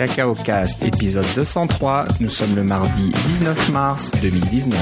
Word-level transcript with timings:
Cacao 0.00 0.32
Cast, 0.32 0.82
épisode 0.82 1.26
203. 1.34 2.06
Nous 2.20 2.30
sommes 2.30 2.56
le 2.56 2.64
mardi 2.64 3.12
19 3.12 3.68
mars 3.68 4.12
2019. 4.22 4.80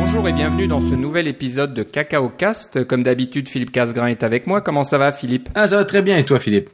Bonjour 0.00 0.26
et 0.28 0.32
bienvenue 0.32 0.66
dans 0.66 0.80
ce 0.80 0.96
nouvel 0.96 1.28
épisode 1.28 1.74
de 1.74 1.84
Cacao 1.84 2.28
Cast. 2.28 2.84
Comme 2.84 3.04
d'habitude, 3.04 3.48
Philippe 3.48 3.70
Casgrain 3.70 4.08
est 4.08 4.24
avec 4.24 4.48
moi. 4.48 4.62
Comment 4.62 4.82
ça 4.82 4.98
va, 4.98 5.12
Philippe? 5.12 5.48
Ah, 5.54 5.68
ça 5.68 5.76
va 5.76 5.84
très 5.84 6.02
bien. 6.02 6.18
Et 6.18 6.24
toi, 6.24 6.40
Philippe? 6.40 6.70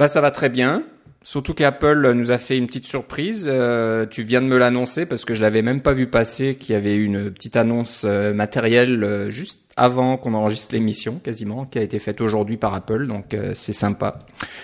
Bah, 0.00 0.08
ça 0.08 0.20
va 0.20 0.32
très 0.32 0.48
bien. 0.48 0.82
Surtout 1.24 1.54
qu'Apple 1.54 2.12
nous 2.12 2.30
a 2.32 2.38
fait 2.38 2.58
une 2.58 2.66
petite 2.66 2.84
surprise. 2.84 3.48
Euh, 3.50 4.06
tu 4.06 4.22
viens 4.22 4.42
de 4.42 4.46
me 4.46 4.56
l'annoncer 4.56 5.06
parce 5.06 5.24
que 5.24 5.34
je 5.34 5.42
l'avais 5.42 5.62
même 5.62 5.80
pas 5.80 5.92
vu 5.92 6.06
passer 6.06 6.56
qu'il 6.56 6.74
y 6.74 6.76
avait 6.76 6.96
une 6.96 7.30
petite 7.30 7.56
annonce 7.56 8.02
euh, 8.04 8.34
matérielle 8.34 9.04
euh, 9.04 9.30
juste 9.30 9.60
avant 9.76 10.18
qu'on 10.18 10.34
enregistre 10.34 10.74
l'émission, 10.74 11.20
quasiment, 11.22 11.64
qui 11.64 11.78
a 11.78 11.82
été 11.82 11.98
faite 11.98 12.20
aujourd'hui 12.20 12.58
par 12.58 12.74
Apple. 12.74 13.06
Donc 13.06 13.34
c'est 13.54 13.72
sympa. 13.72 14.18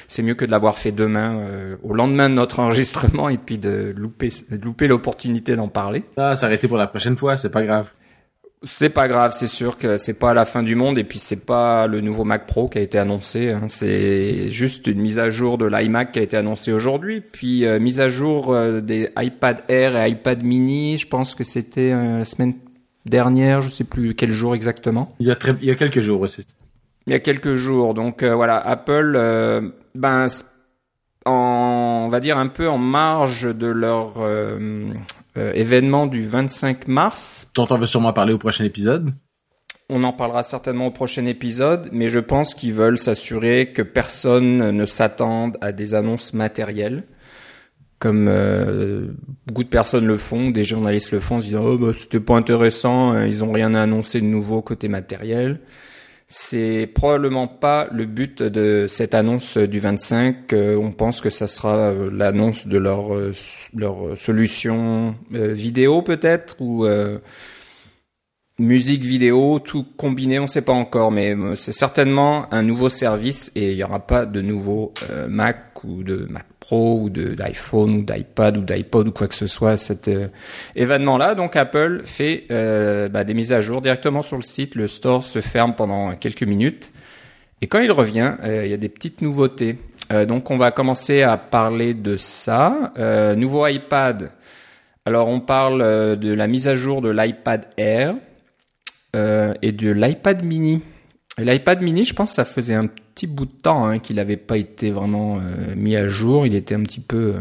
C'est 0.06 0.22
mieux 0.22 0.34
que 0.34 0.44
de 0.44 0.50
l'avoir 0.50 0.76
fait 0.76 0.92
demain, 0.92 1.40
au 1.82 1.94
lendemain 1.94 2.28
de 2.28 2.34
notre 2.34 2.58
enregistrement, 2.60 3.30
et 3.30 3.38
puis 3.38 3.56
de 3.56 3.94
louper, 3.96 4.28
de 4.50 4.62
louper 4.62 4.86
l'opportunité 4.86 5.56
d'en 5.56 5.68
parler. 5.68 6.04
Ah, 6.18 6.36
s'arrêter 6.36 6.68
pour 6.68 6.76
la 6.76 6.86
prochaine 6.86 7.16
fois, 7.16 7.38
c'est 7.38 7.48
pas 7.48 7.62
grave. 7.62 7.90
C'est 8.64 8.90
pas 8.90 9.06
grave, 9.06 9.32
c'est 9.34 9.46
sûr 9.46 9.78
que 9.78 9.96
c'est 9.96 10.18
pas 10.18 10.34
la 10.34 10.44
fin 10.44 10.64
du 10.64 10.74
monde 10.74 10.98
et 10.98 11.04
puis 11.04 11.20
c'est 11.20 11.46
pas 11.46 11.86
le 11.86 12.00
nouveau 12.00 12.24
Mac 12.24 12.48
Pro 12.48 12.68
qui 12.68 12.78
a 12.78 12.80
été 12.80 12.98
annoncé. 12.98 13.52
Hein. 13.52 13.66
C'est 13.68 14.50
juste 14.50 14.88
une 14.88 15.00
mise 15.00 15.20
à 15.20 15.30
jour 15.30 15.58
de 15.58 15.64
l'iMac 15.64 16.10
qui 16.10 16.18
a 16.18 16.22
été 16.22 16.36
annoncée 16.36 16.72
aujourd'hui, 16.72 17.20
puis 17.20 17.64
euh, 17.64 17.78
mise 17.78 18.00
à 18.00 18.08
jour 18.08 18.52
euh, 18.52 18.80
des 18.80 19.10
iPad 19.16 19.62
Air 19.68 19.96
et 19.96 20.10
iPad 20.10 20.42
Mini. 20.42 20.98
Je 20.98 21.06
pense 21.06 21.36
que 21.36 21.44
c'était 21.44 21.92
euh, 21.92 22.18
la 22.18 22.24
semaine 22.24 22.54
dernière, 23.06 23.62
je 23.62 23.68
sais 23.68 23.84
plus 23.84 24.16
quel 24.16 24.32
jour 24.32 24.56
exactement. 24.56 25.14
Il 25.20 25.28
y 25.28 25.30
a 25.30 25.36
très, 25.36 25.52
il 25.60 25.68
y 25.68 25.70
a 25.70 25.76
quelques 25.76 26.00
jours 26.00 26.22
aussi. 26.22 26.44
Il 27.06 27.12
y 27.12 27.16
a 27.16 27.20
quelques 27.20 27.54
jours, 27.54 27.94
donc 27.94 28.24
voilà, 28.24 28.58
Apple, 28.58 29.72
ben 29.94 30.26
en, 31.24 32.02
on 32.06 32.08
va 32.08 32.20
dire 32.20 32.36
un 32.36 32.48
peu 32.48 32.68
en 32.68 32.76
marge 32.76 33.44
de 33.44 33.66
leur 33.66 34.18
euh, 35.38 35.52
événement 35.54 36.06
du 36.06 36.24
25 36.24 36.88
mars. 36.88 37.48
Dont 37.54 37.66
on 37.70 37.76
veut 37.76 37.86
sûrement 37.86 38.12
parler 38.12 38.34
au 38.34 38.38
prochain 38.38 38.64
épisode. 38.64 39.12
On 39.90 40.04
en 40.04 40.12
parlera 40.12 40.42
certainement 40.42 40.88
au 40.88 40.90
prochain 40.90 41.24
épisode, 41.24 41.88
mais 41.92 42.10
je 42.10 42.18
pense 42.18 42.54
qu'ils 42.54 42.74
veulent 42.74 42.98
s'assurer 42.98 43.72
que 43.72 43.80
personne 43.80 44.70
ne 44.70 44.84
s'attende 44.84 45.56
à 45.62 45.72
des 45.72 45.94
annonces 45.94 46.34
matérielles, 46.34 47.04
comme 47.98 48.26
euh, 48.28 49.06
beaucoup 49.46 49.64
de 49.64 49.68
personnes 49.68 50.06
le 50.06 50.18
font, 50.18 50.50
des 50.50 50.64
journalistes 50.64 51.10
le 51.10 51.20
font, 51.20 51.36
en 51.36 51.40
se 51.40 51.46
disant 51.46 51.64
oh 51.64 51.78
bah 51.78 51.92
c'était 51.94 52.20
pas 52.20 52.36
intéressant, 52.36 53.12
hein, 53.12 53.24
ils 53.24 53.42
ont 53.42 53.50
rien 53.50 53.74
à 53.74 53.80
annoncer 53.80 54.20
de 54.20 54.26
nouveau 54.26 54.60
côté 54.60 54.88
matériel. 54.88 55.60
C'est 56.30 56.86
probablement 56.94 57.48
pas 57.48 57.88
le 57.90 58.04
but 58.04 58.42
de 58.42 58.84
cette 58.86 59.14
annonce 59.14 59.56
du 59.56 59.80
25. 59.80 60.52
on 60.52 60.92
pense 60.92 61.22
que 61.22 61.30
ça 61.30 61.46
sera 61.46 61.78
euh, 61.78 62.10
l'annonce 62.12 62.66
de 62.66 62.76
leur 62.76 63.14
euh, 63.14 63.32
leur 63.74 64.16
solution 64.18 65.14
euh, 65.32 65.54
vidéo 65.54 66.02
peut-être 66.02 66.60
ou 66.60 66.86
musique 68.58 69.02
vidéo, 69.02 69.58
tout 69.60 69.86
combiné, 69.96 70.38
on 70.38 70.42
ne 70.42 70.48
sait 70.48 70.62
pas 70.62 70.72
encore, 70.72 71.12
mais 71.12 71.34
c'est 71.54 71.72
certainement 71.72 72.52
un 72.52 72.62
nouveau 72.62 72.90
service 72.90 73.50
et 73.54 73.70
il 73.70 73.76
n'y 73.76 73.84
aura 73.84 74.00
pas 74.00 74.26
de 74.26 74.42
nouveau 74.42 74.92
Mac 75.28 75.82
ou 75.84 76.02
de 76.02 76.26
Mac 76.28 76.46
Pro 76.68 77.00
ou 77.00 77.08
d'iPhone 77.08 77.96
ou 77.96 78.02
d'iPad 78.02 78.58
ou 78.58 78.60
d'iPod 78.60 79.08
ou 79.08 79.10
quoi 79.10 79.26
que 79.26 79.34
ce 79.34 79.46
soit 79.46 79.78
cet 79.78 80.06
euh, 80.08 80.28
événement-là. 80.76 81.34
Donc 81.34 81.56
Apple 81.56 82.02
fait 82.04 82.44
euh, 82.50 83.08
bah, 83.08 83.24
des 83.24 83.32
mises 83.32 83.54
à 83.54 83.62
jour 83.62 83.80
directement 83.80 84.20
sur 84.20 84.36
le 84.36 84.42
site. 84.42 84.74
Le 84.74 84.86
store 84.86 85.24
se 85.24 85.40
ferme 85.40 85.74
pendant 85.74 86.14
quelques 86.16 86.42
minutes. 86.42 86.92
Et 87.62 87.68
quand 87.68 87.78
il 87.78 87.90
revient, 87.90 88.34
euh, 88.44 88.66
il 88.66 88.70
y 88.70 88.74
a 88.74 88.76
des 88.76 88.90
petites 88.90 89.22
nouveautés. 89.22 89.78
donc 90.26 90.50
on 90.50 90.58
va 90.58 90.70
commencer 90.70 91.22
à 91.22 91.38
parler 91.38 91.94
de 91.94 92.18
ça. 92.18 92.92
nouveau 93.38 93.66
iPad. 93.66 94.30
Alors 95.06 95.28
on 95.28 95.40
parle 95.40 96.18
de 96.18 96.32
la 96.34 96.46
mise 96.48 96.68
à 96.68 96.74
jour 96.74 97.00
de 97.00 97.08
l'iPad 97.08 97.64
Air 97.78 98.14
et 99.14 99.72
de 99.72 99.90
l'iPad 99.90 100.44
mini. 100.44 100.82
L'iPad 101.38 101.80
mini, 101.80 102.04
je 102.04 102.12
pense 102.12 102.32
ça 102.32 102.44
faisait 102.44 102.74
un 102.74 102.88
petit 102.88 103.07
bout 103.26 103.46
de 103.46 103.52
temps 103.52 103.86
hein, 103.86 103.98
qu'il 103.98 104.16
n'avait 104.16 104.36
pas 104.36 104.56
été 104.56 104.90
vraiment 104.90 105.36
euh, 105.38 105.74
mis 105.76 105.96
à 105.96 106.08
jour. 106.08 106.46
Il 106.46 106.54
était 106.54 106.74
un 106.74 106.82
petit 106.82 107.00
peu 107.00 107.34
euh, 107.34 107.40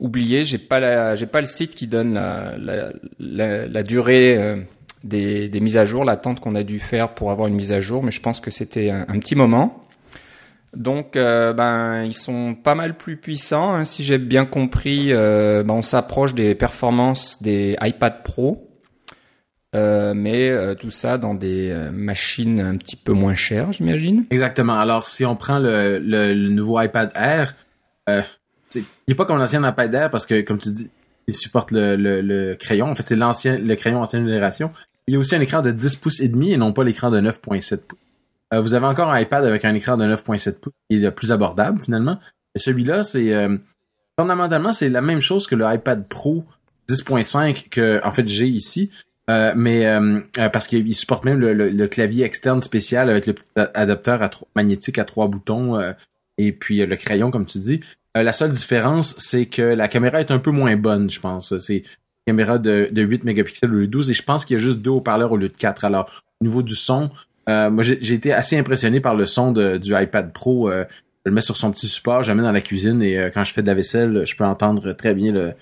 oublié. 0.00 0.42
J'ai 0.42 0.58
pas 0.58 1.14
j'ai 1.14 1.26
pas 1.26 1.40
le 1.40 1.46
site 1.46 1.74
qui 1.74 1.86
donne 1.86 2.14
la, 2.14 3.82
durée 3.82 4.36
euh, 4.36 4.56
des, 5.04 5.60
mises 5.60 5.76
à 5.76 5.84
jour, 5.84 6.04
l'attente 6.04 6.40
qu'on 6.40 6.54
a 6.54 6.62
dû 6.62 6.80
faire 6.80 7.14
pour 7.14 7.30
avoir 7.30 7.48
une 7.48 7.54
mise 7.54 7.72
à 7.72 7.80
jour, 7.80 8.02
mais 8.02 8.10
je 8.10 8.20
pense 8.20 8.40
que 8.40 8.50
c'était 8.50 8.90
un, 8.90 9.18
petit 9.18 9.34
moment. 9.34 9.80
Donc, 10.74 11.12
ben, 11.14 12.02
ils 12.04 12.14
sont 12.14 12.56
pas 12.56 12.74
mal 12.74 12.96
plus 12.96 13.16
puissants. 13.16 13.74
Hein, 13.74 13.84
si 13.84 14.02
j'ai 14.02 14.18
bien 14.18 14.44
compris, 14.44 15.12
ben, 15.12 15.70
on 15.70 15.82
s'approche 15.82 16.34
des 16.34 16.54
performances 16.54 17.40
des 17.40 17.76
iPad 17.80 18.22
Pro. 18.24 18.73
Euh, 19.74 20.14
mais 20.14 20.50
euh, 20.50 20.74
tout 20.74 20.90
ça 20.90 21.18
dans 21.18 21.34
des 21.34 21.70
euh, 21.70 21.90
machines 21.90 22.60
un 22.60 22.76
petit 22.76 22.96
peu 22.96 23.12
moins 23.12 23.34
chères, 23.34 23.72
j'imagine. 23.72 24.24
Exactement. 24.30 24.78
Alors, 24.78 25.04
si 25.04 25.24
on 25.24 25.34
prend 25.34 25.58
le, 25.58 26.34
nouveau 26.48 26.80
iPad 26.80 27.10
Air, 27.14 27.56
il 28.06 28.84
n'est 29.08 29.14
pas 29.14 29.24
comme 29.24 29.38
l'ancien 29.38 29.68
iPad 29.68 29.92
Air 29.94 30.10
parce 30.10 30.26
que, 30.26 30.42
comme 30.42 30.58
tu 30.58 30.70
dis, 30.70 30.90
il 31.26 31.34
supporte 31.34 31.70
le, 31.72 32.54
crayon. 32.54 32.86
En 32.86 32.94
fait, 32.94 33.02
c'est 33.02 33.16
l'ancien 33.16 33.58
le 33.58 33.74
crayon 33.74 34.00
ancienne 34.00 34.26
génération. 34.26 34.70
Il 35.06 35.14
y 35.14 35.16
a 35.16 35.20
aussi 35.20 35.34
un 35.34 35.40
écran 35.40 35.60
de 35.60 35.70
10 35.70 35.96
pouces 35.96 36.20
et 36.20 36.28
demi 36.28 36.52
et 36.52 36.56
non 36.56 36.72
pas 36.72 36.84
l'écran 36.84 37.10
de 37.10 37.20
9.7 37.20 37.78
pouces. 37.78 37.98
vous 38.52 38.74
avez 38.74 38.86
encore 38.86 39.10
un 39.10 39.20
iPad 39.20 39.44
avec 39.44 39.64
un 39.64 39.74
écran 39.74 39.96
de 39.96 40.04
9.7 40.04 40.52
pouces 40.52 40.72
qui 40.88 41.04
est 41.04 41.10
plus 41.10 41.32
abordable 41.32 41.80
finalement. 41.80 42.18
Celui-là, 42.56 43.02
c'est 43.02 43.32
fondamentalement 44.18 44.72
c'est 44.72 44.88
la 44.88 45.02
même 45.02 45.20
chose 45.20 45.46
que 45.46 45.56
le 45.56 45.66
iPad 45.66 46.08
Pro 46.08 46.44
10.5 46.88 47.68
que 47.68 48.00
en 48.04 48.12
fait 48.12 48.28
j'ai 48.28 48.46
ici, 48.46 48.90
euh, 49.30 49.54
mais 49.56 49.86
euh, 49.86 50.20
euh, 50.38 50.48
parce 50.50 50.66
qu'il 50.66 50.94
supporte 50.94 51.24
même 51.24 51.38
le, 51.38 51.86
clavier 51.88 52.24
externe 52.24 52.60
spécial 52.60 53.08
avec 53.08 53.26
le 53.26 53.32
petit 53.32 53.46
adapteur 53.56 54.22
à 54.22 54.30
magnétique 54.54 54.98
à 54.98 55.04
trois 55.04 55.28
boutons 55.28 55.80
et 56.36 56.52
puis 56.52 56.84
le 56.84 56.96
crayon 56.96 57.30
comme 57.30 57.46
tu 57.46 57.58
dis. 57.58 57.80
la 58.14 58.32
seule 58.32 58.52
différence 58.52 59.14
c'est 59.18 59.46
que 59.46 59.62
la 59.62 59.88
caméra 59.88 60.20
est 60.20 60.30
un 60.30 60.38
peu 60.38 60.50
moins 60.50 60.76
bonne, 60.76 61.08
je 61.08 61.20
pense. 61.20 61.56
C'est 61.58 61.78
une 61.78 61.84
caméra 62.26 62.58
de, 62.58 62.88
de 62.90 63.02
8 63.02 63.24
mégapixels 63.24 63.70
au 63.70 63.78
lieu 63.78 63.86
de 63.86 63.92
12 63.92 64.10
et 64.10 64.14
je 64.14 64.22
pense 64.22 64.44
qu'il 64.44 64.54
y 64.54 64.60
a 64.60 64.62
juste 64.62 64.80
deux 64.80 64.90
haut-parleurs 64.90 65.32
au 65.32 65.38
lieu 65.38 65.48
de 65.48 65.56
4. 65.56 65.84
Alors 65.84 66.10
au 66.40 66.44
niveau 66.44 66.62
du 66.62 66.74
son, 66.74 67.10
moi 67.46 67.82
j'ai 67.82 68.14
été 68.14 68.30
assez 68.32 68.58
impressionné 68.58 69.00
par 69.00 69.14
le 69.14 69.24
son 69.24 69.52
de, 69.52 69.78
du 69.78 69.98
iPad 69.98 70.34
Pro. 70.34 70.70
je 70.70 70.84
le 71.24 71.32
mets 71.32 71.40
sur 71.40 71.56
son 71.56 71.70
petit 71.70 71.86
support, 71.86 72.24
je 72.24 72.30
le 72.30 72.36
mets 72.36 72.42
dans 72.42 72.52
la 72.52 72.60
cuisine 72.60 73.02
et 73.02 73.30
quand 73.32 73.44
je 73.44 73.54
fais 73.54 73.62
de 73.62 73.68
la 73.68 73.74
vaisselle, 73.74 74.26
je 74.26 74.36
peux 74.36 74.44
entendre 74.44 74.92
très 74.92 75.14
bien 75.14 75.32
le, 75.32 75.54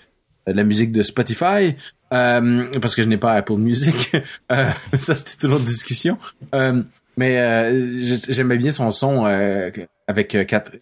la 0.46 0.64
musique 0.64 0.90
de 0.90 1.02
Spotify. 1.02 1.76
Euh, 2.12 2.66
parce 2.80 2.94
que 2.94 3.02
je 3.02 3.08
n'ai 3.08 3.16
pas 3.16 3.32
Apple 3.32 3.56
Music. 3.56 4.12
Euh, 4.50 4.70
ça, 4.98 5.14
c'était 5.14 5.46
une 5.46 5.54
autre 5.54 5.64
discussion. 5.64 6.18
Euh, 6.54 6.82
mais 7.16 8.02
j'aimais 8.02 8.58
bien 8.58 8.70
son 8.70 8.90
son 8.90 9.24
avec 10.06 10.36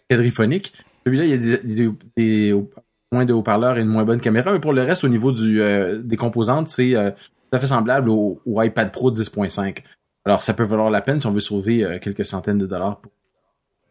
quadriphonique. 0.09 0.73
Celui-là, 1.05 1.23
il 1.25 1.29
y 1.29 1.33
a 1.33 1.57
des, 1.57 1.89
des, 2.17 2.65
moins 3.11 3.23
de 3.23 3.33
haut-parleurs 3.33 3.77
et 3.77 3.81
une 3.81 3.87
moins 3.87 4.03
bonne 4.03 4.19
caméra, 4.19 4.51
mais 4.51 4.59
pour 4.59 4.73
le 4.73 4.81
reste, 4.81 5.05
au 5.05 5.07
niveau 5.07 5.31
du, 5.31 5.61
des 6.03 6.17
composantes, 6.17 6.67
c'est 6.67 6.93
tout 6.93 7.55
à 7.55 7.59
fait 7.59 7.67
semblable 7.67 8.09
au, 8.09 8.41
iPad 8.45 8.91
Pro 8.91 9.11
10.5. 9.11 9.77
Alors, 10.25 10.43
ça 10.43 10.53
peut 10.53 10.63
valoir 10.63 10.91
la 10.91 11.01
peine 11.01 11.19
si 11.19 11.27
on 11.27 11.31
veut 11.31 11.39
sauver 11.39 11.99
quelques 12.01 12.25
centaines 12.25 12.57
de 12.57 12.65
dollars 12.65 12.99
pour 12.99 13.11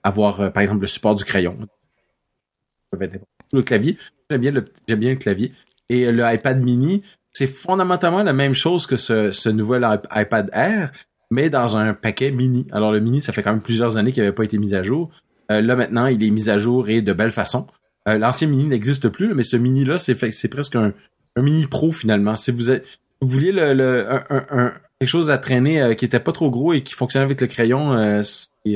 avoir, 0.02 0.52
par 0.52 0.62
exemple, 0.62 0.82
le 0.82 0.86
support 0.86 1.14
du 1.14 1.24
crayon. 1.24 1.56
Le 3.52 3.62
clavier, 3.62 3.96
j'aime 4.28 4.40
bien 4.40 4.50
le, 4.50 4.64
j'aime 4.86 4.98
bien 4.98 5.10
le 5.10 5.16
clavier. 5.16 5.52
Et 5.88 6.10
le 6.12 6.22
iPad 6.32 6.62
mini, 6.62 7.02
c'est 7.40 7.46
fondamentalement 7.46 8.22
la 8.22 8.34
même 8.34 8.52
chose 8.52 8.86
que 8.86 8.96
ce, 8.96 9.48
nouvel 9.48 9.88
iPad 10.14 10.50
Air, 10.52 10.92
mais 11.30 11.48
dans 11.48 11.74
un 11.78 11.94
paquet 11.94 12.30
mini. 12.30 12.66
Alors 12.70 12.92
le 12.92 13.00
mini, 13.00 13.22
ça 13.22 13.32
fait 13.32 13.42
quand 13.42 13.52
même 13.52 13.62
plusieurs 13.62 13.96
années 13.96 14.12
qu'il 14.12 14.22
n'avait 14.22 14.34
pas 14.34 14.44
été 14.44 14.58
mis 14.58 14.74
à 14.74 14.82
jour. 14.82 15.10
Euh, 15.50 15.62
là 15.62 15.74
maintenant, 15.74 16.04
il 16.04 16.22
est 16.22 16.30
mis 16.30 16.50
à 16.50 16.58
jour 16.58 16.90
et 16.90 17.00
de 17.00 17.14
belle 17.14 17.32
façon. 17.32 17.66
Euh, 18.08 18.18
L'ancien 18.18 18.46
mini 18.46 18.66
n'existe 18.66 19.08
plus, 19.08 19.32
mais 19.32 19.42
ce 19.42 19.56
mini 19.56 19.86
là, 19.86 19.98
c'est 19.98 20.48
presque 20.48 20.76
un, 20.76 20.92
mini 21.38 21.64
pro 21.64 21.92
finalement. 21.92 22.34
Si 22.34 22.50
vous 22.50 22.74
vouliez 23.22 23.54
quelque 23.54 25.06
chose 25.06 25.30
à 25.30 25.38
traîner 25.38 25.80
euh, 25.80 25.94
qui 25.94 26.04
était 26.04 26.20
pas 26.20 26.32
trop 26.32 26.50
gros 26.50 26.74
et 26.74 26.82
qui 26.82 26.92
fonctionnait 26.92 27.24
avec 27.24 27.40
le 27.40 27.46
crayon, 27.46 28.22
vous 28.66 28.74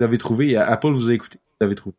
avez 0.00 0.16
trouvé. 0.16 0.56
Apple 0.56 0.92
vous 0.92 1.10
a 1.10 1.12
écouté, 1.12 1.38
vous 1.60 1.66
avez 1.66 1.74
trouvé. 1.74 1.94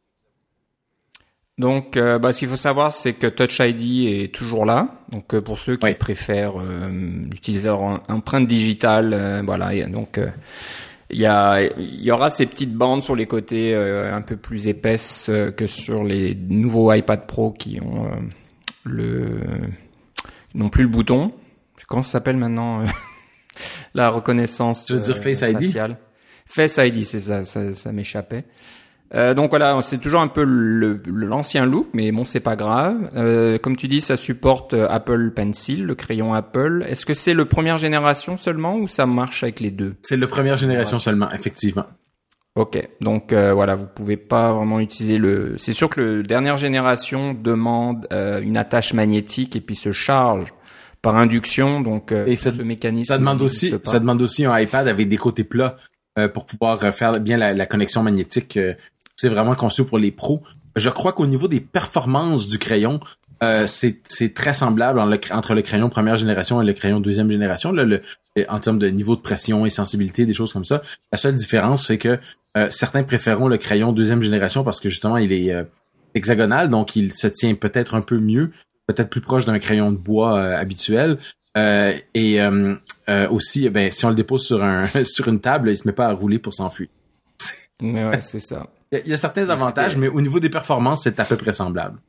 Donc, 1.57 1.95
euh, 1.95 2.19
bah, 2.19 2.33
ce 2.33 2.39
qu'il 2.39 2.49
faut 2.49 2.57
savoir, 2.57 2.91
c'est 2.91 3.13
que 3.13 3.27
Touch 3.27 3.59
ID 3.59 4.07
est 4.07 4.33
toujours 4.33 4.65
là. 4.65 4.99
Donc, 5.09 5.33
euh, 5.33 5.41
pour 5.41 5.57
ceux 5.57 5.77
qui 5.77 5.93
préfèrent 5.93 6.59
euh, 6.59 6.89
utiliser 7.33 7.69
leur 7.69 7.81
empreinte 8.09 8.47
digitale, 8.47 9.41
voilà. 9.45 9.87
donc, 9.87 10.19
il 11.11 11.19
y, 11.19 11.25
a, 11.25 11.61
il 11.61 12.03
y 12.03 12.11
aura 12.11 12.29
ces 12.29 12.45
petites 12.45 12.73
bandes 12.73 13.03
sur 13.03 13.15
les 13.15 13.27
côtés 13.27 13.75
un 13.75 14.21
peu 14.21 14.35
plus 14.35 14.67
épaisses 14.67 15.29
que 15.55 15.67
sur 15.67 16.03
les 16.03 16.33
nouveaux 16.35 16.91
iPad 16.91 17.27
Pro 17.27 17.51
qui 17.51 17.79
ont 17.79 18.09
le 18.83 19.39
n'ont 20.55 20.69
plus 20.69 20.83
le 20.83 20.89
bouton. 20.89 21.33
comment 21.87 22.01
ça 22.01 22.13
s'appelle 22.13 22.37
maintenant 22.37 22.81
euh, 22.81 22.85
la 23.93 24.09
reconnaissance 24.09 24.85
Tu 24.85 24.93
veux 24.93 24.99
dire 24.99 25.17
Face 25.17 25.41
ID 25.41 25.61
faciale? 25.61 25.97
Face 26.47 26.77
ID, 26.77 27.03
c'est 27.03 27.19
ça, 27.19 27.43
ça, 27.43 27.73
ça 27.73 27.91
m'échappait. 27.91 28.45
Euh, 29.13 29.33
donc 29.35 29.51
voilà, 29.51 29.79
c'est 29.81 29.99
toujours 29.99 30.21
un 30.21 30.27
peu 30.27 30.43
le- 30.43 30.99
l'ancien 31.07 31.65
look, 31.65 31.87
mais 31.93 32.11
bon, 32.11 32.25
c'est 32.25 32.39
pas 32.39 32.55
grave. 32.55 32.97
Euh, 33.15 33.57
comme 33.59 33.77
tu 33.77 33.87
dis, 33.87 34.01
ça 34.01 34.17
supporte 34.17 34.73
euh, 34.73 34.87
Apple 34.89 35.31
Pencil, 35.31 35.85
le 35.85 35.95
crayon 35.95 36.33
Apple. 36.33 36.83
Est-ce 36.87 37.05
que 37.05 37.13
c'est 37.13 37.33
le 37.35 37.45
première 37.45 37.77
génération 37.77 38.35
seulement 38.35 38.77
ou 38.77 38.87
ça 38.87 39.05
marche 39.05 39.43
avec 39.43 39.59
les 39.59 39.71
deux? 39.71 39.95
C'est 40.01 40.17
la 40.17 40.27
première 40.27 40.57
génération 40.57 40.97
seulement, 40.99 41.31
effectivement. 41.31 41.85
Ok, 42.55 42.87
donc 43.01 43.31
euh, 43.33 43.53
voilà, 43.53 43.75
vous 43.75 43.85
pouvez 43.85 44.15
pas 44.17 44.53
vraiment 44.53 44.79
utiliser 44.79 45.17
le. 45.17 45.55
C'est 45.57 45.73
sûr 45.73 45.89
que 45.89 45.99
le 45.99 46.23
dernière 46.23 46.55
génération 46.57 47.33
demande 47.33 48.07
euh, 48.13 48.39
une 48.41 48.55
attache 48.57 48.93
magnétique 48.93 49.55
et 49.57 49.61
puis 49.61 49.75
se 49.75 49.91
charge 49.91 50.53
par 51.01 51.17
induction, 51.17 51.81
donc 51.81 52.11
euh, 52.11 52.25
Et 52.25 52.37
ça- 52.37 52.53
ce 52.53 52.61
mécanisme. 52.61 53.09
Ça 53.13 53.17
demande 53.17 53.41
aussi, 53.41 53.73
ça 53.83 53.99
demande 53.99 54.21
aussi 54.21 54.45
un 54.45 54.57
iPad 54.57 54.87
avec 54.87 55.09
des 55.09 55.17
côtés 55.17 55.43
plats 55.43 55.75
euh, 56.17 56.29
pour 56.29 56.45
pouvoir 56.45 56.81
euh, 56.85 56.91
faire 56.93 57.19
bien 57.19 57.35
la, 57.37 57.53
la 57.53 57.65
connexion 57.65 58.01
magnétique. 58.03 58.55
euh, 58.57 58.73
c'est 59.15 59.29
vraiment 59.29 59.55
conçu 59.55 59.83
pour 59.85 59.97
les 59.97 60.11
pros. 60.11 60.41
Je 60.75 60.89
crois 60.89 61.13
qu'au 61.13 61.25
niveau 61.25 61.47
des 61.47 61.61
performances 61.61 62.47
du 62.47 62.57
crayon, 62.57 62.99
euh, 63.43 63.65
c'est 63.67 64.33
très 64.33 64.53
semblable 64.53 64.99
en 64.99 65.05
le- 65.05 65.19
entre 65.31 65.53
le 65.55 65.61
crayon 65.61 65.89
première 65.89 66.17
génération 66.17 66.61
et 66.61 66.65
le 66.65 66.73
crayon 66.73 66.99
deuxième 66.99 67.29
génération. 67.31 67.73
En 68.49 68.59
termes 68.59 68.79
de 68.79 68.87
niveau 68.87 69.15
de 69.15 69.21
pression 69.21 69.65
et 69.65 69.69
sensibilité, 69.69 70.25
des 70.25 70.33
choses 70.33 70.51
comme 70.53 70.65
ça. 70.65 70.81
La 71.11 71.17
seule 71.17 71.35
différence, 71.35 71.85
c'est 71.87 71.97
que 71.97 72.19
euh, 72.57 72.67
certains 72.71 73.03
préféreront 73.03 73.47
le 73.47 73.57
crayon 73.57 73.91
deuxième 73.93 74.21
génération 74.21 74.63
parce 74.63 74.79
que 74.79 74.89
justement, 74.89 75.17
il 75.17 75.31
est 75.33 75.53
euh, 75.53 75.63
hexagonal, 76.13 76.69
donc 76.69 76.95
il 76.95 77.13
se 77.13 77.27
tient 77.27 77.55
peut-être 77.55 77.95
un 77.95 78.01
peu 78.01 78.19
mieux, 78.19 78.51
peut-être 78.87 79.09
plus 79.09 79.21
proche 79.21 79.45
d'un 79.45 79.59
crayon 79.59 79.91
de 79.91 79.97
bois 79.97 80.37
euh, 80.37 80.57
habituel. 80.57 81.17
Et 82.13 82.39
aussi, 83.29 83.69
ben, 83.69 83.89
si 83.91 84.03
on 84.05 84.09
le 84.09 84.15
dépose 84.15 84.45
sur 84.45 84.61
un 84.63 84.87
sur 85.05 85.27
une 85.29 85.39
table, 85.39 85.69
il 85.69 85.77
se 85.77 85.87
met 85.87 85.93
pas 85.93 86.07
à 86.07 86.13
rouler 86.13 86.39
pour 86.39 86.53
s'enfuir. 86.53 86.87
Mais 87.81 88.05
ouais, 88.05 88.21
c'est 88.21 88.39
ça. 88.39 88.67
Il 88.91 88.97
y 88.97 89.01
a, 89.01 89.03
il 89.05 89.09
y 89.09 89.13
a 89.13 89.17
certains 89.17 89.49
avantages, 89.49 89.97
mais 89.97 90.07
au 90.07 90.21
niveau 90.21 90.39
des 90.39 90.49
performances, 90.49 91.03
c'est 91.03 91.19
à 91.19 91.25
peu 91.25 91.37
près 91.37 91.51
semblable. 91.51 91.99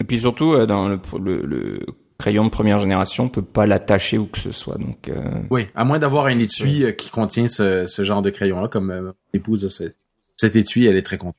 Et 0.00 0.04
puis 0.04 0.18
surtout, 0.20 0.52
euh, 0.52 0.66
dans 0.66 0.88
le, 0.88 0.98
le, 1.20 1.42
le 1.42 1.80
crayon 2.18 2.44
de 2.44 2.50
première 2.50 2.78
génération, 2.78 3.24
on 3.24 3.28
peut 3.28 3.42
pas 3.42 3.66
l'attacher 3.66 4.18
où 4.18 4.26
que 4.26 4.38
ce 4.38 4.52
soit. 4.52 4.78
Donc, 4.78 5.08
euh, 5.08 5.20
Oui, 5.50 5.66
à 5.74 5.84
moins 5.84 5.98
d'avoir 5.98 6.26
un 6.26 6.38
étui 6.38 6.84
euh, 6.84 6.92
qui 6.92 7.10
contient 7.10 7.48
ce, 7.48 7.86
ce 7.86 8.04
genre 8.04 8.22
de 8.22 8.30
crayon-là, 8.30 8.68
comme 8.68 8.90
euh, 8.90 9.12
l'épouse 9.34 9.62
de 9.62 9.68
ce- 9.68 9.92
cet 10.36 10.56
étui, 10.56 10.86
elle 10.86 10.96
est 10.96 11.02
très 11.02 11.18
contente. 11.18 11.36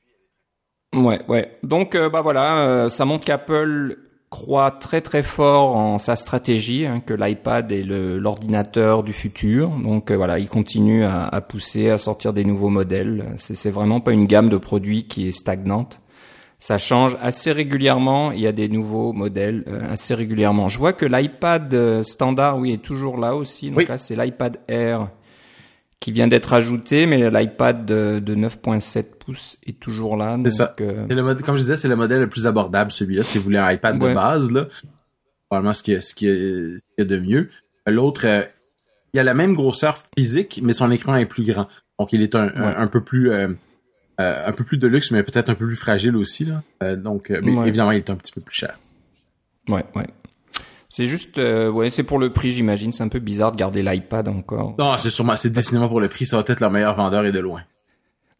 Ouais, 0.94 1.20
ouais. 1.28 1.58
Donc, 1.62 1.94
euh, 1.94 2.08
bah 2.08 2.20
voilà, 2.20 2.58
euh, 2.58 2.88
ça 2.88 3.04
montre 3.04 3.24
qu'Apple 3.24 3.96
croit 4.30 4.72
très 4.72 5.00
très 5.00 5.22
fort 5.22 5.76
en 5.76 5.98
sa 5.98 6.16
stratégie, 6.16 6.86
hein, 6.86 7.00
que 7.04 7.14
l'iPad 7.14 7.70
est 7.70 7.84
l'ordinateur 7.84 9.02
du 9.04 9.12
futur. 9.12 9.70
Donc 9.70 10.10
euh, 10.10 10.16
voilà, 10.16 10.38
il 10.38 10.48
continue 10.48 11.04
à, 11.04 11.24
à 11.24 11.40
pousser, 11.40 11.90
à 11.90 11.98
sortir 11.98 12.32
des 12.32 12.44
nouveaux 12.44 12.68
modèles. 12.70 13.26
C'est 13.36 13.54
c'est 13.54 13.70
vraiment 13.70 14.00
pas 14.00 14.12
une 14.12 14.26
gamme 14.26 14.48
de 14.48 14.56
produits 14.56 15.04
qui 15.04 15.28
est 15.28 15.32
stagnante. 15.32 16.00
Ça 16.58 16.78
change 16.78 17.16
assez 17.20 17.52
régulièrement. 17.52 18.32
Il 18.32 18.40
y 18.40 18.46
a 18.46 18.52
des 18.52 18.68
nouveaux 18.68 19.12
modèles 19.12 19.64
euh, 19.68 19.82
assez 19.90 20.14
régulièrement. 20.14 20.68
Je 20.68 20.78
vois 20.78 20.94
que 20.94 21.04
l'iPad 21.04 21.72
euh, 21.74 22.02
standard, 22.02 22.58
oui, 22.58 22.72
est 22.72 22.82
toujours 22.82 23.18
là 23.18 23.36
aussi. 23.36 23.68
Donc 23.68 23.78
Oui. 23.78 23.86
là, 23.86 23.98
c'est 23.98 24.16
l'iPad 24.16 24.56
Air 24.66 25.10
qui 26.00 26.12
vient 26.12 26.26
d'être 26.28 26.52
ajouté, 26.52 27.06
mais 27.06 27.30
l'iPad 27.30 27.86
de, 27.86 28.18
de 28.18 28.34
9.7 28.34 29.16
pouces 29.18 29.56
est 29.66 29.78
toujours 29.80 30.16
là. 30.16 30.38
Ça. 30.50 30.74
euh, 30.80 31.06
le 31.08 31.34
comme 31.42 31.56
je 31.56 31.62
disais, 31.62 31.76
c'est 31.76 31.88
le 31.88 31.96
modèle 31.96 32.20
le 32.20 32.28
plus 32.28 32.46
abordable, 32.46 32.90
celui-là. 32.90 33.22
Si 33.22 33.38
vous 33.38 33.44
voulez 33.44 33.58
un 33.58 33.70
iPad 33.72 34.02
Ouais. 34.02 34.10
de 34.10 34.14
base, 34.14 34.50
là, 34.52 34.66
probablement 35.48 35.72
ce 35.72 35.82
qu'il 35.82 35.94
y 35.94 36.30
a, 36.30 37.02
y 37.02 37.06
de 37.06 37.18
mieux. 37.18 37.48
L'autre, 37.86 38.26
euh, 38.26 38.42
il 39.14 39.20
a 39.20 39.22
la 39.22 39.34
même 39.34 39.54
grosseur 39.54 39.96
physique, 40.16 40.60
mais 40.62 40.72
son 40.74 40.90
écran 40.90 41.16
est 41.16 41.26
plus 41.26 41.44
grand. 41.44 41.68
Donc, 41.98 42.12
il 42.12 42.20
est 42.22 42.34
un, 42.34 42.48
un, 42.54 42.60
Ouais. 42.68 42.74
un 42.76 42.86
peu 42.88 43.02
plus, 43.02 43.30
euh, 43.30 43.48
un 44.18 44.52
peu 44.52 44.64
plus 44.64 44.76
de 44.78 44.86
luxe, 44.86 45.10
mais 45.10 45.22
peut-être 45.22 45.48
un 45.48 45.54
peu 45.54 45.66
plus 45.66 45.76
fragile 45.76 46.16
aussi, 46.16 46.44
là. 46.44 46.96
Donc, 46.96 47.30
mais 47.30 47.54
Ouais. 47.56 47.68
évidemment, 47.68 47.92
il 47.92 47.98
est 47.98 48.10
un 48.10 48.16
petit 48.16 48.32
peu 48.32 48.40
plus 48.40 48.54
cher. 48.54 48.78
Ouais, 49.68 49.84
ouais. 49.94 50.06
C'est 50.96 51.06
juste, 51.06 51.38
euh, 51.38 51.68
ouais, 51.72 51.90
c'est 51.90 52.04
pour 52.04 52.20
le 52.20 52.30
prix, 52.30 52.52
j'imagine. 52.52 52.92
C'est 52.92 53.02
un 53.02 53.08
peu 53.08 53.18
bizarre 53.18 53.50
de 53.50 53.56
garder 53.56 53.82
l'iPad 53.82 54.28
encore. 54.28 54.76
Non, 54.78 54.96
c'est 54.96 55.10
sûrement, 55.10 55.34
c'est 55.34 55.50
définitivement 55.50 55.88
pour 55.88 56.00
le 56.00 56.06
prix, 56.08 56.24
ça 56.24 56.36
va 56.36 56.44
être 56.46 56.60
leur 56.60 56.70
meilleur 56.70 56.94
vendeur 56.94 57.26
et 57.26 57.32
de 57.32 57.40
loin. 57.40 57.62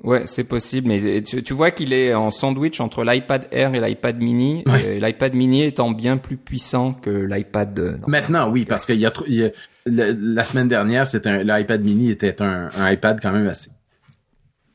Ouais, 0.05 0.23
c'est 0.27 0.45
possible, 0.45 0.87
mais 0.87 1.21
tu, 1.23 1.43
tu 1.43 1.53
vois 1.53 1.73
qu'il 1.73 1.93
est 1.93 2.15
en 2.15 2.31
sandwich 2.31 2.79
entre 2.79 3.03
l'iPad 3.03 3.49
Air 3.51 3.75
et 3.75 3.81
l'iPad 3.81 4.19
Mini. 4.21 4.63
Ouais. 4.67 4.85
euh, 4.87 5.01
L'iPad 5.05 5.35
Mini 5.35 5.65
étant 5.65 5.91
bien 5.91 6.17
plus 6.17 6.37
puissant 6.37 6.93
que 6.93 7.11
l'iPad. 7.11 7.77
euh. 7.81 7.97
Maintenant, 8.07 8.49
oui, 8.49 8.65
parce 8.67 8.87
qu'il 8.87 9.01
y 9.01 9.07
a, 9.07 9.11
trop- 9.11 9.25
il 9.27 9.35
y 9.35 9.45
a- 9.47 9.51
le- 9.87 10.13
la 10.13 10.45
semaine 10.45 10.69
dernière, 10.69 11.09
c'était 11.09 11.31
un, 11.31 11.43
l'iPad 11.43 11.83
mini 11.83 12.09
était 12.11 12.41
un, 12.41 12.71
un 12.77 12.93
iPad 12.93 13.19
quand 13.21 13.33
même 13.33 13.49
assez. 13.49 13.71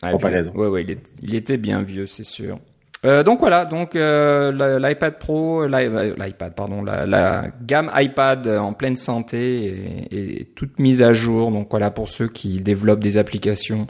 Ah, 0.01 0.11
comparaison. 0.11 0.51
Ouais, 0.53 0.67
ouais, 0.67 0.83
il, 0.83 0.91
est- 0.91 1.03
il 1.21 1.33
était 1.33 1.57
bien 1.57 1.81
vieux, 1.81 2.07
c'est 2.07 2.25
sûr. 2.25 2.59
Euh, 3.05 3.23
donc 3.23 3.39
voilà, 3.39 3.63
donc 3.63 3.95
euh, 3.95 4.79
l'iPad 4.79 5.19
Pro, 5.19 5.63
euh, 5.63 6.15
l'iPad, 6.17 6.53
pardon, 6.53 6.83
la, 6.83 7.05
la 7.05 7.45
gamme 7.61 7.89
iPad 7.95 8.45
en 8.47 8.73
pleine 8.73 8.97
santé 8.97 10.07
est 10.11 10.53
toute 10.55 10.79
mise 10.79 11.01
à 11.01 11.13
jour. 11.13 11.49
Donc 11.49 11.67
voilà, 11.69 11.91
pour 11.91 12.09
ceux 12.09 12.27
qui 12.27 12.57
développent 12.57 12.99
des 12.99 13.17
applications 13.17 13.87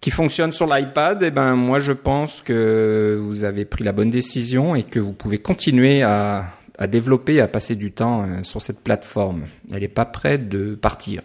qui 0.00 0.10
fonctionnent 0.10 0.52
sur 0.52 0.66
l'iPad, 0.66 1.22
eh 1.22 1.30
ben 1.30 1.54
moi 1.54 1.80
je 1.80 1.92
pense 1.92 2.42
que 2.42 3.16
vous 3.18 3.44
avez 3.44 3.64
pris 3.64 3.82
la 3.82 3.92
bonne 3.92 4.10
décision 4.10 4.74
et 4.74 4.82
que 4.82 4.98
vous 5.00 5.12
pouvez 5.12 5.38
continuer 5.38 6.02
à, 6.02 6.46
à 6.78 6.86
développer, 6.86 7.40
à 7.40 7.48
passer 7.48 7.74
du 7.74 7.92
temps 7.92 8.22
euh, 8.22 8.42
sur 8.42 8.62
cette 8.62 8.80
plateforme. 8.80 9.46
Elle 9.72 9.80
n'est 9.80 9.88
pas 9.88 10.04
prête 10.04 10.48
de 10.48 10.74
partir. 10.74 11.22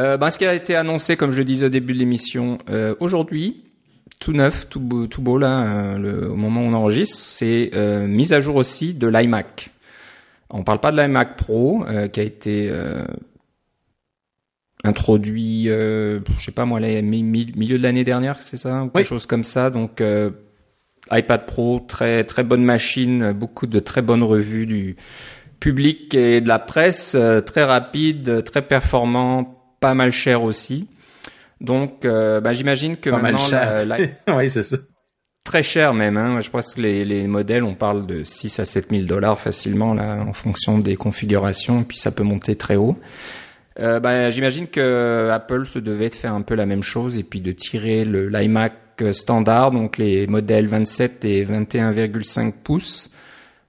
Euh, 0.00 0.16
ben, 0.16 0.30
ce 0.30 0.38
qui 0.38 0.46
a 0.46 0.54
été 0.54 0.74
annoncé, 0.74 1.16
comme 1.16 1.30
je 1.30 1.38
le 1.38 1.44
disais 1.44 1.66
au 1.66 1.68
début 1.68 1.92
de 1.92 1.98
l'émission, 1.98 2.58
euh, 2.70 2.94
aujourd'hui, 2.98 3.64
tout 4.18 4.32
neuf, 4.32 4.68
tout 4.68 4.80
beau, 4.80 5.06
tout 5.06 5.20
beau 5.22 5.38
là, 5.38 5.62
euh, 5.62 5.98
le, 5.98 6.30
au 6.30 6.36
moment 6.36 6.60
où 6.62 6.64
on 6.64 6.72
enregistre, 6.74 7.16
c'est 7.18 7.70
euh, 7.74 8.06
mise 8.06 8.32
à 8.32 8.40
jour 8.40 8.56
aussi 8.56 8.94
de 8.94 9.06
l'iMac. 9.06 9.70
On 10.50 10.62
parle 10.62 10.80
pas 10.80 10.92
de 10.92 11.00
l'iMac 11.00 11.36
Pro 11.36 11.84
euh, 11.88 12.08
qui 12.08 12.20
a 12.20 12.22
été 12.22 12.68
euh, 12.70 13.04
introduit, 14.84 15.64
je 15.66 16.20
sais 16.40 16.52
pas 16.52 16.64
moi, 16.66 16.78
mi- 16.80 17.22
mi- 17.22 17.52
milieu 17.56 17.78
de 17.78 17.82
l'année 17.82 18.04
dernière, 18.04 18.42
c'est 18.42 18.56
ça, 18.58 18.82
ou 18.82 18.88
quelque 18.88 18.98
Oui. 18.98 19.04
chose 19.04 19.26
comme 19.26 19.44
ça. 19.44 19.70
Donc 19.70 20.02
iPad 21.10 21.46
Pro, 21.46 21.80
très 21.86 22.24
très 22.24 22.44
bonne 22.44 22.64
machine, 22.64 23.32
beaucoup 23.32 23.66
de 23.66 23.78
très 23.78 24.02
bonnes 24.02 24.22
revues 24.22 24.66
du 24.66 24.96
public 25.58 26.14
et 26.14 26.40
de 26.42 26.48
la 26.48 26.58
presse, 26.58 27.16
très 27.46 27.64
rapide, 27.64 28.44
très 28.44 28.62
performant, 28.62 29.58
pas 29.80 29.94
mal 29.94 30.12
cher 30.12 30.42
aussi. 30.44 30.86
Donc, 31.64 32.04
euh, 32.04 32.40
bah, 32.40 32.52
j'imagine 32.52 32.96
que 32.96 33.10
Pas 33.10 33.18
maintenant, 33.18 33.38
la- 33.50 33.84
la- 33.84 33.96
oui, 34.36 34.50
c'est 34.50 34.62
ça. 34.62 34.76
très 35.44 35.62
cher 35.62 35.94
même. 35.94 36.16
Hein. 36.16 36.40
Je 36.40 36.50
pense 36.50 36.74
que 36.74 36.80
les, 36.80 37.04
les 37.04 37.26
modèles, 37.26 37.64
on 37.64 37.74
parle 37.74 38.06
de 38.06 38.22
6 38.24 38.60
à 38.60 38.64
7 38.64 38.90
000 38.90 39.02
dollars 39.04 39.40
facilement 39.40 39.94
là, 39.94 40.18
en 40.26 40.32
fonction 40.32 40.78
des 40.78 40.96
configurations, 40.96 41.80
et 41.82 41.84
puis 41.84 41.98
ça 41.98 42.10
peut 42.10 42.22
monter 42.22 42.56
très 42.56 42.76
haut. 42.76 42.96
Euh, 43.80 43.98
bah, 43.98 44.30
j'imagine 44.30 44.68
que 44.68 45.30
Apple 45.32 45.66
se 45.66 45.78
devait 45.80 46.08
de 46.08 46.14
faire 46.14 46.32
un 46.34 46.42
peu 46.42 46.54
la 46.54 46.64
même 46.66 46.82
chose 46.82 47.18
et 47.18 47.24
puis 47.24 47.40
de 47.40 47.50
tirer 47.52 48.04
le 48.04 48.28
l'iMac 48.28 48.72
standard, 49.10 49.72
donc 49.72 49.98
les 49.98 50.26
modèles 50.28 50.66
27 50.68 51.24
et 51.24 51.44
21,5 51.44 52.52
pouces, 52.62 53.10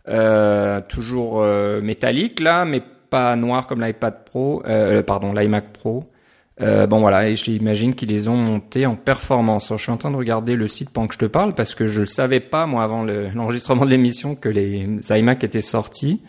euh, 0.08 0.80
toujours 0.88 1.42
euh, 1.42 1.82
métallique 1.82 2.40
là, 2.40 2.64
mais 2.66 2.84
pas 3.10 3.36
noir 3.36 3.66
comme 3.66 3.82
l'iPad 3.82 4.24
Pro, 4.26 4.62
euh, 4.68 5.02
pardon, 5.02 5.34
l'iMac 5.34 5.74
Pro. 5.74 6.04
Euh, 6.62 6.88
bon 6.88 7.00
voilà, 7.02 7.28
et 7.28 7.36
j'imagine 7.36 7.96
qu'ils 7.96 8.10
les 8.10 8.30
ont 8.30 8.38
montés 8.38 8.86
en 8.86 8.96
performance. 8.96 9.70
Alors, 9.72 9.78
je 9.78 9.84
suis 9.84 9.92
en 9.92 9.98
train 9.98 10.12
de 10.12 10.16
regarder 10.16 10.56
le 10.56 10.68
site 10.70 10.90
pendant 10.90 11.08
que 11.08 11.14
je 11.16 11.20
te 11.20 11.26
parle 11.26 11.54
parce 11.54 11.76
que 11.76 11.88
je 11.88 12.02
ne 12.02 12.06
savais 12.06 12.40
pas 12.40 12.66
moi 12.66 12.84
avant 12.84 13.04
le- 13.04 13.30
l'enregistrement 13.36 13.86
de 13.86 13.90
l'émission 13.90 14.36
que 14.36 14.48
les 14.50 14.88
iMac 15.10 15.44
étaient 15.44 15.60
sortis. 15.62 16.22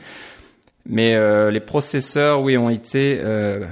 Mais 0.88 1.14
euh, 1.14 1.50
les 1.50 1.60
processeurs, 1.60 2.42
oui, 2.42 2.56
ont 2.56 2.70
été 2.70 3.18
euh, 3.22 3.64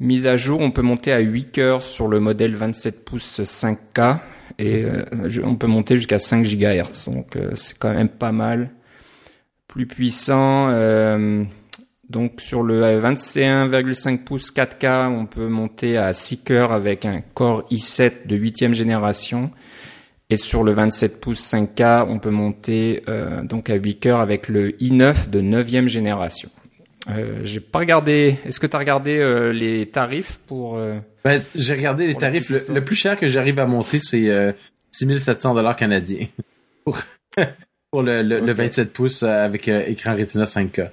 mis 0.00 0.26
à 0.26 0.36
jour. 0.36 0.60
On 0.60 0.70
peut 0.72 0.82
monter 0.82 1.12
à 1.12 1.18
8 1.20 1.52
cœurs 1.52 1.82
sur 1.82 2.08
le 2.08 2.18
modèle 2.20 2.54
27 2.54 3.04
pouces 3.04 3.40
5K 3.40 4.18
et 4.58 4.84
euh, 4.84 5.04
on 5.44 5.54
peut 5.56 5.66
monter 5.68 5.94
jusqu'à 5.96 6.18
5 6.18 6.44
GHz. 6.44 7.08
Donc 7.08 7.36
euh, 7.36 7.52
c'est 7.54 7.78
quand 7.78 7.92
même 7.92 8.08
pas 8.08 8.32
mal. 8.32 8.70
Plus 9.68 9.86
puissant. 9.86 10.70
Euh, 12.08 12.12
donc 12.12 12.40
sur 12.40 12.62
le 12.62 12.82
21,5 12.82 14.18
pouces 14.24 14.52
4K, 14.52 15.08
on 15.08 15.26
peut 15.26 15.48
monter 15.48 15.96
à 15.96 16.12
6 16.12 16.38
cœurs 16.38 16.72
avec 16.72 17.04
un 17.04 17.22
Core 17.34 17.66
i7 17.70 18.26
de 18.26 18.36
8 18.36 18.72
génération. 18.72 19.50
Et 20.30 20.36
sur 20.36 20.62
le 20.62 20.72
27 20.72 21.20
pouces 21.20 21.40
5K, 21.40 22.04
on 22.06 22.18
peut 22.18 22.30
monter 22.30 23.02
euh, 23.08 23.42
donc 23.42 23.70
à 23.70 23.74
8 23.76 23.98
cœurs 23.98 24.20
avec 24.20 24.48
le 24.48 24.72
i9 24.72 25.30
de 25.30 25.40
9 25.40 25.86
génération. 25.86 26.50
Euh, 27.10 27.40
j'ai 27.44 27.60
pas 27.60 27.78
regardé. 27.78 28.36
Est-ce 28.44 28.60
que 28.60 28.66
tu 28.66 28.76
as 28.76 28.78
regardé 28.78 29.18
euh, 29.18 29.52
les 29.52 29.86
tarifs 29.86 30.38
pour 30.46 30.76
euh, 30.76 30.98
Ben, 31.24 31.40
j'ai 31.54 31.74
regardé 31.74 32.06
les 32.06 32.14
tarifs. 32.14 32.50
Le, 32.50 32.84
plus 32.84 32.96
cher 32.96 33.18
que 33.18 33.28
j'arrive 33.28 33.58
à 33.58 33.66
monter, 33.66 34.00
c'est 34.00 34.28
euh, 34.28 34.52
6700 34.92 35.54
dollars 35.54 35.76
canadiens 35.76 36.26
pour, 36.84 36.98
pour 37.90 38.02
le, 38.02 38.22
le, 38.22 38.40
le 38.40 38.52
Ok. 38.52 38.58
27 38.58 38.92
pouces 38.92 39.22
euh, 39.22 39.44
avec 39.44 39.68
euh, 39.68 39.82
écran 39.86 40.14
Retina 40.14 40.44
5K. 40.44 40.90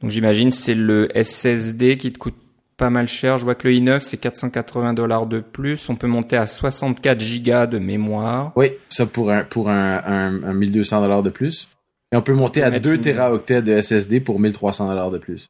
Donc 0.00 0.10
j'imagine 0.10 0.50
c'est 0.50 0.74
le 0.74 1.08
SSD 1.14 1.98
qui 1.98 2.12
te 2.12 2.18
coûte 2.18 2.36
pas 2.76 2.90
mal 2.90 3.08
cher. 3.08 3.36
Je 3.36 3.44
vois 3.44 3.54
que 3.54 3.68
le 3.68 3.74
i9 3.74 4.00
c'est 4.00 4.16
480 4.16 4.94
dollars 4.94 5.26
de 5.26 5.40
plus. 5.40 5.88
On 5.88 5.96
peut 5.96 6.06
monter 6.06 6.36
à 6.36 6.46
64 6.46 7.20
gigas 7.20 7.66
de 7.66 7.78
mémoire. 7.78 8.52
Oui, 8.56 8.72
ça 8.88 9.06
pour 9.06 9.30
un 9.30 9.44
pour 9.44 9.68
un, 9.68 10.42
un, 10.42 10.52
1200 10.54 11.02
dollars 11.02 11.22
de 11.22 11.30
plus. 11.30 11.68
Et 12.12 12.16
on 12.16 12.22
peut 12.22 12.34
monter 12.34 12.62
à 12.62 12.70
2 12.70 13.00
teraoctets 13.00 13.62
de 13.62 13.80
SSD 13.80 14.20
pour 14.20 14.40
1300 14.40 14.88
dollars 14.88 15.10
de 15.10 15.18
plus. 15.18 15.48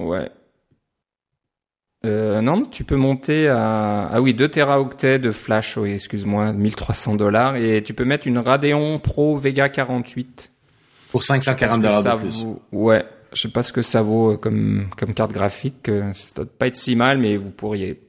Ouais. 0.00 0.28
Euh, 2.04 2.40
non, 2.42 2.62
tu 2.62 2.84
peux 2.84 2.94
monter 2.94 3.48
à 3.48 4.10
ah 4.12 4.20
oui 4.20 4.34
2 4.34 4.48
teraoctets 4.48 5.18
de 5.18 5.30
flash. 5.30 5.78
Oui, 5.78 5.92
excuse-moi, 5.92 6.52
1300 6.52 7.16
dollars 7.16 7.56
et 7.56 7.82
tu 7.82 7.94
peux 7.94 8.04
mettre 8.04 8.28
une 8.28 8.38
Radeon 8.38 8.98
Pro 8.98 9.38
Vega 9.38 9.70
48 9.70 10.52
pour 11.10 11.22
540 11.22 11.80
dollars 11.80 12.02
de 12.04 12.20
plus. 12.20 12.46
Ouais, 12.70 13.04
je 13.36 13.42
sais 13.42 13.48
pas 13.48 13.62
ce 13.62 13.72
que 13.72 13.82
ça 13.82 14.02
vaut 14.02 14.32
euh, 14.32 14.36
comme 14.36 14.88
comme 14.96 15.14
carte 15.14 15.32
graphique. 15.32 15.88
Euh, 15.88 16.12
ça 16.12 16.30
doit 16.34 16.46
pas 16.46 16.66
être 16.68 16.76
si 16.76 16.94
mal, 16.96 17.18
mais 17.18 17.36
vous 17.36 17.50
pourriez 17.50 18.00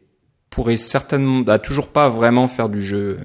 pourrez 0.49 0.77
certainement 0.77 1.41
bah, 1.41 1.59
toujours 1.59 1.89
pas 1.89 2.09
vraiment 2.09 2.47
faire 2.47 2.69
du 2.69 2.81
jeu 2.81 3.19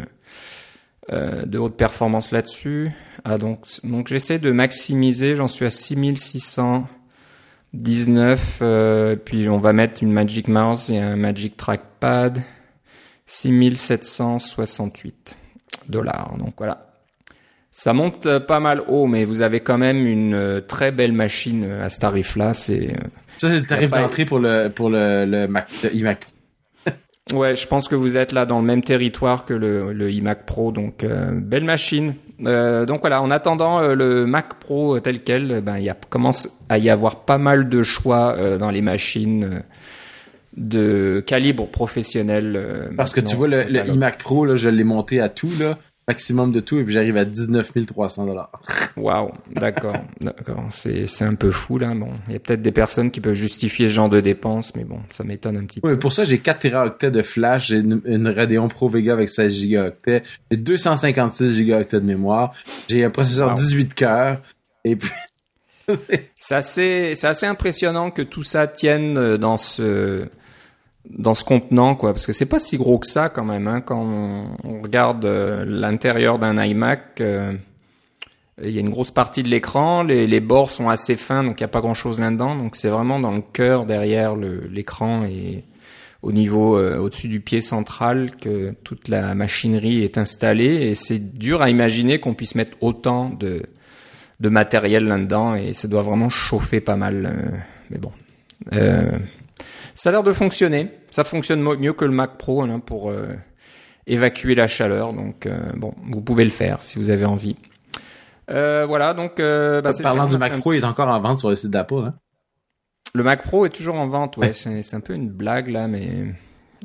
euh, 1.13 1.47
de 1.47 1.59
haute 1.59 1.77
performance 1.77 2.33
là-dessus. 2.33 2.91
Ah 3.25 3.39
donc 3.39 3.65
donc 3.85 4.09
j'essaie 4.09 4.39
de 4.39 4.53
maximiser. 4.53 5.37
J'en 5.37 5.49
suis 5.49 5.65
à 5.65 5.71
6619. 5.71 8.59
Euh, 8.63 9.17
puis 9.17 9.49
on 9.49 9.59
va 9.59 9.73
mettre 9.73 10.03
une 10.03 10.13
Magic 10.13 10.49
Mouse 10.49 10.91
et 10.91 10.99
un 10.99 11.17
Magic 11.17 11.57
Trackpad. 11.57 12.43
6768 13.27 15.37
dollars. 15.89 16.37
Donc 16.39 16.55
voilà. 16.59 16.92
Ça 17.75 17.95
monte 17.95 18.27
euh, 18.27 18.39
pas 18.39 18.61
mal 18.61 18.83
haut, 18.87 19.07
mais 19.07 19.25
vous 19.25 19.41
avez 19.41 19.61
quand 19.61 19.79
même 19.79 20.07
une 20.07 20.35
euh, 20.35 20.61
très 20.61 20.93
belle 20.93 21.13
machine 21.13 21.65
euh, 21.65 21.85
à 21.85 21.89
ce 21.89 21.99
tarif-là. 22.01 22.53
C'est 22.53 22.89
ça, 23.39 23.49
c'est 23.49 23.61
le 23.61 23.67
tarif 23.67 23.91
d'entrée 23.91 24.27
pour 24.27 24.39
le 24.39 24.69
pour 24.69 24.91
le, 24.91 25.25
le 25.25 25.49
Mac, 25.49 25.71
iMac. 25.91 26.27
ouais, 27.33 27.57
je 27.57 27.67
pense 27.67 27.89
que 27.89 27.95
vous 27.95 28.19
êtes 28.19 28.33
là 28.33 28.45
dans 28.45 28.61
le 28.61 28.67
même 28.67 28.85
territoire 28.85 29.47
que 29.47 29.55
le, 29.55 29.95
le 29.95 30.11
iMac 30.13 30.45
Pro, 30.45 30.71
donc 30.71 31.03
belle 31.03 31.65
machine. 31.65 32.15
Euh, 32.45 32.85
donc 32.85 33.01
voilà, 33.01 33.23
en 33.23 33.31
attendant 33.31 33.81
le 33.81 34.27
Mac 34.27 34.59
Pro 34.61 35.01
tel 35.01 35.23
quel, 35.23 35.63
ben 35.63 35.79
il 35.79 35.85
y 35.85 35.91
a, 35.91 35.97
commence 36.11 36.51
à 36.69 36.77
y 36.77 36.91
avoir 36.91 37.25
pas 37.25 37.39
mal 37.39 37.71
de 37.71 37.83
choix 37.83 38.37
dans 38.59 38.71
les 38.71 38.83
machines 38.83 39.63
de 40.59 41.25
calibre 41.27 41.69
professionnel. 41.69 42.91
Parce 42.99 43.15
que 43.15 43.23
tu 43.23 43.35
vois 43.35 43.49
le, 43.49 43.63
le 43.63 43.89
iMac 43.89 44.19
Pro 44.19 44.45
là, 44.45 44.57
je 44.57 44.69
l'ai 44.69 44.85
monté 44.85 45.21
à 45.21 45.31
tout 45.31 45.51
là 45.59 45.79
maximum 46.09 46.51
de 46.53 46.61
tout 46.61 46.79
et 46.79 46.85
puis 46.85 46.93
j'arrive 46.93 47.17
à 47.17 47.25
19 47.25 47.73
300 47.87 48.27
dollars. 48.27 48.51
Waouh, 48.97 49.33
d'accord, 49.51 49.97
d'accord. 50.21 50.65
C'est 50.71 51.07
c'est 51.07 51.25
un 51.25 51.35
peu 51.35 51.51
fou 51.51 51.79
là. 51.79 51.95
Bon, 51.95 52.11
il 52.27 52.33
y 52.33 52.37
a 52.37 52.39
peut-être 52.39 52.63
des 52.63 52.73
personnes 52.73 53.11
qui 53.11 53.21
peuvent 53.21 53.35
justifier 53.35 53.89
ce 53.89 53.93
genre 53.93 54.09
de 54.09 54.21
dépenses, 54.21 54.75
mais 54.75 54.85
bon, 54.85 55.01
ça 55.11 55.25
m'étonne 55.25 55.57
un 55.57 55.65
petit 55.65 55.81
peu. 55.81 55.91
Oui, 55.91 55.97
pour 55.97 56.13
ça 56.13 56.25
j'ai 56.25 56.39
4 56.39 56.59
teraoctets 56.59 57.11
de 57.11 57.23
flash, 57.23 57.69
j'ai 57.69 57.79
une, 57.79 58.29
Radeon 58.29 58.69
Pro 58.69 58.89
Vega 58.89 59.13
avec 59.13 59.29
16 59.29 59.53
gigaoctets, 59.53 60.23
j'ai 60.51 60.57
256 60.57 61.55
gigaoctets 61.55 62.01
de 62.01 62.07
mémoire, 62.07 62.53
j'ai 62.89 63.05
un 63.05 63.11
processeur 63.11 63.55
18 63.55 63.95
cœurs 63.95 64.43
et 64.85 64.97
puis 64.97 65.11
c'est 66.41 66.55
assez 66.55 67.15
c'est 67.15 67.27
assez 67.27 67.47
impressionnant 67.47 68.11
que 68.11 68.23
tout 68.23 68.43
ça 68.43 68.67
tienne 68.67 69.17
euh, 69.17 69.39
dans 69.39 69.57
ce 69.57 70.27
dans 71.09 71.35
ce 71.35 71.45
contenant 71.45 71.95
quoi. 71.95 72.13
Parce 72.13 72.27
que 72.27 72.33
c'est 72.33 72.47
pas 72.47 72.59
si 72.59 72.77
gros 72.77 72.99
que 72.99 73.07
ça 73.07 73.29
quand 73.29 73.45
même 73.45 73.67
hein, 73.67 73.81
quand 73.81 74.01
on, 74.01 74.83
regarde 74.83 75.25
euh, 75.25 75.65
l'intérieur 75.67 76.39
d'un 76.39 76.63
iMac 76.63 77.21
euh, 77.21 77.53
il 78.63 78.71
y 78.71 78.77
a 78.77 78.81
une 78.81 78.91
grosse 78.91 79.11
partie 79.11 79.43
de 79.43 79.49
l'écran. 79.49 80.03
Les, 80.03 80.41
bords 80.41 80.71
sont 80.71 80.89
assez 80.89 81.17
fins 81.17 81.43
donc 81.43 81.61
il 81.61 81.63
y 81.63 81.65
a 81.65 81.69
pas 81.69 81.81
grand 81.81 81.95
chose 81.95 82.21
là-dedans. 82.21 82.55
Donc 82.55 82.77
c'est 82.77 82.91
vraiment 82.91 83.19
dans 83.19 83.33
le 83.33 83.41
cœur 83.41 83.87
derrière 83.87 84.37
l'écran 84.37 85.25
et 85.25 85.65
au 86.21 86.31
niveau 86.31 86.79
euh, 86.79 86.99
au-dessus 86.99 87.29
du 87.29 87.41
pied 87.41 87.61
central 87.61 88.37
que 88.41 88.75
toute 88.85 89.09
la 89.09 89.35
machinerie 89.35 90.05
est 90.05 90.19
installée. 90.19 90.75
Et 90.87 90.95
c'est 90.95 91.19
dur 91.19 91.63
à 91.63 91.71
imaginer 91.71 92.21
qu'on 92.21 92.35
puisse 92.35 92.55
mettre 92.55 92.77
autant 92.81 93.31
de 93.31 93.63
de 94.39 94.49
matériel 94.49 95.07
là-dedans. 95.07 95.55
Et 95.55 95.73
ça 95.73 95.89
doit 95.89 96.03
vraiment 96.03 96.29
chauffer 96.29 96.81
pas 96.81 96.97
mal 96.97 97.65
mais 97.91 97.99
bon 97.99 98.13
ça 99.95 100.09
a 100.09 100.13
l'air 100.13 100.23
de 100.23 100.33
fonctionner. 100.33 100.91
Ça 101.11 101.25
fonctionne 101.25 101.63
mieux 101.63 101.93
que 101.93 102.05
le 102.05 102.11
Mac 102.11 102.39
Pro 102.39 102.63
hein, 102.63 102.81
pour 102.81 103.11
euh, 103.11 103.35
évacuer 104.07 104.55
la 104.55 104.67
chaleur. 104.67 105.13
Donc 105.13 105.47
euh, 105.47 105.61
bon, 105.77 105.95
vous 106.11 106.21
pouvez 106.21 106.45
le 106.45 106.51
faire 106.51 106.83
si 106.83 106.99
vous 106.99 107.11
avez 107.11 107.25
envie. 107.25 107.57
Euh, 108.51 108.85
voilà, 108.87 109.15
donc. 109.15 109.39
Bah, 109.39 109.91
Parlant 110.03 110.27
du 110.27 110.39
Mac 110.39 110.59
Pro, 110.59 110.73
il 110.73 110.81
est 110.81 110.85
encore 110.85 111.09
en 111.09 111.21
vente 111.21 111.39
sur 111.39 111.51
le 111.51 111.57
site 111.57 111.71
d'Apple. 111.71 111.95
Hein? 111.95 112.15
Le 113.15 113.23
Mac 113.23 113.43
Pro 113.43 113.67
est 113.67 113.71
toujours 113.71 113.97
en 113.97 114.09
vente, 114.09 114.37
ouais. 114.39 114.53
C'est 114.53 114.95
un 114.95 115.01
peu 115.01 115.15
une 115.15 115.31
blague 115.31 115.69
là, 115.69 115.87
mais 115.87 116.35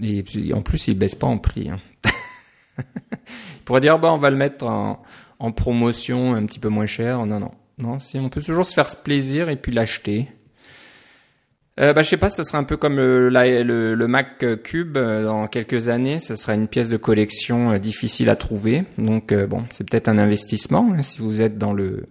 et 0.01 0.23
en 0.53 0.61
plus, 0.61 0.87
il 0.87 0.97
baisse 0.97 1.15
pas 1.15 1.27
en 1.27 1.37
prix. 1.37 1.69
Hein. 1.69 1.79
il 2.77 3.63
pourrait 3.65 3.81
dire 3.81 3.97
bah 3.99 4.13
on 4.13 4.17
va 4.17 4.29
le 4.29 4.37
mettre 4.37 4.65
en, 4.65 5.01
en 5.39 5.51
promotion 5.51 6.33
un 6.33 6.45
petit 6.45 6.59
peu 6.59 6.69
moins 6.69 6.85
cher. 6.85 7.25
Non, 7.25 7.39
non, 7.39 7.51
non. 7.77 7.99
Si 7.99 8.19
on 8.19 8.29
peut 8.29 8.41
toujours 8.41 8.65
se 8.65 8.73
faire 8.73 8.87
plaisir 8.97 9.49
et 9.49 9.55
puis 9.55 9.71
l'acheter 9.71 10.29
euh, 11.79 11.93
bah, 11.93 12.01
je 12.01 12.09
sais 12.09 12.17
pas, 12.17 12.29
ce 12.29 12.43
sera 12.43 12.57
un 12.57 12.63
peu 12.63 12.75
comme 12.75 12.95
le, 12.95 13.29
le, 13.29 13.93
le, 13.93 14.07
Mac 14.07 14.43
Cube 14.63 14.97
euh, 14.97 15.23
dans 15.23 15.47
quelques 15.47 15.89
années. 15.89 16.19
Ce 16.19 16.35
sera 16.35 16.55
une 16.55 16.67
pièce 16.67 16.89
de 16.89 16.97
collection 16.97 17.71
euh, 17.71 17.77
difficile 17.77 18.29
à 18.29 18.35
trouver. 18.35 18.85
Donc 18.97 19.31
euh, 19.31 19.45
bon, 19.45 19.63
c'est 19.69 19.87
peut-être 19.87 20.07
un 20.07 20.17
investissement 20.17 20.91
hein, 20.91 21.03
si 21.03 21.19
vous 21.19 21.41
êtes 21.41 21.57
dans 21.57 21.73
le 21.73 22.05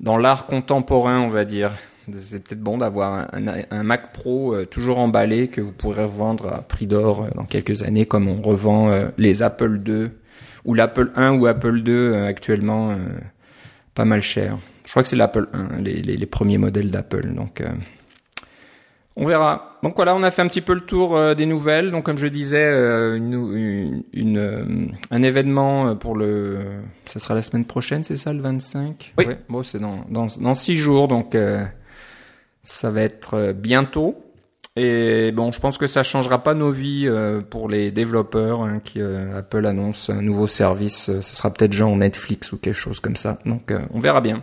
dans 0.00 0.18
l'art 0.18 0.44
contemporain, 0.44 1.20
on 1.20 1.30
va 1.30 1.46
dire. 1.46 1.76
C'est 2.12 2.44
peut-être 2.44 2.60
bon 2.60 2.76
d'avoir 2.76 3.34
un, 3.34 3.46
un, 3.70 3.82
Mac 3.82 4.12
Pro 4.12 4.54
toujours 4.66 4.98
emballé 4.98 5.48
que 5.48 5.62
vous 5.62 5.72
pourrez 5.72 6.02
revendre 6.02 6.52
à 6.52 6.60
prix 6.60 6.86
d'or 6.86 7.28
dans 7.34 7.44
quelques 7.44 7.82
années, 7.82 8.04
comme 8.04 8.28
on 8.28 8.42
revend 8.42 8.92
les 9.16 9.42
Apple 9.42 9.80
II 9.86 10.10
ou 10.66 10.74
l'Apple 10.74 11.12
1 11.16 11.38
ou 11.38 11.46
Apple 11.46 11.80
2 11.80 12.24
actuellement 12.26 12.94
pas 13.94 14.04
mal 14.04 14.20
cher. 14.20 14.58
Je 14.84 14.90
crois 14.90 15.02
que 15.02 15.08
c'est 15.08 15.16
l'Apple 15.16 15.48
1, 15.54 15.80
les, 15.80 16.02
les, 16.02 16.18
les, 16.18 16.26
premiers 16.26 16.58
modèles 16.58 16.90
d'Apple. 16.90 17.32
Donc 17.32 17.62
on 19.16 19.26
verra. 19.26 19.78
Donc 19.82 19.94
voilà, 19.96 20.14
on 20.16 20.22
a 20.22 20.30
fait 20.30 20.42
un 20.42 20.48
petit 20.48 20.60
peu 20.60 20.74
le 20.74 20.80
tour 20.80 21.16
euh, 21.16 21.34
des 21.34 21.46
nouvelles. 21.46 21.90
Donc 21.90 22.04
comme 22.04 22.18
je 22.18 22.26
disais, 22.26 22.64
euh, 22.64 23.16
une, 23.16 24.02
une, 24.12 24.38
euh, 24.38 24.64
un 25.10 25.22
événement 25.22 25.94
pour 25.96 26.16
le, 26.16 26.58
ça 27.06 27.20
sera 27.20 27.34
la 27.34 27.42
semaine 27.42 27.64
prochaine, 27.64 28.02
c'est 28.02 28.16
ça, 28.16 28.32
le 28.32 28.40
25 28.40 29.14
Oui. 29.18 29.26
bon, 29.48 29.62
c'est 29.62 29.78
dans, 29.78 30.04
dans, 30.08 30.26
dans 30.40 30.54
six 30.54 30.76
jours, 30.76 31.08
donc 31.08 31.36
ça 32.62 32.90
va 32.90 33.02
être 33.02 33.52
bientôt. 33.52 34.16
Et 34.76 35.30
bon, 35.30 35.52
je 35.52 35.60
pense 35.60 35.78
que 35.78 35.86
ça 35.86 36.02
changera 36.02 36.42
pas 36.42 36.54
nos 36.54 36.72
vies 36.72 37.08
pour 37.50 37.68
les 37.68 37.92
développeurs 37.92 38.62
hein, 38.62 38.80
qui 38.82 39.00
Apple 39.00 39.66
annonce 39.66 40.10
un 40.10 40.20
nouveau 40.20 40.48
service. 40.48 41.12
Ce 41.20 41.36
sera 41.36 41.52
peut-être 41.52 41.72
genre 41.72 41.96
Netflix 41.96 42.50
ou 42.50 42.58
quelque 42.58 42.74
chose 42.74 42.98
comme 42.98 43.14
ça. 43.14 43.38
Donc 43.46 43.72
on 43.92 44.00
verra 44.00 44.20
bien. 44.20 44.42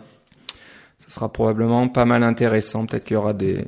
Ce 1.00 1.12
sera 1.12 1.34
probablement 1.34 1.90
pas 1.90 2.06
mal 2.06 2.24
intéressant. 2.24 2.86
Peut-être 2.86 3.04
qu'il 3.04 3.16
y 3.16 3.18
aura 3.18 3.34
des 3.34 3.66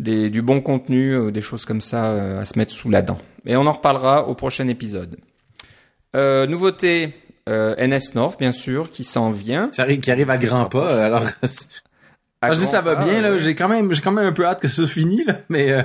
du 0.00 0.42
bon 0.42 0.60
contenu, 0.60 1.14
euh, 1.14 1.30
des 1.30 1.40
choses 1.40 1.64
comme 1.64 1.80
ça 1.80 2.06
euh, 2.06 2.40
à 2.40 2.44
se 2.44 2.58
mettre 2.58 2.72
sous 2.72 2.90
la 2.90 3.02
dent. 3.02 3.18
Et 3.46 3.56
on 3.56 3.66
en 3.66 3.72
reparlera 3.72 4.26
au 4.26 4.34
prochain 4.34 4.66
épisode. 4.68 5.18
Euh, 6.16 6.46
nouveauté 6.46 7.14
NS 7.46 8.14
North, 8.14 8.38
bien 8.38 8.52
sûr, 8.52 8.90
qui 8.90 9.02
s'en 9.02 9.30
vient. 9.30 9.70
Ça, 9.72 9.86
qui 9.86 10.10
arrive 10.10 10.30
à 10.30 10.38
grands 10.38 10.66
pas. 10.66 11.04
Alors, 11.04 11.24
je 11.42 12.58
dis 12.58 12.66
ça 12.66 12.80
va 12.80 12.94
bien 12.94 13.20
là, 13.20 13.38
j'ai 13.38 13.56
quand 13.56 13.68
même 13.68 13.92
j'ai 13.92 14.00
quand 14.00 14.12
même 14.12 14.26
un 14.26 14.32
peu 14.32 14.46
hâte 14.46 14.60
que 14.60 14.68
ça 14.68 14.86
finisse 14.86 15.26
là, 15.26 15.40
mais 15.48 15.84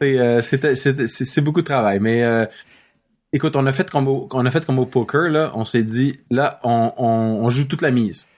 c'est 0.40 1.40
beaucoup 1.42 1.60
de 1.60 1.66
travail. 1.66 2.00
Mais 2.00 2.24
écoute, 3.32 3.54
on 3.54 3.66
a 3.66 3.72
fait 3.72 3.88
comme 3.88 4.08
au, 4.08 4.28
on 4.32 4.44
a 4.44 4.50
fait 4.50 4.66
comme 4.66 4.80
au 4.80 4.86
poker 4.86 5.30
là, 5.30 5.52
on 5.54 5.64
s'est 5.64 5.84
dit 5.84 6.18
là 6.28 6.58
on, 6.64 6.92
on, 6.96 7.48
joue 7.50 7.68
toute 7.68 7.82
la 7.82 7.92
mise, 7.92 8.28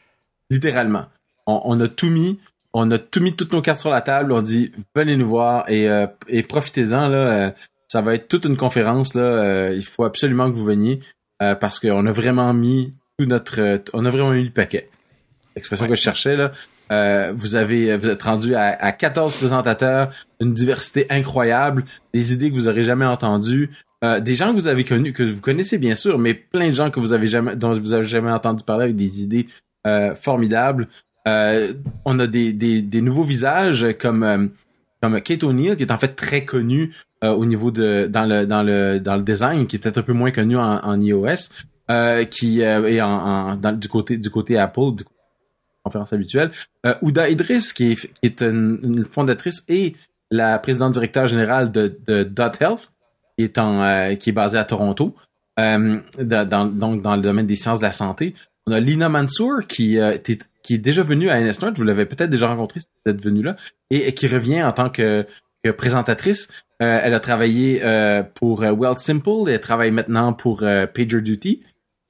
littéralement. 0.50 1.06
On, 1.46 1.62
on 1.64 1.80
a 1.80 1.88
tout 1.88 2.10
mis, 2.10 2.38
on 2.72 2.90
a 2.90 2.98
tout 2.98 3.20
mis 3.20 3.34
toutes 3.34 3.52
nos 3.52 3.62
cartes 3.62 3.80
sur 3.80 3.90
la 3.90 4.00
table, 4.00 4.32
on 4.32 4.42
dit 4.42 4.72
venez 4.94 5.16
nous 5.16 5.28
voir 5.28 5.68
et, 5.68 5.88
euh, 5.88 6.06
et 6.28 6.42
profitez-en 6.42 7.08
là. 7.08 7.18
Euh, 7.18 7.50
ça 7.88 8.02
va 8.02 8.14
être 8.14 8.28
toute 8.28 8.44
une 8.44 8.56
conférence 8.56 9.14
là. 9.14 9.22
Euh, 9.22 9.72
il 9.74 9.84
faut 9.84 10.04
absolument 10.04 10.50
que 10.50 10.56
vous 10.56 10.64
veniez 10.64 11.00
parce 11.60 11.78
qu'on 11.78 12.04
a 12.04 12.10
vraiment 12.10 12.52
mis 12.52 12.90
tout 13.16 13.24
notre, 13.24 13.80
on 13.92 14.04
a 14.04 14.10
vraiment 14.10 14.32
mis 14.32 14.44
le 14.44 14.50
paquet. 14.50 14.90
L'expression 15.54 15.86
que 15.86 15.94
je 15.94 16.02
cherchais 16.02 16.36
là. 16.36 17.30
vous 17.32 17.54
avez, 17.54 17.96
vous 17.96 18.08
êtes 18.08 18.22
rendu 18.22 18.56
à, 18.56 18.70
à 18.70 18.90
14 18.90 19.36
présentateurs, 19.36 20.10
une 20.40 20.52
diversité 20.52 21.06
incroyable, 21.10 21.84
des 22.12 22.32
idées 22.32 22.50
que 22.50 22.56
vous 22.56 22.66
aurez 22.66 22.82
jamais 22.82 23.04
entendues, 23.04 23.70
des 24.02 24.34
gens 24.34 24.50
que 24.50 24.56
vous 24.56 24.66
avez 24.66 24.84
connus, 24.84 25.12
que 25.12 25.22
vous 25.22 25.40
connaissez 25.40 25.78
bien 25.78 25.94
sûr, 25.94 26.18
mais 26.18 26.34
plein 26.34 26.66
de 26.66 26.72
gens 26.72 26.90
que 26.90 26.98
vous 26.98 27.12
avez 27.12 27.28
jamais, 27.28 27.54
dont 27.54 27.72
vous 27.72 27.92
avez 27.92 28.04
jamais 28.04 28.32
entendu 28.32 28.64
parler 28.64 28.86
avec 28.86 28.96
des 28.96 29.22
idées 29.22 29.46
formidables. 30.20 30.88
Euh, 31.26 31.74
on 32.04 32.18
a 32.18 32.26
des, 32.26 32.52
des, 32.52 33.00
nouveaux 33.00 33.24
visages 33.24 33.86
comme 33.98 34.22
euh, 34.22 34.46
comme 35.02 35.20
Kate 35.20 35.42
O'Neill 35.42 35.76
qui 35.76 35.82
est 35.82 35.92
en 35.92 35.98
fait 35.98 36.14
très 36.14 36.44
connu 36.44 36.94
euh, 37.22 37.30
au 37.30 37.44
niveau 37.44 37.70
de 37.70 38.08
dans 38.10 38.24
le 38.24 38.46
dans 38.46 38.62
le 38.62 38.98
dans 38.98 39.16
le 39.16 39.22
design 39.22 39.66
qui 39.66 39.76
est 39.76 39.78
peut-être 39.78 39.98
un 39.98 40.02
peu 40.02 40.14
moins 40.14 40.30
connu 40.30 40.56
en, 40.56 41.00
iOS 41.00 41.50
qui 42.30 42.60
est 42.60 43.00
en, 43.00 43.56
du 43.56 43.88
côté 43.88 44.16
du 44.16 44.30
côté 44.30 44.56
Apple 44.56 45.04
conférences 45.88 46.12
habituelles. 46.12 46.50
Euh, 46.86 46.94
Ouda 47.02 47.28
Idris, 47.28 47.70
qui 47.74 47.92
est, 47.92 47.94
qui 47.94 48.12
est 48.22 48.42
une, 48.42 49.04
fondatrice 49.04 49.64
et 49.68 49.96
la 50.30 50.58
présidente 50.58 50.92
directeur 50.92 51.26
générale 51.26 51.72
de, 51.72 51.98
de 52.06 52.24
Dot 52.24 52.60
Health, 52.60 52.92
qui 53.36 53.44
est, 53.44 53.58
en, 53.58 53.82
euh, 53.82 54.14
qui 54.14 54.30
est 54.30 54.32
basée 54.32 54.58
à 54.58 54.64
Toronto, 54.64 55.14
euh, 55.58 55.98
dans, 56.20 56.66
donc 56.66 57.02
dans 57.02 57.16
le 57.16 57.22
domaine 57.22 57.46
des 57.46 57.56
sciences 57.56 57.80
de 57.80 57.84
la 57.84 57.92
santé. 57.92 58.34
On 58.66 58.72
a 58.72 58.80
Lina 58.80 59.08
Mansour, 59.08 59.66
qui, 59.66 59.98
euh, 59.98 60.18
qui 60.68 60.74
est 60.74 60.78
déjà 60.78 61.02
venue 61.02 61.30
à 61.30 61.40
NS 61.40 61.60
vous 61.74 61.82
l'avez 61.82 62.04
peut-être 62.04 62.28
déjà 62.28 62.46
rencontré 62.46 62.80
si 62.80 62.88
vous 63.02 63.10
êtes 63.10 63.22
venu 63.22 63.42
là, 63.42 63.56
et, 63.88 64.12
qui 64.12 64.28
revient 64.28 64.62
en 64.62 64.72
tant 64.72 64.90
que, 64.90 65.26
présentatrice. 65.78 66.48
Euh, 66.82 67.00
elle 67.02 67.14
a 67.14 67.20
travaillé 67.20 67.80
euh, 67.82 68.22
pour 68.22 68.62
euh, 68.62 68.74
Well 68.74 68.98
Simple, 68.98 69.48
et 69.48 69.52
elle 69.52 69.60
travaille 69.60 69.90
maintenant 69.90 70.34
pour 70.34 70.58
PagerDuty. 70.58 71.62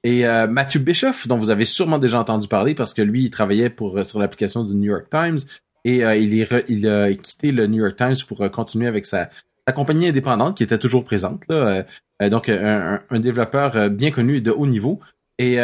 Et 0.03 0.23
Matthew 0.49 0.79
Bischoff, 0.79 1.27
dont 1.27 1.37
vous 1.37 1.49
avez 1.49 1.63
sûrement 1.63 1.99
déjà 1.99 2.19
entendu 2.19 2.47
parler 2.49 2.73
parce 2.73 2.93
que 2.93 3.01
lui, 3.01 3.25
il 3.25 3.29
travaillait 3.31 3.69
pour 3.69 4.05
sur 4.05 4.19
l'application 4.19 4.63
du 4.63 4.73
New 4.73 4.91
York 4.91 5.07
Times 5.09 5.39
et 5.83 5.97
il, 5.97 6.39
est 6.39 6.65
il 6.69 6.87
a 6.87 7.13
quitté 7.13 7.51
le 7.51 7.67
New 7.67 7.83
York 7.83 7.97
Times 7.97 8.15
pour 8.25 8.49
continuer 8.49 8.87
avec 8.87 9.05
sa, 9.05 9.29
sa 9.67 9.73
compagnie 9.73 10.07
indépendante 10.07 10.55
qui 10.55 10.63
était 10.63 10.77
toujours 10.77 11.03
présente. 11.03 11.43
Là, 11.49 11.83
donc 12.29 12.47
un, 12.47 13.01
développeur 13.19 13.89
bien 13.89 14.11
connu 14.11 14.37
et 14.37 14.41
de 14.41 14.51
haut 14.51 14.67
niveau. 14.67 15.01
Et 15.37 15.57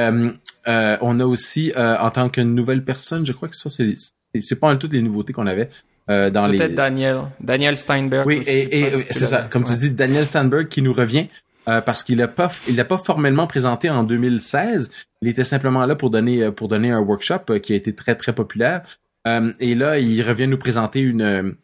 on 0.65 1.19
a 1.19 1.25
aussi, 1.25 1.71
euh, 1.75 1.97
en 1.97 2.11
tant 2.11 2.29
que 2.29 2.41
nouvelle 2.41 2.83
personne, 2.83 3.25
je 3.25 3.31
crois 3.31 3.47
que 3.49 3.55
ça, 3.55 3.69
c'est, 3.69 3.95
c'est 4.41 4.59
pas 4.59 4.75
toutes 4.75 4.93
les 4.93 5.01
nouveautés 5.01 5.33
qu'on 5.33 5.47
avait. 5.47 5.69
Euh, 6.09 6.29
dans 6.29 6.49
Peut-être 6.49 6.75
Daniel, 6.75 7.21
Daniel 7.39 7.77
Steinberg. 7.77 8.27
Oui, 8.27 8.43
et, 8.45 8.91
c'est 9.11 9.25
ça, 9.25 9.43
comme 9.43 9.63
tu 9.63 9.75
dis, 9.75 9.91
Daniel 9.91 10.25
Steinberg 10.25 10.67
qui 10.67 10.81
nous 10.81 10.93
revient 10.93 11.27
parce 11.65 12.03
qu'il 12.03 12.21
a 12.21 12.27
pas, 12.27 12.51
il 12.67 12.75
l'a 12.75 12.85
pas 12.85 12.99
formellement 12.99 13.47
présenté 13.47 13.89
en 13.89 14.03
2016. 14.03 14.91
Il 15.23 15.27
était 15.27 15.43
simplement 15.43 15.83
là 15.87 15.95
pour 15.95 16.11
donner, 16.11 16.51
pour 16.51 16.67
donner 16.67 16.91
un 16.91 16.99
workshop 16.99 17.59
qui 17.63 17.73
a 17.73 17.75
été 17.75 17.95
très 17.95 18.13
très 18.13 18.33
populaire. 18.33 18.83
et 19.25 19.73
là, 19.73 19.97
il 19.97 20.21
revient 20.21 20.45
nous 20.45 20.59
présenter 20.59 20.99
une, 20.99 21.55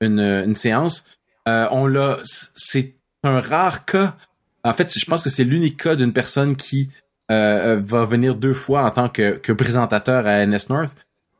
une, 0.00 0.20
une 0.20 0.54
séance. 0.54 1.04
on 1.46 1.86
l'a, 1.86 2.16
c'est 2.24 2.94
un 3.22 3.40
rare 3.40 3.84
cas. 3.84 4.16
En 4.64 4.72
fait, 4.72 4.98
je 4.98 5.04
pense 5.04 5.22
que 5.22 5.28
c'est 5.30 5.44
l'unique 5.44 5.82
cas 5.82 5.94
d'une 5.94 6.14
personne 6.14 6.56
qui 6.56 6.88
euh, 7.30 7.76
euh, 7.76 7.80
va 7.84 8.04
venir 8.06 8.34
deux 8.34 8.54
fois 8.54 8.82
en 8.82 8.90
tant 8.90 9.08
que, 9.08 9.36
que 9.36 9.52
présentateur 9.52 10.26
à 10.26 10.44
NS 10.44 10.68
North. 10.68 10.96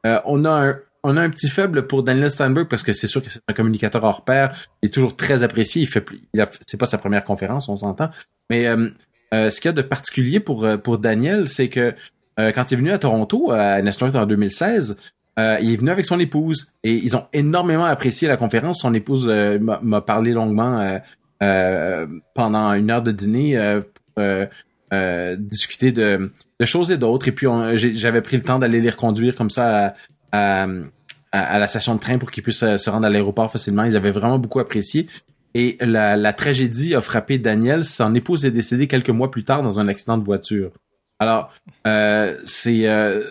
Euh, 0.06 0.20
on 0.24 0.44
a 0.44 0.50
un 0.50 0.76
on 1.02 1.16
a 1.16 1.22
un 1.22 1.30
petit 1.30 1.48
faible 1.48 1.86
pour 1.86 2.02
Daniel 2.02 2.30
Steinberg 2.30 2.68
parce 2.68 2.82
que 2.82 2.92
c'est 2.92 3.08
sûr 3.08 3.22
que 3.24 3.30
c'est 3.30 3.40
un 3.48 3.54
communicateur 3.54 4.04
hors 4.04 4.24
pair. 4.24 4.54
Il 4.82 4.86
est 4.86 4.90
toujours 4.90 5.16
très 5.16 5.42
apprécié. 5.42 5.82
Il 5.82 5.86
fait, 5.86 6.04
il 6.32 6.46
c'est 6.66 6.78
pas 6.78 6.86
sa 6.86 6.98
première 6.98 7.24
conférence, 7.24 7.68
on 7.68 7.76
s'entend. 7.76 8.10
Mais 8.50 8.66
ce 9.32 9.60
qu'il 9.60 9.64
y 9.64 9.68
a 9.68 9.72
de 9.72 9.82
particulier 9.82 10.40
pour 10.40 10.68
pour 10.82 10.98
Daniel, 10.98 11.48
c'est 11.48 11.70
que 11.70 11.94
quand 12.36 12.70
il 12.70 12.74
est 12.74 12.76
venu 12.76 12.90
à 12.92 12.98
Toronto 12.98 13.50
à 13.50 13.80
North 13.80 14.02
en 14.14 14.26
2016, 14.26 14.98
il 15.38 15.72
est 15.72 15.76
venu 15.76 15.90
avec 15.90 16.04
son 16.04 16.20
épouse 16.20 16.70
et 16.84 16.92
ils 16.92 17.16
ont 17.16 17.26
énormément 17.32 17.86
apprécié 17.86 18.28
la 18.28 18.36
conférence. 18.36 18.80
Son 18.80 18.92
épouse 18.92 19.26
m'a 19.26 20.02
parlé 20.02 20.32
longuement 20.32 21.00
pendant 22.34 22.74
une 22.74 22.90
heure 22.90 23.02
de 23.02 23.12
dîner 23.12 23.80
euh, 24.92 25.36
discuter 25.38 25.92
de, 25.92 26.32
de, 26.58 26.66
choses 26.66 26.90
et 26.90 26.96
d'autres. 26.96 27.28
Et 27.28 27.32
puis 27.32 27.46
j'avais 27.74 28.22
pris 28.22 28.36
le 28.36 28.42
temps 28.42 28.58
d'aller 28.58 28.80
les 28.80 28.90
reconduire 28.90 29.34
comme 29.34 29.50
ça 29.50 29.94
à, 30.32 30.66
à, 31.32 31.58
la 31.58 31.66
station 31.66 31.94
de 31.94 32.00
train 32.00 32.18
pour 32.18 32.30
qu'ils 32.30 32.42
puissent 32.42 32.62
euh, 32.62 32.76
se 32.76 32.90
rendre 32.90 33.06
à 33.06 33.10
l'aéroport 33.10 33.50
facilement. 33.50 33.84
Ils 33.84 33.96
avaient 33.96 34.10
vraiment 34.10 34.38
beaucoup 34.38 34.60
apprécié. 34.60 35.06
Et 35.54 35.76
la, 35.80 36.16
la 36.16 36.32
tragédie 36.32 36.94
a 36.94 37.00
frappé 37.00 37.38
Daniel. 37.38 37.84
Son 37.84 38.14
épouse 38.14 38.44
est 38.44 38.50
décédée 38.50 38.86
quelques 38.86 39.10
mois 39.10 39.30
plus 39.30 39.44
tard 39.44 39.62
dans 39.62 39.80
un 39.80 39.88
accident 39.88 40.18
de 40.18 40.24
voiture. 40.24 40.72
Alors, 41.18 41.52
euh, 41.86 42.36
c'est 42.44 42.86
euh, 42.86 43.22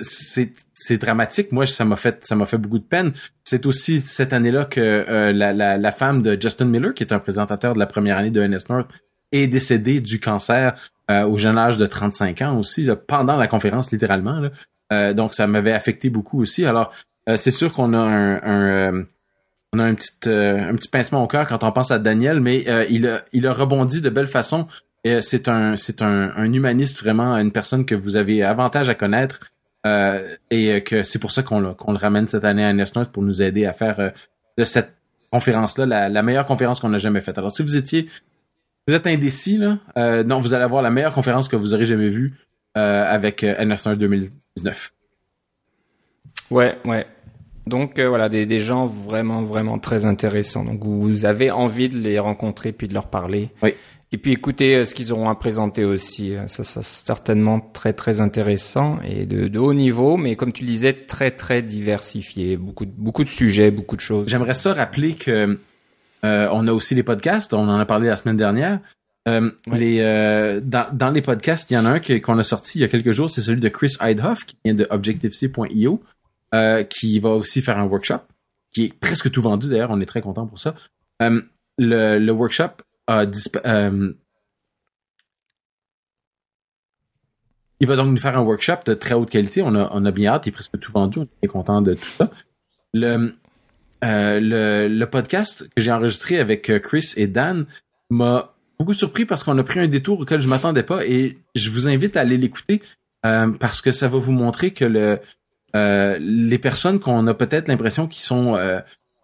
c'est 0.00 0.98
dramatique. 0.98 1.52
Moi, 1.52 1.66
ça 1.66 1.84
m'a 1.84 1.96
fait 1.96 2.24
ça 2.24 2.34
m'a 2.34 2.46
fait 2.46 2.58
beaucoup 2.58 2.78
de 2.78 2.84
peine. 2.84 3.12
C'est 3.44 3.66
aussi 3.66 4.00
cette 4.00 4.32
année-là 4.32 4.64
que 4.64 5.32
la, 5.32 5.52
la, 5.52 5.76
la, 5.76 5.92
femme 5.92 6.22
de 6.22 6.40
Justin 6.40 6.66
Miller, 6.66 6.94
qui 6.94 7.02
est 7.02 7.12
un 7.12 7.18
présentateur 7.18 7.74
de 7.74 7.78
la 7.78 7.86
première 7.86 8.16
année 8.16 8.30
de 8.30 8.40
NS 8.42 8.70
North, 8.70 8.88
est 9.32 9.46
décédé 9.46 10.00
du 10.00 10.20
cancer 10.20 10.74
euh, 11.10 11.24
au 11.24 11.36
jeune 11.36 11.58
âge 11.58 11.78
de 11.78 11.86
35 11.86 12.42
ans 12.42 12.58
aussi, 12.58 12.88
pendant 13.06 13.36
la 13.36 13.48
conférence 13.48 13.90
littéralement. 13.90 14.38
Là. 14.38 14.50
Euh, 14.92 15.12
donc 15.12 15.34
ça 15.34 15.46
m'avait 15.46 15.72
affecté 15.72 16.10
beaucoup 16.10 16.40
aussi. 16.40 16.64
Alors 16.64 16.92
euh, 17.28 17.36
c'est 17.36 17.50
sûr 17.50 17.72
qu'on 17.72 17.92
a 17.92 17.98
un, 17.98 19.04
on 19.72 19.78
a 19.78 19.84
un 19.84 19.94
petit 19.94 20.12
un 20.28 20.74
petit 20.74 20.88
pincement 20.88 21.22
au 21.22 21.26
cœur 21.26 21.46
quand 21.48 21.64
on 21.64 21.72
pense 21.72 21.90
à 21.90 21.98
Daniel, 21.98 22.40
mais 22.40 22.64
il 22.88 23.06
a 23.08 23.22
il 23.32 23.46
a 23.46 23.52
rebondi 23.52 24.00
de 24.00 24.10
belle 24.10 24.28
façon. 24.28 24.68
c'est 25.04 25.48
un 25.48 25.76
c'est 25.76 26.02
un, 26.02 26.32
un, 26.36 26.52
humaniste 26.52 27.02
vraiment, 27.02 27.36
une 27.36 27.52
personne 27.52 27.84
que 27.84 27.94
vous 27.96 28.16
avez 28.16 28.44
avantage 28.44 28.88
à 28.88 28.94
connaître. 28.94 29.40
et 30.50 30.82
que 30.82 31.02
c'est 31.02 31.18
pour 31.18 31.32
ça 31.32 31.42
qu'on 31.42 31.74
qu'on 31.74 31.92
le 31.92 31.98
ramène 31.98 32.28
cette 32.28 32.44
année 32.44 32.64
à 32.64 32.72
Nesnote 32.72 33.10
pour 33.10 33.22
nous 33.24 33.42
aider 33.42 33.66
à 33.66 33.72
faire 33.72 34.12
de 34.56 34.64
cette 34.64 34.94
conférence-là 35.32 35.86
la, 35.86 36.08
la 36.08 36.22
meilleure 36.22 36.46
conférence 36.46 36.78
qu'on 36.78 36.92
a 36.92 36.98
jamais 36.98 37.22
faite. 37.22 37.38
Alors 37.38 37.50
si 37.50 37.62
vous 37.62 37.76
étiez 37.76 38.08
vous 38.88 38.94
êtes 38.94 39.06
indécis, 39.06 39.58
là, 39.58 39.78
euh, 39.96 40.24
non, 40.24 40.40
vous 40.40 40.54
allez 40.54 40.64
avoir 40.64 40.82
la 40.82 40.90
meilleure 40.90 41.14
conférence 41.14 41.48
que 41.48 41.56
vous 41.56 41.74
aurez 41.74 41.84
jamais 41.84 42.08
vue 42.08 42.34
euh, 42.76 43.04
avec 43.12 43.44
euh, 43.44 43.54
NS1 43.56 43.96
2019. 43.96 44.92
Ouais, 46.50 46.76
ouais. 46.84 47.06
Donc 47.66 47.98
euh, 47.98 48.08
voilà, 48.08 48.28
des, 48.28 48.44
des, 48.44 48.58
gens 48.58 48.86
vraiment, 48.86 49.42
vraiment 49.42 49.78
très 49.78 50.04
intéressants. 50.04 50.64
Donc 50.64 50.84
vous 50.84 51.24
avez 51.26 51.50
envie 51.50 51.88
de 51.88 51.96
les 51.96 52.18
rencontrer 52.18 52.72
puis 52.72 52.88
de 52.88 52.94
leur 52.94 53.06
parler. 53.06 53.50
Oui. 53.62 53.74
Et 54.10 54.18
puis 54.18 54.32
écoutez 54.32 54.76
euh, 54.76 54.84
ce 54.84 54.94
qu'ils 54.94 55.12
auront 55.12 55.30
à 55.30 55.34
présenter 55.36 55.84
aussi. 55.84 56.34
Ça, 56.48 56.64
ça 56.64 56.82
c'est 56.82 57.06
certainement 57.06 57.60
très, 57.60 57.92
très 57.92 58.20
intéressant 58.20 58.98
et 59.04 59.26
de, 59.26 59.46
de, 59.46 59.58
haut 59.60 59.74
niveau, 59.74 60.16
mais 60.16 60.34
comme 60.34 60.52
tu 60.52 60.64
le 60.64 60.68
disais, 60.68 60.92
très, 60.92 61.30
très 61.30 61.62
diversifié. 61.62 62.56
Beaucoup, 62.56 62.84
beaucoup 62.84 63.22
de 63.22 63.28
sujets, 63.28 63.70
beaucoup 63.70 63.96
de 63.96 64.00
choses. 64.00 64.28
J'aimerais 64.28 64.54
ça 64.54 64.74
rappeler 64.74 65.14
que 65.14 65.58
on 66.22 66.66
a 66.66 66.72
aussi 66.72 66.94
les 66.94 67.02
podcasts, 67.02 67.54
on 67.54 67.68
en 67.68 67.78
a 67.78 67.86
parlé 67.86 68.08
la 68.08 68.16
semaine 68.16 68.36
dernière. 68.36 68.80
Euh, 69.28 69.52
les, 69.68 70.00
euh, 70.00 70.60
dans, 70.60 70.92
dans, 70.92 71.10
les 71.10 71.22
podcasts, 71.22 71.70
il 71.70 71.74
y 71.74 71.78
en 71.78 71.84
a 71.84 71.90
un 71.90 72.00
qu'on 72.00 72.38
a 72.38 72.42
sorti 72.42 72.78
il 72.78 72.82
y 72.82 72.84
a 72.84 72.88
quelques 72.88 73.12
jours, 73.12 73.30
c'est 73.30 73.40
celui 73.40 73.60
de 73.60 73.68
Chris 73.68 73.94
Eidhoff, 74.00 74.44
qui 74.44 74.56
vient 74.64 74.74
de 74.74 74.86
ObjectiveC.io, 74.90 76.02
qui 76.90 77.18
va 77.20 77.28
aussi 77.30 77.62
faire 77.62 77.78
un 77.78 77.84
workshop, 77.84 78.20
qui 78.72 78.86
est 78.86 78.98
presque 78.98 79.30
tout 79.30 79.42
vendu 79.42 79.68
d'ailleurs, 79.68 79.90
on 79.90 80.00
est 80.00 80.06
très 80.06 80.20
content 80.22 80.46
pour 80.46 80.60
ça. 80.60 80.74
le, 81.20 82.18
le 82.18 82.32
workshop 82.32 82.82
a 83.06 83.24
il 87.82 87.88
va 87.88 87.96
donc 87.96 88.10
nous 88.10 88.16
faire 88.16 88.38
un 88.38 88.42
workshop 88.42 88.84
de 88.86 88.94
très 88.94 89.14
haute 89.14 89.28
qualité. 89.28 89.60
On 89.60 89.74
a, 89.74 89.90
on 89.92 90.04
a 90.04 90.12
bien 90.12 90.34
hâte, 90.34 90.46
il 90.46 90.50
est 90.50 90.52
presque 90.52 90.78
tout 90.78 90.92
vendu, 90.92 91.18
on 91.18 91.28
est 91.42 91.48
content 91.48 91.82
de 91.82 91.94
tout 91.94 92.08
ça. 92.16 92.30
Le, 92.94 93.34
euh, 94.04 94.40
le, 94.40 94.88
le, 94.88 95.06
podcast 95.06 95.68
que 95.76 95.80
j'ai 95.80 95.92
enregistré 95.92 96.40
avec 96.40 96.68
euh, 96.70 96.80
Chris 96.80 97.12
et 97.16 97.28
Dan 97.28 97.66
m'a 98.10 98.52
beaucoup 98.76 98.94
surpris 98.94 99.24
parce 99.24 99.44
qu'on 99.44 99.56
a 99.58 99.62
pris 99.62 99.78
un 99.78 99.86
détour 99.86 100.18
auquel 100.18 100.40
je 100.40 100.48
m'attendais 100.48 100.82
pas 100.82 101.06
et 101.06 101.38
je 101.54 101.70
vous 101.70 101.88
invite 101.88 102.16
à 102.16 102.22
aller 102.22 102.36
l'écouter 102.36 102.82
euh, 103.24 103.52
parce 103.60 103.80
que 103.80 103.92
ça 103.92 104.08
va 104.08 104.18
vous 104.18 104.32
montrer 104.32 104.72
que 104.72 104.84
le 104.84 105.20
les 105.74 106.58
personnes 106.58 106.98
qu'on 107.00 107.26
a 107.26 107.32
peut-être 107.32 107.68
l'impression 107.68 108.06
qui 108.06 108.20
sont 108.20 108.58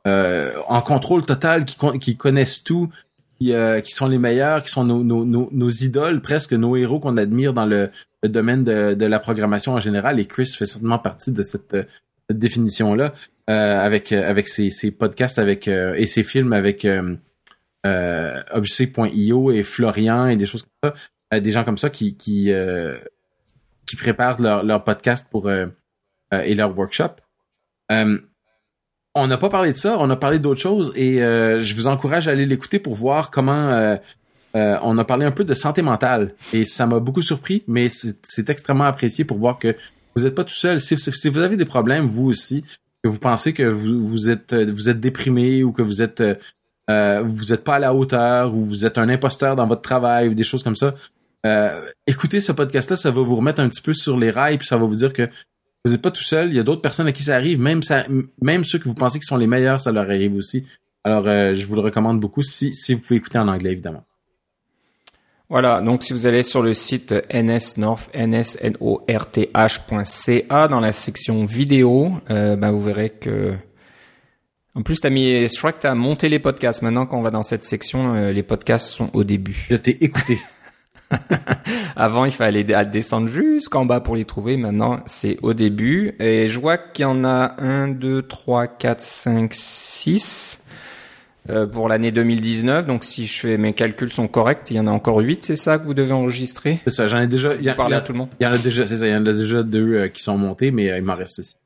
en 0.07 0.81
contrôle 0.81 1.27
total, 1.27 1.67
qui, 1.67 2.17
connaissent 2.17 2.65
tout, 2.65 2.89
qui, 3.39 3.53
qui, 3.85 3.93
sont 3.93 4.07
les 4.07 4.17
meilleurs, 4.17 4.63
qui 4.63 4.71
sont 4.71 4.85
nos, 4.85 5.05
nos, 5.05 5.27
nos, 5.27 5.69
idoles, 5.69 6.23
presque 6.23 6.55
nos 6.55 6.75
héros 6.75 7.01
qu'on 7.01 7.19
admire 7.19 7.53
dans 7.53 7.67
le, 7.67 7.91
domaine 8.23 8.65
de, 8.65 8.95
de, 8.95 9.05
la 9.05 9.19
programmation 9.19 9.75
en 9.75 9.81
général. 9.81 10.19
Et 10.21 10.25
Chris 10.25 10.47
fait 10.47 10.65
certainement 10.65 10.99
partie 10.99 11.33
de 11.33 11.43
cette 11.43 11.77
définition-là. 12.33 13.13
Euh, 13.49 13.83
avec 13.83 14.13
euh, 14.13 14.29
avec 14.29 14.47
ses, 14.47 14.69
ses 14.69 14.91
podcasts 14.91 15.39
avec 15.39 15.69
euh, 15.69 15.95
et 15.95 16.05
ses 16.05 16.23
films 16.23 16.53
avec 16.53 16.85
euh, 16.85 17.17
Obc.io 18.53 19.53
et 19.53 19.63
Florian 19.63 20.27
et 20.27 20.37
des 20.37 20.45
choses 20.45 20.67
comme 20.83 20.93
ça, 21.33 21.41
des 21.41 21.51
gens 21.51 21.65
comme 21.65 21.79
ça 21.79 21.89
qui 21.89 22.15
qui 22.15 22.53
qui 23.87 23.97
préparent 23.97 24.43
leur, 24.43 24.63
leur 24.65 24.85
podcast 24.85 25.27
pour 25.31 25.51
et 25.51 26.55
leur 26.55 26.77
workshop. 26.77 27.13
on 27.89 29.27
n'a 29.27 29.39
pas 29.39 29.49
parlé 29.49 29.73
de 29.73 29.79
ça, 29.79 29.97
on 29.99 30.11
a 30.11 30.17
parlé 30.17 30.39
d'autres 30.39 30.61
choses 30.61 30.93
et 30.95 31.15
je 31.15 31.75
vous 31.75 31.87
encourage 31.87 32.29
à 32.29 32.33
aller 32.33 32.45
l'écouter 32.45 32.79
pour 32.79 32.97
voir 32.97 33.31
comment 33.31 33.97
on 34.53 34.99
a 34.99 35.05
parlé 35.07 35.25
un 35.25 35.33
peu 35.33 35.45
de 35.45 35.55
santé 35.55 35.81
mentale 35.81 36.35
et 36.53 36.67
ça 36.67 36.87
m'a 36.87 37.01
beaucoup 37.01 37.23
surpris, 37.23 37.63
mais 37.67 37.89
c'est 37.89 38.51
extrêmement 38.51 38.85
apprécié 38.85 39.25
pour 39.25 39.39
voir 39.39 39.59
que 39.59 39.75
vous 40.15 40.25
n'êtes 40.25 40.35
pas 40.35 40.45
tout 40.45 40.53
seul. 40.53 40.81
Si, 40.81 40.99
si, 40.99 41.29
vous 41.31 41.39
avez 41.39 41.57
des 41.57 41.65
problèmes, 41.65 42.07
vous 42.07 42.29
aussi, 42.29 42.65
que 43.03 43.09
vous 43.09 43.19
pensez 43.19 43.53
que 43.53 43.63
vous, 43.63 44.01
vous 44.01 44.31
êtes 44.31 44.53
euh, 44.53 44.71
vous 44.73 44.89
êtes 44.89 45.01
déprimé 45.01 45.63
ou 45.63 45.73
que 45.73 45.83
vous 45.83 46.03
êtes 46.03 46.21
euh, 46.21 46.35
euh, 46.91 47.23
vous 47.25 47.53
êtes 47.53 47.65
pas 47.65 47.77
à 47.77 47.79
la 47.79 47.95
hauteur 47.95 48.55
ou 48.55 48.65
vous 48.65 48.87
êtes 48.87 48.99
un 48.99 49.09
imposteur 49.09 49.57
dans 49.57 49.67
votre 49.67 49.83
travail 49.83 50.29
ou 50.29 50.35
des 50.35 50.45
choses 50.45 50.63
comme 50.63 50.77
ça, 50.77 50.95
euh, 51.47 51.87
écoutez 52.07 52.41
ce 52.41 52.53
podcast-là, 52.53 52.97
ça 52.97 53.11
va 53.11 53.23
vous 53.23 53.37
remettre 53.37 53.61
un 53.61 53.69
petit 53.69 53.83
peu 53.83 53.93
sur 53.93 54.17
les 54.17 54.31
rails 54.31 54.59
puis 54.59 54.67
ça 54.67 54.79
va 54.79 54.87
vous 54.87 54.95
dire 54.95 55.13
que 55.13 55.29
vous 55.85 55.93
n'êtes 55.93 56.03
pas 56.03 56.11
tout 56.11 56.23
seul. 56.23 56.49
Il 56.49 56.57
y 56.57 56.59
a 56.59 56.63
d'autres 56.63 56.83
personnes 56.83 57.07
à 57.07 57.13
qui 57.13 57.23
ça 57.23 57.37
arrive, 57.37 57.61
même 57.61 57.83
ça, 57.83 58.07
même 58.41 58.65
ceux 58.65 58.79
que 58.79 58.85
vous 58.85 58.95
pensez 58.95 59.21
qui 59.21 59.27
sont 59.27 59.37
les 59.37 59.47
meilleurs, 59.47 59.81
ça 59.81 59.93
leur 59.93 60.05
arrive 60.05 60.35
aussi. 60.35 60.67
Alors, 61.05 61.25
je 61.25 61.67
vous 61.67 61.75
le 61.75 61.81
recommande 61.81 62.21
beaucoup 62.21 62.43
si 62.43 62.75
si 62.75 62.95
vous 62.95 63.01
pouvez 63.01 63.17
écouter 63.17 63.39
en 63.39 63.49
anglais 63.49 63.73
évidemment. 63.73 64.05
Voilà, 65.51 65.81
donc 65.81 66.05
si 66.05 66.13
vous 66.13 66.27
allez 66.27 66.43
sur 66.43 66.63
le 66.63 66.75
site 66.75 67.15
nsnorth, 67.33 68.11
nsnorth.ca 68.15 69.09
dans 70.69 70.81
la 70.81 70.93
section 70.93 71.45
vidéo, 71.45 72.13
euh, 72.31 72.57
ben 72.57 72.71
vous 72.71 72.83
verrez 72.83 73.09
que 73.11 73.55
en 74.79 74.83
plus, 74.83 75.01
t'as 75.01 75.11
mis, 75.11 75.49
je 75.49 75.57
crois 75.57 75.73
que 75.73 75.81
t'as 75.81 75.95
monté 75.97 76.29
les 76.29 76.39
podcasts. 76.39 76.83
Maintenant, 76.83 77.05
quand 77.05 77.19
on 77.19 77.23
va 77.23 77.33
dans 77.33 77.43
cette 77.43 77.65
section, 77.65 78.15
euh, 78.15 78.31
les 78.31 78.45
podcasts 78.45 78.87
sont 78.91 79.11
au 79.13 79.25
début. 79.25 79.67
Je 79.69 79.75
t'ai 79.75 80.05
écouté. 80.05 80.39
Avant, 81.97 82.27
il 82.27 82.31
fallait 82.31 82.63
descendre 82.63 83.27
jusqu'en 83.27 83.85
bas 83.87 84.01
pour 84.01 84.15
les 84.15 84.25
trouver. 84.25 84.57
Maintenant, 84.57 85.01
c'est 85.05 85.37
au 85.43 85.53
début. 85.53 86.15
Et 86.21 86.47
je 86.47 86.61
vois 86.61 86.79
qu'il 86.79 87.03
y 87.03 87.07
en 87.07 87.25
a 87.25 87.57
1, 87.59 87.89
2, 87.89 88.23
3, 88.23 88.69
4, 88.69 89.01
5, 89.01 89.53
6 89.53 90.63
pour 91.73 91.89
l'année 91.89 92.11
2019. 92.11 92.87
Donc, 92.87 93.05
si 93.05 93.27
je 93.27 93.41
fais 93.41 93.57
mes 93.57 93.73
calculs 93.73 94.11
sont 94.11 94.29
corrects, 94.29 94.71
il 94.71 94.77
y 94.77 94.81
en 94.81 94.87
a 94.87 94.91
encore 94.91 95.19
8, 95.19 95.45
c'est 95.45 95.57
ça 95.57 95.79
que 95.79 95.85
vous 95.85 95.95
devez 95.95 96.13
enregistrer? 96.13 96.81
C'est 96.87 96.95
ça, 96.95 97.07
j'en 97.07 97.21
ai 97.21 97.27
déjà... 97.27 97.55
Il 97.55 97.63
y, 97.63 97.69
a, 97.69 97.73
à 97.73 98.01
tout 98.01 98.13
le 98.13 98.19
monde 98.19 98.29
Il 98.41 98.45
y 98.45 98.47
en 98.47 98.53
a 98.53 98.59
déjà, 98.59 98.87
c'est 98.87 98.97
ça, 98.97 99.07
il 99.07 99.13
y 99.13 99.17
en 99.17 99.25
a 99.27 99.33
déjà 99.33 99.63
deux 99.63 99.95
euh, 99.95 100.09
qui 100.09 100.23
sont 100.23 100.37
montés, 100.37 100.71
mais 100.71 100.91
euh, 100.91 100.99
il 100.99 101.05
m'en 101.05 101.15
reste 101.15 101.43
six. 101.43 101.57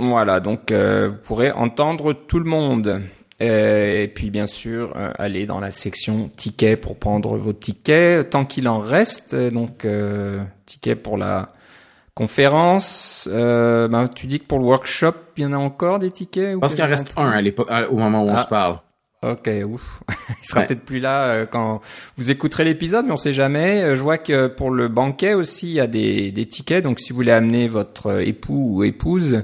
Voilà, 0.00 0.38
donc 0.40 0.70
euh, 0.70 1.08
vous 1.08 1.16
pourrez 1.16 1.50
entendre 1.50 2.12
tout 2.12 2.38
le 2.38 2.44
monde. 2.44 3.02
Euh, 3.40 4.02
et 4.02 4.08
puis 4.08 4.30
bien 4.30 4.46
sûr, 4.46 4.92
euh, 4.96 5.12
aller 5.18 5.46
dans 5.46 5.60
la 5.60 5.70
section 5.70 6.28
tickets 6.36 6.80
pour 6.80 6.96
prendre 6.96 7.36
vos 7.36 7.52
tickets, 7.52 8.30
tant 8.30 8.44
qu'il 8.44 8.68
en 8.68 8.78
reste. 8.78 9.34
Donc 9.34 9.86
tickets 10.66 11.02
pour 11.02 11.16
la 11.16 11.52
conférence. 12.18 13.28
Ben, 13.32 14.08
tu 14.14 14.26
dis 14.26 14.40
que 14.40 14.46
pour 14.46 14.58
le 14.58 14.64
workshop, 14.64 15.14
il 15.36 15.44
y 15.44 15.46
en 15.46 15.52
a 15.52 15.56
encore 15.56 15.98
des 15.98 16.10
tickets 16.10 16.52
Je 16.52 16.58
pense 16.58 16.74
qu'il 16.74 16.84
en 16.84 16.88
reste 16.88 17.12
un 17.16 17.30
à 17.30 17.40
l'époque, 17.40 17.68
au 17.90 17.96
moment 17.96 18.24
où 18.24 18.28
on 18.28 18.34
ah. 18.34 18.42
se 18.42 18.48
parle. 18.48 18.80
Ok, 19.22 19.50
ouf. 19.66 20.00
Il 20.42 20.46
sera 20.46 20.62
peut-être 20.62 20.84
plus 20.84 21.00
là 21.00 21.44
quand 21.46 21.80
vous 22.16 22.30
écouterez 22.30 22.64
l'épisode, 22.64 23.04
mais 23.06 23.12
on 23.12 23.16
sait 23.16 23.32
jamais. 23.32 23.96
Je 23.96 24.02
vois 24.02 24.18
que 24.18 24.46
pour 24.46 24.70
le 24.70 24.86
banquet 24.86 25.34
aussi, 25.34 25.66
il 25.66 25.74
y 25.74 25.80
a 25.80 25.88
des, 25.88 26.30
des 26.30 26.46
tickets. 26.46 26.84
Donc, 26.84 27.00
si 27.00 27.10
vous 27.10 27.16
voulez 27.16 27.32
amener 27.32 27.66
votre 27.66 28.20
époux 28.20 28.76
ou 28.76 28.84
épouse, 28.84 29.42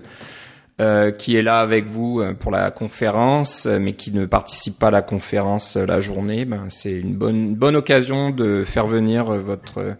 euh, 0.81 1.13
qui 1.13 1.37
est 1.37 1.43
là 1.43 1.61
avec 1.61 1.87
vous 1.87 2.21
euh, 2.21 2.35
pour 2.35 2.51
la 2.51 2.73
conférence, 2.73 3.67
euh, 3.67 3.79
mais 3.79 3.93
qui 3.93 4.11
ne 4.11 4.27
participe 4.27 4.77
pas 4.77 4.89
à 4.89 4.91
la 4.91 5.03
conférence 5.03 5.77
la 5.77 6.01
journée, 6.01 6.45
ben, 6.45 6.65
c'est 6.69 6.91
une 6.91 7.15
bonne, 7.15 7.55
bonne 7.55 7.77
occasion 7.77 8.31
de 8.31 8.65
faire 8.65 8.89
venir 8.89 9.27
votre 9.27 9.95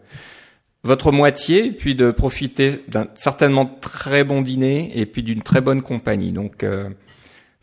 votre 0.85 1.11
moitié, 1.11 1.73
puis 1.73 1.95
de 1.95 2.11
profiter 2.11 2.83
d'un 2.89 3.09
certainement 3.15 3.67
très 3.67 4.23
bon 4.23 4.43
dîner 4.43 4.93
et 4.95 5.07
puis 5.07 5.23
d'une 5.23 5.43
très 5.43 5.61
bonne 5.61 5.83
compagnie. 5.83 6.31
Donc 6.31 6.65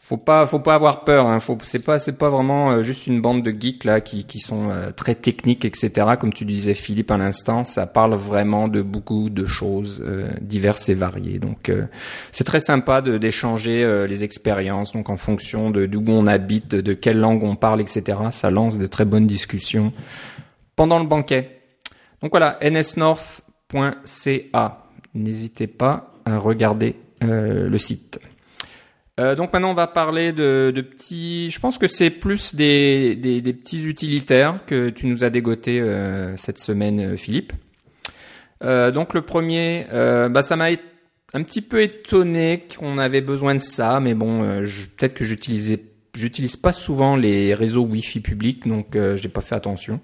faut 0.04 0.18
pas 0.18 0.48
faut 0.48 0.60
pas 0.60 0.74
avoir 0.74 1.04
peur 1.04 1.28
hein. 1.28 1.40
faut 1.40 1.58
c'est 1.64 1.86
pas 1.86 2.00
c'est 2.00 2.18
pas 2.18 2.32
vraiment 2.32 2.72
euh, 2.72 2.82
juste 2.82 3.06
une 3.06 3.22
bande 3.22 3.44
de 3.44 3.52
geeks 3.52 3.84
là 3.84 4.02
qui 4.02 4.26
qui 4.26 4.40
sont 4.40 4.70
euh, 4.72 4.90
très 4.92 5.14
techniques 5.14 5.64
etc 5.64 6.16
comme 6.20 6.34
tu 6.34 6.44
disais 6.44 6.74
Philippe 6.74 7.12
à 7.12 7.18
l'instant 7.18 7.64
ça 7.64 7.86
parle 7.86 8.16
vraiment 8.16 8.68
de 8.68 8.82
beaucoup 8.82 9.30
de 9.30 9.46
choses 9.46 10.04
euh, 10.04 10.28
diverses 10.42 10.90
et 10.90 10.96
variées 10.96 11.38
donc 11.38 11.72
c'est 12.32 12.44
très 12.44 12.60
sympa 12.60 13.02
d'échanger 13.02 14.06
les 14.08 14.24
expériences 14.24 14.94
donc 14.94 15.10
en 15.12 15.18
fonction 15.18 15.70
de 15.70 15.86
d'où 15.86 16.04
on 16.08 16.26
habite 16.26 16.70
de, 16.70 16.94
quelle 16.94 17.20
langue 17.20 17.44
on 17.44 17.56
parle 17.56 17.80
etc 17.80 18.18
ça 18.32 18.50
lance 18.50 18.80
de 18.80 18.88
très 18.88 19.06
bonnes 19.06 19.28
discussions 19.28 19.92
pendant 20.76 20.98
le 20.98 21.06
banquet 21.06 21.61
donc 22.22 22.32
voilà 22.32 22.60
nsnorth.ca 22.62 24.18
n'hésitez 25.14 25.68
pas 25.68 26.14
à 26.26 26.38
regarder 26.38 26.96
le 27.22 27.78
site 27.78 28.20
euh, 29.20 29.36
donc 29.36 29.52
maintenant 29.54 29.72
on 29.72 29.76
va 29.76 29.88
parler 29.88 30.32
de, 30.32 30.72
de 30.74 30.82
petits. 30.82 31.50
Je 31.50 31.60
pense 31.60 31.78
que 31.78 31.88
c'est 31.88 32.10
plus 32.10 32.56
des, 32.56 33.16
des, 33.16 33.42
des, 33.42 33.54
petits 33.54 33.86
utilitaires 33.86 34.60
que 34.66 34.90
tu 34.90 35.06
nous 35.06 35.24
as 35.24 35.30
dégoté 35.30 35.80
euh, 35.82 36.36
cette 36.38 36.58
semaine, 36.60 37.00
euh, 37.00 37.18
Philippe. 37.18 37.54
Euh, 38.64 38.92
donc 38.92 39.14
le 39.14 39.22
premier, 39.22 39.88
euh, 39.92 40.30
bah 40.30 40.42
ça 40.42 40.56
m'a 40.56 40.70
un 41.34 41.44
petit 41.44 41.62
peu 41.62 41.82
étonné 41.82 42.68
qu'on 42.78 42.98
avait 42.98 43.22
besoin 43.22 43.54
de 43.54 43.60
ça, 43.60 44.00
mais 44.00 44.14
bon, 44.14 44.42
peut-être 44.98 45.14
que 45.14 45.24
j'utilisais, 45.24 45.82
j'utilise 46.14 46.58
pas 46.58 46.74
souvent 46.74 47.16
les 47.16 47.54
réseaux 47.54 47.84
Wi-Fi 47.84 48.20
publics, 48.20 48.68
donc 48.68 48.98
j'ai 49.16 49.30
pas 49.30 49.40
fait 49.40 49.56
attention. 49.56 50.02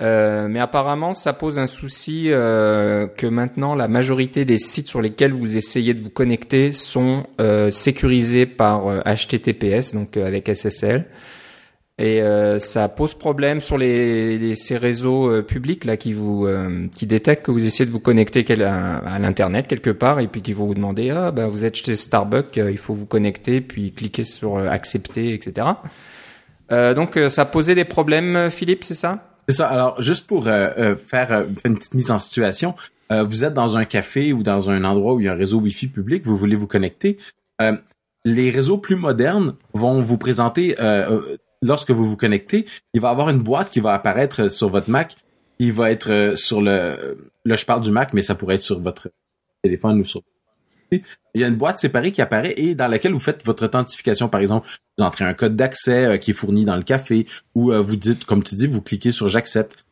Euh, 0.00 0.48
mais 0.48 0.60
apparemment, 0.60 1.12
ça 1.12 1.32
pose 1.32 1.58
un 1.58 1.66
souci 1.66 2.26
euh, 2.28 3.06
que 3.06 3.26
maintenant 3.26 3.74
la 3.74 3.86
majorité 3.86 4.44
des 4.44 4.56
sites 4.56 4.88
sur 4.88 5.02
lesquels 5.02 5.32
vous 5.32 5.56
essayez 5.56 5.92
de 5.92 6.02
vous 6.02 6.10
connecter 6.10 6.72
sont 6.72 7.26
euh, 7.40 7.70
sécurisés 7.70 8.46
par 8.46 8.84
HTTPS, 9.04 9.92
donc 9.94 10.16
avec 10.16 10.48
SSL. 10.48 11.06
Et 12.02 12.22
ça 12.60 12.88
pose 12.88 13.12
problème 13.12 13.60
sur 13.60 13.76
les, 13.76 14.56
ces 14.56 14.78
réseaux 14.78 15.42
publics 15.42 15.84
là 15.84 15.98
qui 15.98 16.14
vous 16.14 16.48
qui 16.96 17.04
détectent 17.04 17.44
que 17.44 17.50
vous 17.50 17.66
essayez 17.66 17.84
de 17.84 17.90
vous 17.90 18.00
connecter 18.00 18.42
à, 18.64 19.18
l'internet 19.18 19.66
quelque 19.66 19.90
part 19.90 20.18
et 20.18 20.26
puis 20.26 20.40
qui 20.40 20.54
vont 20.54 20.64
vous 20.64 20.72
demander 20.72 21.10
ah 21.10 21.30
ben 21.30 21.46
vous 21.46 21.66
êtes 21.66 21.74
chez 21.74 21.96
Starbucks, 21.96 22.56
il 22.56 22.78
faut 22.78 22.94
vous 22.94 23.04
connecter 23.04 23.60
puis 23.60 23.92
cliquer 23.92 24.24
sur 24.24 24.56
accepter 24.56 25.34
etc. 25.34 25.66
donc 26.70 27.18
ça 27.28 27.44
posait 27.44 27.74
des 27.74 27.84
problèmes, 27.84 28.48
Philippe, 28.50 28.84
c'est 28.84 28.94
ça? 28.94 29.29
C'est 29.50 29.56
ça. 29.56 29.68
Alors, 29.68 30.00
juste 30.00 30.28
pour 30.28 30.46
euh, 30.46 30.70
euh, 30.78 30.96
faire, 30.96 31.32
euh, 31.32 31.46
une 31.64 31.74
petite 31.74 31.94
mise 31.94 32.10
en 32.10 32.18
situation, 32.18 32.74
vous 33.26 33.42
êtes 33.42 33.54
dans 33.54 33.76
un 33.76 33.84
café 33.86 34.32
ou 34.32 34.44
dans 34.44 34.70
un 34.70 34.84
endroit 34.84 35.14
où 35.14 35.18
il 35.18 35.26
y 35.26 35.28
a 35.28 35.32
un 35.32 35.36
réseau 35.36 35.58
Wi-Fi 35.58 35.88
public, 35.88 36.24
vous 36.24 36.36
voulez 36.36 36.54
vous 36.54 36.68
connecter. 36.68 37.18
les 38.24 38.50
réseaux 38.50 38.78
plus 38.78 38.94
modernes 38.94 39.56
vont 39.72 40.00
vous 40.00 40.16
présenter, 40.16 40.76
lorsque 41.60 41.90
vous 41.90 42.08
vous 42.08 42.16
connectez, 42.16 42.66
il 42.94 43.00
va 43.00 43.08
y 43.08 43.10
avoir 43.10 43.28
une 43.30 43.42
boîte 43.42 43.70
qui 43.70 43.80
va 43.80 43.94
apparaître 43.94 44.48
sur 44.48 44.68
votre 44.68 44.88
Mac. 44.88 45.16
Il 45.58 45.72
va 45.72 45.90
être 45.90 46.34
sur 46.36 46.62
le... 46.62 47.18
Là, 47.44 47.56
je 47.56 47.66
parle 47.66 47.80
du 47.80 47.90
Mac, 47.90 48.12
mais 48.12 48.22
ça 48.22 48.36
pourrait 48.36 48.54
être 48.54 48.62
sur 48.62 48.78
votre 48.78 49.08
téléphone 49.60 49.98
ou 49.98 50.04
sur 50.04 50.22
il 50.92 51.40
y 51.40 51.44
a 51.44 51.48
une 51.48 51.56
boîte 51.56 51.78
séparée 51.78 52.12
qui 52.12 52.22
apparaît 52.22 52.54
et 52.56 52.74
dans 52.74 52.88
laquelle 52.88 53.12
vous 53.12 53.20
faites 53.20 53.44
votre 53.44 53.64
authentification. 53.64 54.28
Par 54.28 54.40
exemple, 54.40 54.68
vous 54.98 55.04
entrez 55.04 55.24
un 55.24 55.34
code 55.34 55.56
d'accès 55.56 56.04
euh, 56.04 56.16
qui 56.16 56.32
est 56.32 56.34
fourni 56.34 56.64
dans 56.64 56.76
le 56.76 56.82
café 56.82 57.26
ou 57.54 57.72
euh, 57.72 57.80
vous 57.80 57.96
dites, 57.96 58.24
comme 58.24 58.42
tu 58.42 58.54
dis, 58.54 58.66
vous 58.66 58.82
cliquez 58.82 59.12
sur 59.12 59.28
j'accepte. 59.28 59.84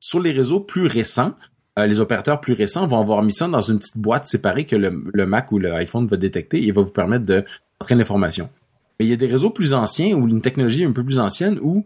Sur 0.00 0.20
les 0.20 0.32
réseaux 0.32 0.60
plus 0.60 0.86
récents, 0.86 1.34
euh, 1.78 1.86
les 1.86 2.00
opérateurs 2.00 2.40
plus 2.40 2.52
récents 2.52 2.86
vont 2.86 3.00
avoir 3.00 3.22
mis 3.22 3.32
ça 3.32 3.48
dans 3.48 3.60
une 3.60 3.78
petite 3.78 3.98
boîte 3.98 4.26
séparée 4.26 4.64
que 4.64 4.76
le, 4.76 5.26
Mac 5.26 5.50
ou 5.52 5.58
l'iPhone 5.58 6.06
va 6.06 6.16
détecter 6.16 6.66
et 6.66 6.72
va 6.72 6.82
vous 6.82 6.92
permettre 6.92 7.24
de 7.24 7.44
rentrer 7.80 7.94
l'information. 7.94 8.48
Mais 8.98 9.06
il 9.06 9.08
y 9.08 9.14
a 9.14 9.16
des 9.16 9.26
réseaux 9.26 9.50
plus 9.50 9.74
anciens 9.74 10.14
ou 10.14 10.28
une 10.28 10.40
technologie 10.40 10.84
un 10.84 10.92
peu 10.92 11.04
plus 11.04 11.18
ancienne 11.18 11.58
où 11.60 11.84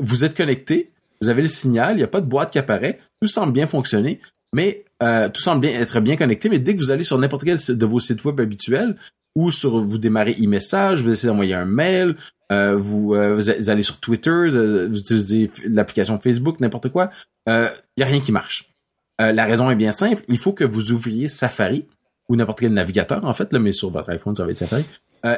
vous 0.00 0.24
êtes 0.24 0.36
connecté, 0.36 0.90
vous 1.20 1.28
avez 1.28 1.42
le 1.42 1.48
signal, 1.48 1.94
il 1.94 1.98
n'y 1.98 2.02
a 2.02 2.08
pas 2.08 2.20
de 2.20 2.26
boîte 2.26 2.50
qui 2.50 2.58
apparaît, 2.58 2.98
tout 3.20 3.28
semble 3.28 3.52
bien 3.52 3.68
fonctionner, 3.68 4.20
mais 4.52 4.84
euh, 5.02 5.28
tout 5.28 5.40
semble 5.40 5.60
bien 5.60 5.80
être 5.80 6.00
bien 6.00 6.16
connecté, 6.16 6.48
mais 6.48 6.58
dès 6.58 6.74
que 6.74 6.80
vous 6.80 6.90
allez 6.90 7.04
sur 7.04 7.18
n'importe 7.18 7.44
quel 7.44 7.58
de 7.58 7.86
vos 7.86 8.00
sites 8.00 8.24
web 8.24 8.40
habituels, 8.40 8.96
ou 9.38 9.52
sur 9.52 9.78
vous 9.78 9.98
démarrez 9.98 10.32
e-message, 10.32 11.02
vous 11.02 11.10
essayez 11.10 11.28
d'envoyer 11.28 11.54
un 11.54 11.64
mail, 11.64 12.16
euh, 12.50 12.74
vous, 12.76 13.14
euh, 13.14 13.36
vous, 13.36 13.70
allez 13.70 13.82
sur 13.82 14.00
Twitter, 14.00 14.48
vous 14.50 14.98
utilisez 14.98 15.50
l'application 15.64 16.18
Facebook, 16.18 16.60
n'importe 16.60 16.88
quoi, 16.88 17.10
il 17.46 17.52
euh, 17.52 17.68
y 17.96 18.02
a 18.02 18.06
rien 18.06 18.20
qui 18.20 18.32
marche. 18.32 18.70
la 19.18 19.44
raison 19.44 19.70
est 19.70 19.76
bien 19.76 19.92
simple, 19.92 20.22
il 20.28 20.38
faut 20.38 20.52
que 20.52 20.64
vous 20.64 20.92
ouvriez 20.92 21.28
Safari 21.28 21.86
ou 22.28 22.36
n'importe 22.36 22.60
quel 22.60 22.72
navigateur 22.72 23.24
en 23.24 23.32
fait, 23.32 23.52
là, 23.52 23.58
mais 23.58 23.72
sur 23.72 23.90
votre 23.90 24.10
iPhone 24.10 24.34
ça 24.34 24.44
va 24.44 24.50
être 24.50 24.56
Safari, 24.56 24.84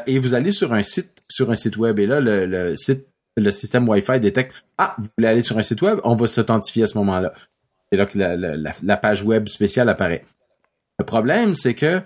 et 0.07 0.19
vous 0.19 0.35
allez 0.35 0.53
sur 0.53 0.73
un 0.73 0.83
site 0.83 1.23
sur 1.31 1.51
un 1.51 1.55
site 1.55 1.77
web 1.77 1.99
et 1.99 2.07
là 2.07 2.21
le, 2.21 2.47
le 2.47 2.77
site 2.77 3.07
le 3.37 3.51
système 3.51 3.89
Wi-Fi 3.89 4.21
détecte 4.21 4.65
ah 4.77 4.95
vous 4.99 5.09
voulez 5.17 5.29
aller 5.29 5.43
sur 5.43 5.57
un 5.57 5.63
site 5.63 5.83
web, 5.83 5.99
on 6.05 6.15
va 6.15 6.27
s'authentifier 6.27 6.85
à 6.85 6.87
ce 6.87 6.99
moment-là 6.99 7.33
c'est 7.91 7.99
là 7.99 8.07
que 8.07 8.19
la, 8.19 8.97
page 8.97 9.25
web 9.25 9.49
spéciale 9.49 9.89
apparaît. 9.89 10.25
Le 10.99 11.05
problème, 11.05 11.55
c'est 11.55 11.75
que 11.75 12.03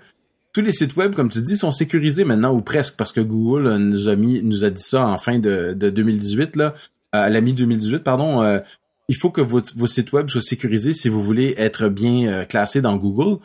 tous 0.53 0.61
les 0.61 0.71
sites 0.71 0.95
web, 0.95 1.13
comme 1.13 1.29
tu 1.29 1.41
dis, 1.41 1.57
sont 1.57 1.71
sécurisés 1.71 2.23
maintenant 2.23 2.53
ou 2.53 2.61
presque 2.61 2.95
parce 2.97 3.11
que 3.11 3.21
Google 3.21 3.75
nous 3.77 4.07
a 4.07 4.15
mis, 4.15 4.41
nous 4.43 4.63
a 4.63 4.69
dit 4.69 4.81
ça 4.81 5.05
en 5.05 5.17
fin 5.17 5.37
de, 5.37 5.73
2018 5.73 6.55
là, 6.55 6.73
à 7.11 7.29
la 7.29 7.41
mi 7.41 7.53
2018 7.53 7.99
pardon. 7.99 8.41
Euh, 8.41 8.59
il 9.07 9.15
faut 9.15 9.29
que 9.29 9.41
vos, 9.41 9.61
sites 9.85 10.13
web 10.13 10.29
soient 10.29 10.41
sécurisés 10.41 10.93
si 10.93 11.09
vous 11.09 11.21
voulez 11.21 11.53
être 11.57 11.89
bien 11.89 12.27
euh, 12.27 12.45
classé 12.45 12.81
dans 12.81 12.95
Google. 12.95 13.39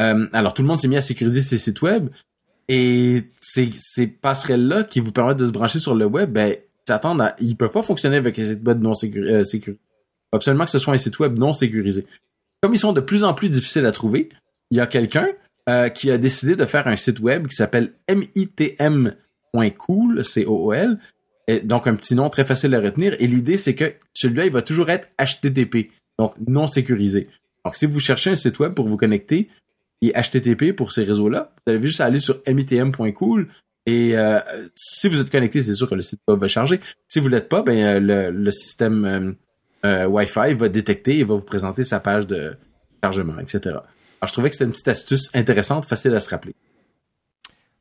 Euh, 0.00 0.26
alors 0.32 0.54
tout 0.54 0.62
le 0.62 0.68
monde 0.68 0.78
s'est 0.78 0.88
mis 0.88 0.96
à 0.96 1.02
sécuriser 1.02 1.42
ses 1.42 1.58
sites 1.58 1.82
web 1.82 2.08
et 2.68 3.24
ces, 3.40 3.70
ces 3.76 4.08
passerelles 4.08 4.66
là 4.66 4.82
qui 4.82 4.98
vous 4.98 5.12
permettent 5.12 5.36
de 5.36 5.46
se 5.46 5.52
brancher 5.52 5.78
sur 5.78 5.94
le 5.94 6.06
web, 6.06 6.32
ben 6.32 6.56
s'attendent 6.88 7.20
à, 7.20 7.36
ils 7.38 7.56
peuvent 7.56 7.70
pas 7.70 7.82
fonctionner 7.82 8.16
avec 8.16 8.36
les 8.36 8.46
sites 8.46 8.66
web 8.66 8.82
non 8.82 8.94
sécurisés 8.94 9.76
absolument 10.34 10.64
que 10.64 10.70
ce 10.70 10.78
soit 10.78 10.94
un 10.94 10.98
site 10.98 11.18
web 11.18 11.38
non 11.38 11.52
sécurisé. 11.52 12.06
Comme 12.62 12.74
ils 12.74 12.78
sont 12.78 12.92
de 12.92 13.00
plus 13.00 13.24
en 13.24 13.34
plus 13.34 13.48
difficiles 13.48 13.86
à 13.86 13.92
trouver, 13.92 14.28
il 14.70 14.78
y 14.78 14.80
a 14.80 14.86
quelqu'un 14.86 15.28
euh, 15.68 15.88
qui 15.88 16.10
a 16.10 16.18
décidé 16.18 16.56
de 16.56 16.64
faire 16.64 16.86
un 16.88 16.96
site 16.96 17.20
web 17.20 17.46
qui 17.46 17.54
s'appelle 17.54 17.92
mitm.cool, 18.08 19.14
C-O-O-L, 20.24 20.98
et 21.46 21.60
donc 21.60 21.86
un 21.86 21.94
petit 21.94 22.14
nom 22.14 22.30
très 22.30 22.44
facile 22.44 22.74
à 22.74 22.80
retenir. 22.80 23.14
Et 23.18 23.26
l'idée, 23.26 23.58
c'est 23.58 23.74
que 23.74 23.94
celui-là, 24.14 24.46
il 24.46 24.52
va 24.52 24.62
toujours 24.62 24.90
être 24.90 25.08
HTTP, 25.18 25.90
donc 26.18 26.34
non 26.46 26.66
sécurisé. 26.66 27.28
Donc, 27.64 27.76
si 27.76 27.86
vous 27.86 28.00
cherchez 28.00 28.30
un 28.30 28.34
site 28.34 28.58
web 28.58 28.74
pour 28.74 28.88
vous 28.88 28.96
connecter, 28.96 29.48
et 30.02 30.12
HTTP 30.12 30.76
pour 30.76 30.92
ces 30.92 31.04
réseaux-là, 31.04 31.54
vous 31.66 31.72
allez 31.72 31.82
juste 31.82 32.00
aller 32.00 32.18
sur 32.18 32.40
mitm.cool 32.46 33.48
et 33.86 34.16
euh, 34.16 34.40
si 34.74 35.08
vous 35.08 35.20
êtes 35.20 35.30
connecté, 35.30 35.62
c'est 35.62 35.74
sûr 35.74 35.88
que 35.88 35.94
le 35.94 36.02
site 36.02 36.20
web 36.28 36.38
va 36.38 36.48
charger. 36.48 36.80
Si 37.08 37.20
vous 37.20 37.28
l'êtes 37.28 37.48
pas, 37.48 37.62
ben 37.62 38.10
euh, 38.10 38.30
le, 38.30 38.50
système 38.50 39.36
euh, 39.84 40.06
Wi-Fi, 40.06 40.54
va 40.54 40.68
détecter 40.68 41.18
et 41.18 41.24
va 41.24 41.34
vous 41.34 41.42
présenter 41.42 41.82
sa 41.84 42.00
page 42.00 42.26
de 42.26 42.56
chargement, 43.02 43.38
etc. 43.38 43.60
Alors, 43.64 43.84
je 44.26 44.32
trouvais 44.32 44.48
que 44.48 44.56
c'était 44.56 44.64
une 44.64 44.72
petite 44.72 44.88
astuce 44.88 45.30
intéressante, 45.34 45.84
facile 45.84 46.14
à 46.14 46.20
se 46.20 46.30
rappeler. 46.30 46.54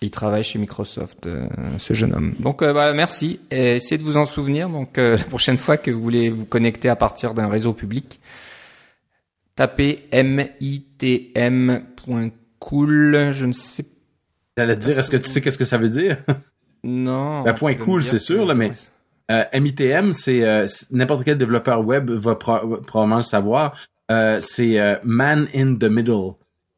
Il 0.00 0.10
travaille 0.10 0.42
chez 0.44 0.58
Microsoft, 0.58 1.26
euh, 1.26 1.46
ce 1.78 1.94
jeune 1.94 2.12
homme. 2.14 2.34
Donc, 2.38 2.62
euh, 2.62 2.72
bah, 2.74 2.92
merci. 2.92 3.40
Et 3.50 3.76
essayez 3.76 3.96
de 3.98 4.02
vous 4.04 4.16
en 4.16 4.24
souvenir. 4.24 4.68
Donc, 4.68 4.98
euh, 4.98 5.16
la 5.18 5.24
prochaine 5.24 5.56
fois 5.56 5.76
que 5.76 5.90
vous 5.90 6.02
voulez 6.02 6.30
vous 6.30 6.44
connecter 6.44 6.88
à 6.88 6.96
partir 6.96 7.32
d'un 7.34 7.48
réseau 7.48 7.72
public, 7.72 8.20
tapez 9.56 10.04
mitm.cool. 11.94 13.30
Je 13.32 13.46
ne 13.46 13.52
sais 13.52 13.84
J'allais 14.56 14.76
te 14.76 14.80
dire, 14.84 14.98
est-ce 14.98 15.10
que 15.10 15.16
tu 15.16 15.28
sais 15.28 15.40
qu'est-ce 15.40 15.58
que 15.58 15.64
ça 15.64 15.78
veut 15.78 15.88
dire? 15.88 16.18
non. 16.84 17.42
Ben, 17.42 17.54
point 17.54 17.74
cool, 17.74 18.04
c'est 18.04 18.18
sûr, 18.20 18.44
là, 18.46 18.54
mais- 18.54 18.70
MITM, 19.58 20.12
c'est 20.12 20.44
euh, 20.46 20.66
n'importe 20.92 21.24
quel 21.24 21.38
développeur 21.38 21.84
web 21.84 22.10
va 22.10 22.36
pro- 22.36 22.76
probablement 22.86 23.16
le 23.16 23.22
savoir. 23.22 23.74
C'est 24.40 25.00
man 25.02 25.48
in 25.54 25.74
the 25.76 25.84
middle. 25.84 26.32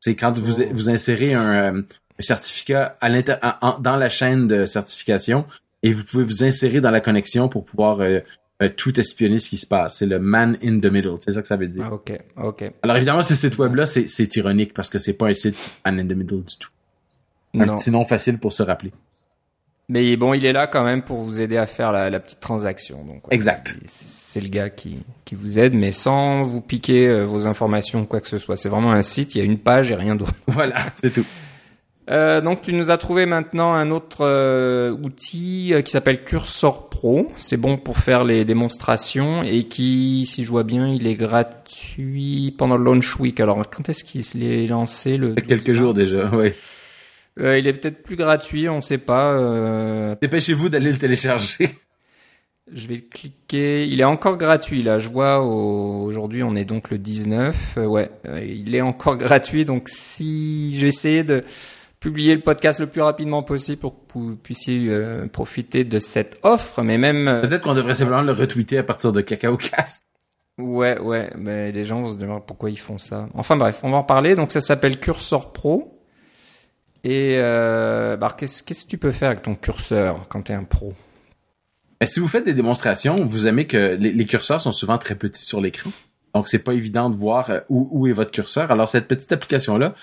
C'est 0.06 0.14
quand 0.14 0.38
vous 0.38 0.60
Oh. 0.62 0.64
vous 0.72 0.88
insérez 0.88 1.34
un, 1.34 1.74
euh, 1.74 1.82
un 1.82 2.22
certificat 2.22 2.96
à 3.00 3.08
en- 3.10 3.68
en- 3.68 3.78
dans 3.80 3.96
la 3.96 4.08
chaîne 4.08 4.46
de 4.46 4.64
certification 4.64 5.44
et 5.82 5.92
vous 5.92 6.04
pouvez 6.04 6.22
vous 6.22 6.44
insérer 6.44 6.80
dans 6.80 6.92
la 6.92 7.00
connexion 7.00 7.48
pour 7.48 7.64
pouvoir 7.64 7.98
euh, 8.00 8.20
euh, 8.62 8.68
tout 8.74 8.98
espionner 9.00 9.38
ce 9.38 9.50
qui 9.50 9.56
se 9.56 9.66
passe. 9.66 9.96
C'est 9.98 10.06
le 10.06 10.20
man 10.20 10.56
in 10.62 10.78
the 10.78 10.86
middle. 10.86 11.16
C'est 11.20 11.32
ça 11.32 11.42
que 11.42 11.48
ça 11.48 11.56
veut 11.56 11.66
dire. 11.66 11.86
Ah, 11.90 11.92
ok, 11.94 12.12
ok. 12.36 12.72
Alors 12.84 12.96
évidemment, 12.96 13.22
ce 13.22 13.34
site 13.34 13.58
web 13.58 13.74
là, 13.74 13.84
c'est 13.84 14.06
c'est 14.06 14.36
ironique 14.36 14.72
parce 14.74 14.88
que 14.90 14.98
c'est 14.98 15.14
pas 15.14 15.26
un 15.26 15.34
site 15.34 15.56
man 15.84 15.98
in 15.98 16.06
the 16.06 16.12
middle 16.16 16.44
du 16.44 16.56
tout. 16.56 16.70
Un 17.54 17.64
Non. 17.66 17.76
petit 17.76 17.90
nom 17.90 18.04
facile 18.04 18.38
pour 18.38 18.52
se 18.52 18.62
rappeler. 18.62 18.92
Mais 19.88 20.16
bon, 20.16 20.34
il 20.34 20.44
est 20.44 20.52
là 20.52 20.66
quand 20.66 20.82
même 20.82 21.02
pour 21.02 21.18
vous 21.18 21.40
aider 21.40 21.56
à 21.56 21.66
faire 21.66 21.92
la, 21.92 22.10
la 22.10 22.18
petite 22.18 22.40
transaction. 22.40 23.04
Donc, 23.04 23.28
ouais, 23.28 23.34
Exact. 23.34 23.76
C'est 23.86 24.40
le 24.40 24.48
gars 24.48 24.68
qui, 24.68 24.98
qui 25.24 25.34
vous 25.36 25.58
aide, 25.58 25.74
mais 25.74 25.92
sans 25.92 26.42
vous 26.42 26.60
piquer 26.60 27.06
euh, 27.06 27.24
vos 27.24 27.46
informations 27.46 28.00
ou 28.00 28.04
quoi 28.04 28.20
que 28.20 28.28
ce 28.28 28.38
soit. 28.38 28.56
C'est 28.56 28.68
vraiment 28.68 28.92
un 28.92 29.02
site, 29.02 29.34
il 29.34 29.38
y 29.38 29.40
a 29.40 29.44
une 29.44 29.58
page 29.58 29.90
et 29.92 29.94
rien 29.94 30.16
d'autre. 30.16 30.34
Voilà, 30.48 30.76
c'est 30.92 31.12
tout. 31.12 31.24
Euh, 32.08 32.40
donc 32.40 32.62
tu 32.62 32.72
nous 32.72 32.92
as 32.92 32.98
trouvé 32.98 33.26
maintenant 33.26 33.74
un 33.74 33.90
autre 33.90 34.18
euh, 34.20 34.92
outil 35.02 35.74
euh, 35.74 35.82
qui 35.82 35.90
s'appelle 35.90 36.22
Cursor 36.22 36.88
Pro. 36.88 37.32
C'est 37.36 37.56
bon 37.56 37.78
pour 37.78 37.98
faire 37.98 38.24
les 38.24 38.44
démonstrations 38.44 39.42
et 39.42 39.64
qui, 39.64 40.24
si 40.24 40.44
je 40.44 40.50
vois 40.50 40.62
bien, 40.62 40.88
il 40.88 41.06
est 41.06 41.16
gratuit 41.16 42.54
pendant 42.56 42.76
le 42.76 42.84
launch 42.84 43.18
week. 43.18 43.40
Alors 43.40 43.60
quand 43.68 43.88
est-ce 43.88 44.04
qu'il 44.04 44.44
est 44.44 44.68
lancé 44.68 45.16
le 45.16 45.34
quelques 45.34 45.72
jours 45.72 45.94
déjà, 45.94 46.30
oui. 46.32 46.52
Euh, 47.38 47.58
Il 47.58 47.66
est 47.68 47.72
peut-être 47.74 48.02
plus 48.02 48.16
gratuit, 48.16 48.68
on 48.68 48.76
ne 48.76 48.80
sait 48.80 48.98
pas. 48.98 49.34
Euh, 49.34 50.14
Dépêchez-vous 50.20 50.68
d'aller 50.68 50.90
le 50.92 50.98
télécharger. 50.98 51.78
je 52.72 52.88
vais 52.88 53.00
cliquer. 53.00 53.86
Il 53.86 54.00
est 54.00 54.04
encore 54.04 54.36
gratuit 54.38 54.82
là. 54.82 54.98
Je 54.98 55.08
vois 55.08 55.40
au- 55.42 56.02
aujourd'hui, 56.04 56.42
on 56.42 56.56
est 56.56 56.64
donc 56.64 56.90
le 56.90 56.98
19. 56.98 57.74
Euh, 57.78 57.84
ouais, 57.86 58.10
euh, 58.26 58.42
il 58.44 58.74
est 58.74 58.80
encore 58.80 59.16
gratuit. 59.18 59.64
Donc 59.64 59.88
si 59.88 60.76
je 60.76 60.82
vais 60.82 60.88
essayer 60.88 61.24
de 61.24 61.44
publier 62.00 62.34
le 62.34 62.40
podcast 62.42 62.78
le 62.80 62.86
plus 62.86 63.00
rapidement 63.02 63.42
possible 63.42 63.80
pour 63.80 63.94
que 64.06 64.12
vous 64.18 64.36
puissiez 64.36 64.86
euh, 64.88 65.26
profiter 65.26 65.84
de 65.84 65.98
cette 65.98 66.38
offre, 66.42 66.82
mais 66.82 66.98
même 66.98 67.40
Peut-être 67.42 67.62
qu'on 67.62 67.74
devrait 67.74 67.94
simplement 67.94 68.22
le 68.22 68.32
retweeter 68.32 68.78
à 68.78 68.82
partir 68.82 69.12
de 69.12 69.20
CacaoCast. 69.20 70.04
ouais, 70.58 70.98
ouais, 71.00 71.30
mais 71.36 71.72
les 71.72 71.84
gens 71.84 72.00
vont 72.02 72.12
se 72.12 72.18
demander 72.18 72.44
pourquoi 72.46 72.70
ils 72.70 72.78
font 72.78 72.98
ça. 72.98 73.28
Enfin 73.34 73.56
bref, 73.56 73.80
on 73.82 73.90
va 73.90 73.98
en 73.98 74.04
parler. 74.04 74.34
Donc 74.36 74.52
ça 74.52 74.60
s'appelle 74.60 74.98
Cursor 75.00 75.52
Pro. 75.52 75.92
Et 77.06 77.36
euh, 77.38 78.16
qu'est-ce 78.36 78.64
que 78.64 78.88
tu 78.88 78.98
peux 78.98 79.12
faire 79.12 79.28
avec 79.28 79.42
ton 79.42 79.54
curseur 79.54 80.26
quand 80.28 80.42
tu 80.42 80.50
es 80.50 80.56
un 80.56 80.64
pro? 80.64 80.92
Si 82.04 82.18
vous 82.18 82.26
faites 82.26 82.44
des 82.44 82.52
démonstrations, 82.52 83.24
vous 83.24 83.46
aimez 83.46 83.68
que 83.68 83.94
les, 83.94 84.24
curseurs 84.24 84.60
sont 84.60 84.72
souvent 84.72 84.98
très 84.98 85.14
petits 85.14 85.44
sur 85.44 85.60
l'écran. 85.60 85.92
Donc, 86.34 86.48
c'est 86.48 86.58
pas 86.58 86.72
évident 86.72 87.08
de 87.08 87.14
voir 87.14 87.50
euh, 87.50 87.60
où, 87.68 88.08
est 88.08 88.12
votre 88.12 88.32
curseur. 88.32 88.72
Alors, 88.72 88.88
cette 88.88 89.06
petite 89.06 89.30
application-là 89.30 89.94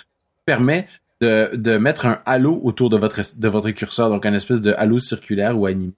permet 0.46 0.88
de, 1.20 1.78
mettre 1.78 2.06
un 2.06 2.22
halo 2.26 2.62
autour 2.64 2.90
de 2.90 2.96
votre, 2.96 3.72
curseur, 3.72 4.10
donc 4.10 4.26
un 4.26 4.34
espèce 4.34 4.62
de 4.62 4.72
halo 4.72 4.98
circulaire 4.98 5.60
ou 5.60 5.66
animé, 5.66 5.92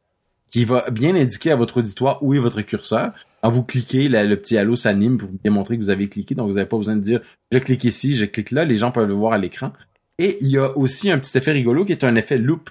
qui 0.50 0.66
va 0.66 0.90
bien 0.90 1.16
indiquer 1.16 1.52
à 1.52 1.56
votre 1.56 1.78
auditoire 1.78 2.18
où 2.24 2.34
est 2.34 2.40
votre 2.40 2.62
curseur. 2.62 3.14
Quand 3.44 3.52
vous 3.52 3.64
cliquez, 3.64 4.10
le 4.10 4.36
petit 4.38 4.58
halo 4.58 4.76
s'anime 4.76 5.20
pour 5.20 5.30
démontrer 5.44 5.78
que 5.78 5.84
vous 5.84 5.92
avez 5.92 6.10
cliqué. 6.10 6.34
Donc, 6.34 6.48
vous 6.48 6.56
n'avez 6.56 6.68
pas 6.68 6.78
besoin 6.78 6.96
de 6.96 7.02
dire 7.02 7.22
je 7.52 7.60
clique 7.60 7.84
ici, 7.84 8.16
je 8.16 8.26
clique 8.26 8.50
là. 8.50 8.66
Les 8.66 8.78
gens 8.78 8.92
peuvent 8.92 9.08
le 9.08 9.14
voir 9.14 9.34
à 9.34 9.38
l'écran. 9.38 9.72
Et 10.18 10.38
il 10.42 10.48
y 10.48 10.58
a 10.58 10.76
aussi 10.78 11.12
un 11.12 11.20
petit 11.20 11.38
effet 11.38 11.52
rigolo 11.52 11.86
qui 11.86 11.92
est 11.92 12.04
un 12.04 12.16
effet 12.16 12.38
loop. 12.38 12.70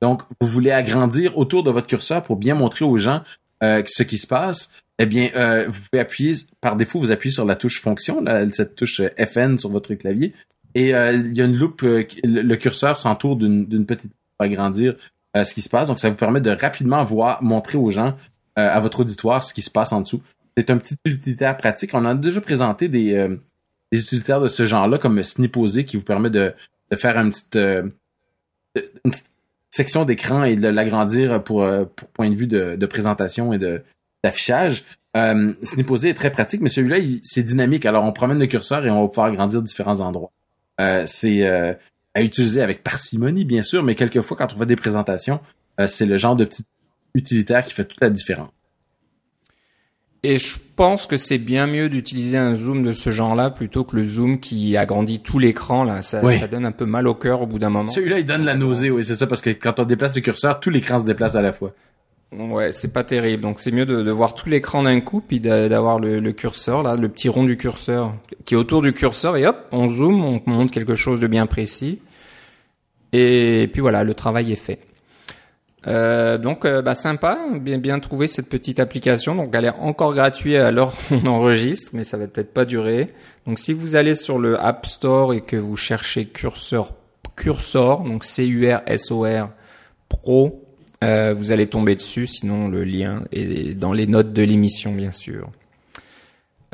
Donc, 0.00 0.22
vous 0.40 0.48
voulez 0.48 0.70
agrandir 0.70 1.36
autour 1.38 1.62
de 1.62 1.70
votre 1.70 1.86
curseur 1.86 2.22
pour 2.22 2.36
bien 2.36 2.54
montrer 2.54 2.84
aux 2.84 2.98
gens 2.98 3.22
euh, 3.62 3.82
ce 3.86 4.02
qui 4.02 4.18
se 4.18 4.26
passe. 4.26 4.70
Eh 4.98 5.06
bien, 5.06 5.30
euh, 5.36 5.66
vous 5.68 5.80
pouvez 5.90 6.00
appuyer, 6.00 6.34
par 6.60 6.76
défaut, 6.76 6.98
vous 6.98 7.10
appuyez 7.10 7.32
sur 7.32 7.44
la 7.44 7.56
touche 7.56 7.80
fonction, 7.80 8.24
cette 8.50 8.76
touche 8.76 9.00
euh, 9.00 9.26
FN 9.26 9.58
sur 9.58 9.70
votre 9.70 9.94
clavier. 9.94 10.32
Et 10.76 10.94
euh, 10.94 11.12
il 11.12 11.34
y 11.34 11.40
a 11.40 11.46
une 11.46 11.56
loupe, 11.56 11.82
euh, 11.84 12.04
le, 12.22 12.54
curseur 12.56 12.98
s'entoure 12.98 13.36
d'une 13.36 13.86
petite 13.86 14.12
pour 14.12 14.44
agrandir 14.44 14.94
euh, 15.34 15.42
ce 15.42 15.54
qui 15.54 15.62
se 15.62 15.70
passe. 15.70 15.88
Donc, 15.88 15.98
ça 15.98 16.10
vous 16.10 16.16
permet 16.16 16.42
de 16.42 16.50
rapidement 16.50 17.02
voir, 17.02 17.42
montrer 17.42 17.78
aux 17.78 17.90
gens, 17.90 18.14
à 18.58 18.80
votre 18.80 19.00
auditoire, 19.00 19.44
ce 19.44 19.52
qui 19.52 19.60
se 19.60 19.70
passe 19.70 19.92
en 19.92 20.00
dessous. 20.00 20.22
C'est 20.56 20.70
un 20.70 20.78
petit 20.78 20.96
utilitaire 21.04 21.58
pratique. 21.58 21.92
On 21.92 22.06
a 22.06 22.14
déjà 22.14 22.40
présenté 22.40 22.88
des, 22.88 23.28
des 23.92 24.00
utilitaires 24.00 24.40
de 24.40 24.48
ce 24.48 24.64
genre-là, 24.64 24.96
comme 24.96 25.22
Sniposé, 25.22 25.84
qui 25.84 25.98
vous 25.98 26.04
permet 26.04 26.30
de, 26.30 26.54
de 26.90 26.96
faire 26.96 27.16
une 27.18 27.30
petite, 27.30 27.56
euh, 27.56 27.82
une 29.04 29.10
petite 29.10 29.30
section 29.70 30.04
d'écran 30.04 30.44
et 30.44 30.56
de 30.56 30.68
l'agrandir 30.68 31.42
pour, 31.42 31.62
euh, 31.64 31.84
pour 31.84 32.08
point 32.08 32.30
de 32.30 32.34
vue 32.34 32.46
de, 32.46 32.76
de 32.76 32.86
présentation 32.86 33.52
et 33.52 33.58
de 33.58 33.82
d'affichage. 34.24 34.84
Euh, 35.16 35.52
Sniposé 35.62 36.08
est 36.10 36.14
très 36.14 36.30
pratique, 36.32 36.60
mais 36.60 36.68
celui-là, 36.68 36.98
il- 36.98 37.20
c'est 37.22 37.42
dynamique. 37.42 37.86
Alors, 37.86 38.04
on 38.04 38.12
promène 38.12 38.38
le 38.38 38.46
curseur 38.46 38.84
et 38.84 38.90
on 38.90 39.02
va 39.02 39.08
pouvoir 39.08 39.26
agrandir 39.26 39.62
différents 39.62 40.00
endroits. 40.00 40.32
Euh, 40.80 41.02
c'est 41.06 41.42
euh, 41.46 41.72
à 42.14 42.22
utiliser 42.22 42.60
avec 42.62 42.82
parcimonie, 42.82 43.44
bien 43.44 43.62
sûr, 43.62 43.82
mais 43.82 43.94
quelquefois, 43.94 44.36
quand 44.36 44.52
on 44.54 44.58
fait 44.58 44.66
des 44.66 44.76
présentations, 44.76 45.40
euh, 45.80 45.86
c'est 45.86 46.06
le 46.06 46.16
genre 46.16 46.34
de 46.36 46.44
petit 46.44 46.64
utilitaire 47.14 47.64
qui 47.64 47.72
fait 47.72 47.84
toute 47.84 48.00
la 48.00 48.10
différence. 48.10 48.50
Et 50.22 50.36
je 50.38 50.56
pense 50.74 51.06
que 51.06 51.16
c'est 51.16 51.38
bien 51.38 51.66
mieux 51.66 51.88
d'utiliser 51.88 52.36
un 52.36 52.54
zoom 52.54 52.82
de 52.82 52.92
ce 52.92 53.10
genre-là 53.10 53.50
plutôt 53.50 53.84
que 53.84 53.94
le 53.96 54.04
zoom 54.04 54.40
qui 54.40 54.76
agrandit 54.76 55.20
tout 55.20 55.38
l'écran. 55.38 55.84
Là, 55.84 56.02
ça, 56.02 56.20
Oui. 56.24 56.38
ça 56.38 56.48
donne 56.48 56.64
un 56.66 56.72
peu 56.72 56.84
mal 56.86 57.06
au 57.06 57.14
cœur 57.14 57.42
au 57.42 57.46
bout 57.46 57.58
d'un 57.60 57.70
moment. 57.70 57.86
Celui-là, 57.86 58.18
il 58.18 58.26
donne 58.26 58.44
la 58.44 58.54
nausée, 58.56 58.90
oui, 58.90 59.04
c'est 59.04 59.14
ça, 59.14 59.26
parce 59.26 59.40
que 59.42 59.50
quand 59.50 59.78
on 59.78 59.84
déplace 59.84 60.16
le 60.16 60.22
curseur, 60.22 60.58
tout 60.58 60.70
l'écran 60.70 60.98
se 60.98 61.04
déplace 61.04 61.36
à 61.36 61.42
la 61.42 61.52
fois. 61.52 61.72
Ouais, 62.36 62.72
c'est 62.72 62.92
pas 62.92 63.04
terrible. 63.04 63.42
Donc 63.44 63.60
c'est 63.60 63.70
mieux 63.70 63.86
de, 63.86 64.02
de 64.02 64.10
voir 64.10 64.34
tout 64.34 64.48
l'écran 64.48 64.82
d'un 64.82 65.00
coup, 65.00 65.20
puis 65.26 65.38
d'a- 65.38 65.68
d'avoir 65.68 66.00
le, 66.00 66.18
le 66.18 66.32
curseur 66.32 66.82
là, 66.82 66.96
le 66.96 67.08
petit 67.08 67.28
rond 67.28 67.44
du 67.44 67.56
curseur 67.56 68.14
qui 68.44 68.54
est 68.54 68.56
autour 68.56 68.82
du 68.82 68.92
curseur, 68.92 69.36
et 69.36 69.46
hop, 69.46 69.56
on 69.70 69.86
zoome, 69.86 70.24
on 70.24 70.42
montre 70.50 70.72
quelque 70.72 70.96
chose 70.96 71.20
de 71.20 71.28
bien 71.28 71.46
précis. 71.46 72.00
Et 73.12 73.70
puis 73.72 73.80
voilà, 73.80 74.02
le 74.02 74.14
travail 74.14 74.50
est 74.52 74.56
fait. 74.56 74.80
Euh, 75.86 76.36
donc 76.36 76.64
euh, 76.64 76.82
bah, 76.82 76.94
sympa, 76.94 77.38
bien 77.60 77.78
bien 77.78 78.00
trouvé 78.00 78.26
cette 78.26 78.48
petite 78.48 78.80
application. 78.80 79.36
Donc 79.36 79.54
elle 79.54 79.66
est 79.66 79.70
encore 79.78 80.14
gratuite 80.14 80.56
à 80.56 80.72
l'heure 80.72 80.94
on 81.12 81.24
enregistre, 81.26 81.92
mais 81.94 82.02
ça 82.02 82.16
va 82.16 82.26
peut-être 82.26 82.52
pas 82.52 82.64
durer. 82.64 83.12
Donc 83.46 83.60
si 83.60 83.72
vous 83.72 83.94
allez 83.94 84.14
sur 84.14 84.38
le 84.40 84.60
App 84.60 84.84
Store 84.86 85.32
et 85.32 85.42
que 85.42 85.54
vous 85.56 85.76
cherchez 85.76 86.26
curseur 86.26 86.94
cursor, 87.36 88.02
donc 88.02 88.24
C 88.24 88.46
U 88.46 88.68
R 88.68 88.80
S 88.86 89.12
O 89.12 89.24
R 89.24 89.50
Pro, 90.08 90.64
euh, 91.04 91.34
vous 91.36 91.52
allez 91.52 91.68
tomber 91.68 91.94
dessus. 91.94 92.26
Sinon 92.26 92.66
le 92.66 92.82
lien 92.82 93.22
est 93.30 93.74
dans 93.74 93.92
les 93.92 94.08
notes 94.08 94.32
de 94.32 94.42
l'émission 94.42 94.92
bien 94.92 95.12
sûr. 95.12 95.50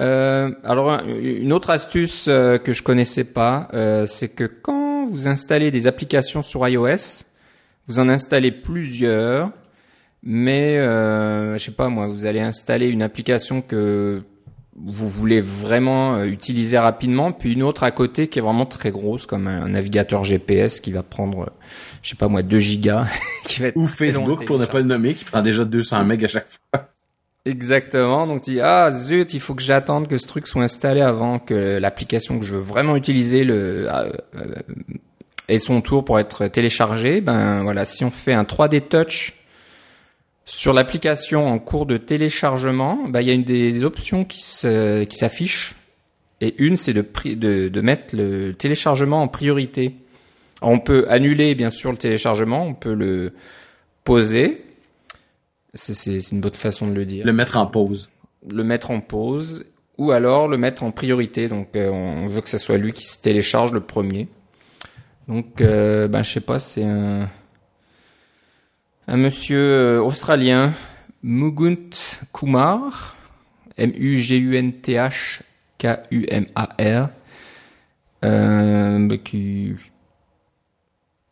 Euh, 0.00 0.50
alors 0.64 0.90
un- 0.90 1.04
une 1.06 1.52
autre 1.52 1.68
astuce 1.68 2.26
euh, 2.28 2.56
que 2.56 2.72
je 2.72 2.82
connaissais 2.82 3.24
pas, 3.24 3.68
euh, 3.74 4.06
c'est 4.06 4.28
que 4.28 4.44
quand 4.44 5.04
vous 5.06 5.28
installez 5.28 5.70
des 5.70 5.86
applications 5.86 6.40
sur 6.40 6.66
iOS, 6.66 7.24
vous 7.86 7.98
en 7.98 8.08
installez 8.08 8.52
plusieurs, 8.52 9.50
mais 10.22 10.78
euh, 10.78 11.58
je 11.58 11.64
sais 11.64 11.72
pas 11.72 11.88
moi, 11.88 12.06
vous 12.06 12.26
allez 12.26 12.40
installer 12.40 12.88
une 12.88 13.02
application 13.02 13.62
que 13.62 14.22
vous 14.74 15.08
voulez 15.08 15.40
vraiment 15.40 16.14
euh, 16.14 16.24
utiliser 16.24 16.78
rapidement, 16.78 17.32
puis 17.32 17.52
une 17.52 17.62
autre 17.62 17.82
à 17.82 17.90
côté 17.90 18.28
qui 18.28 18.38
est 18.38 18.42
vraiment 18.42 18.66
très 18.66 18.90
grosse, 18.90 19.26
comme 19.26 19.46
un 19.46 19.68
navigateur 19.68 20.24
GPS 20.24 20.80
qui 20.80 20.92
va 20.92 21.02
prendre, 21.02 21.52
je 22.02 22.10
sais 22.10 22.16
pas 22.16 22.28
moi, 22.28 22.42
2 22.42 22.58
gigas, 22.58 23.06
qui 23.44 23.60
va 23.60 23.68
être 23.68 23.76
Ou 23.76 23.86
Facebook, 23.86 24.44
pour 24.46 24.58
ne 24.58 24.66
pas 24.66 24.78
le 24.78 24.86
nommer, 24.86 25.14
qui 25.14 25.24
prend 25.24 25.42
déjà 25.42 25.64
200 25.64 26.04
MB 26.04 26.24
à 26.24 26.28
chaque 26.28 26.48
fois. 26.48 26.88
Exactement. 27.44 28.26
Donc 28.26 28.42
tu 28.42 28.52
dis 28.52 28.60
ah 28.60 28.92
zut, 28.92 29.34
il 29.34 29.40
faut 29.40 29.54
que 29.54 29.62
j'attende 29.62 30.06
que 30.06 30.16
ce 30.16 30.28
truc 30.28 30.46
soit 30.46 30.62
installé 30.62 31.00
avant 31.00 31.40
que 31.40 31.78
l'application 31.78 32.38
que 32.38 32.46
je 32.46 32.52
veux 32.52 32.60
vraiment 32.60 32.94
utiliser 32.94 33.42
le 33.42 33.88
euh, 33.88 34.12
euh, 34.36 34.54
ait 35.48 35.58
son 35.58 35.80
tour 35.80 36.04
pour 36.04 36.18
être 36.18 36.46
téléchargé. 36.48 37.20
Ben 37.20 37.62
voilà, 37.62 37.84
si 37.84 38.04
on 38.04 38.10
fait 38.10 38.32
un 38.32 38.44
3D 38.44 38.80
touch 38.88 39.34
sur 40.44 40.72
l'application 40.72 41.46
en 41.46 41.58
cours 41.58 41.86
de 41.86 41.96
téléchargement, 41.96 42.98
ben, 43.08 43.20
il 43.20 43.28
y 43.28 43.30
a 43.30 43.34
une 43.34 43.44
des 43.44 43.84
options 43.84 44.24
qui 44.24 44.42
s'affiche 44.42 45.74
et 46.40 46.54
une 46.58 46.76
c'est 46.76 46.92
de, 46.92 47.04
de 47.34 47.68
de 47.68 47.80
mettre 47.80 48.16
le 48.16 48.52
téléchargement 48.52 49.22
en 49.22 49.28
priorité. 49.28 49.94
on 50.60 50.80
peut 50.80 51.06
annuler 51.08 51.54
bien 51.54 51.70
sûr 51.70 51.92
le 51.92 51.98
téléchargement, 51.98 52.66
on 52.66 52.74
peut 52.74 52.94
le 52.94 53.32
poser 54.02 54.64
c'est 55.74 56.30
une 56.30 56.40
bonne 56.40 56.54
façon 56.54 56.86
de 56.86 56.94
le 56.94 57.04
dire. 57.04 57.24
Le 57.24 57.32
mettre 57.32 57.56
en 57.56 57.66
pause. 57.66 58.10
Le 58.50 58.64
mettre 58.64 58.90
en 58.90 59.00
pause 59.00 59.64
ou 59.98 60.10
alors 60.10 60.48
le 60.48 60.58
mettre 60.58 60.82
en 60.82 60.90
priorité. 60.90 61.48
Donc 61.48 61.76
euh, 61.76 61.90
on 61.90 62.26
veut 62.26 62.40
que 62.40 62.50
ce 62.50 62.58
soit 62.58 62.76
lui 62.76 62.92
qui 62.92 63.06
se 63.06 63.18
télécharge 63.20 63.72
le 63.72 63.80
premier. 63.80 64.28
Donc 65.28 65.60
euh, 65.60 66.08
ben 66.08 66.22
je 66.22 66.32
sais 66.32 66.40
pas, 66.40 66.58
c'est 66.58 66.84
un 66.84 67.28
un 69.08 69.16
monsieur 69.16 69.58
euh, 69.58 70.02
australien 70.02 70.72
Mugunt 71.22 71.90
Kumar 72.32 73.16
M 73.76 73.92
U 73.94 74.18
G 74.18 74.38
U 74.38 74.56
N 74.56 74.72
T 74.72 74.94
H 74.94 75.42
K 75.78 75.86
U 76.10 76.26
M 76.28 76.46
A 76.54 76.76
R 76.78 77.08
euh, 78.24 79.16
qui 79.18 79.74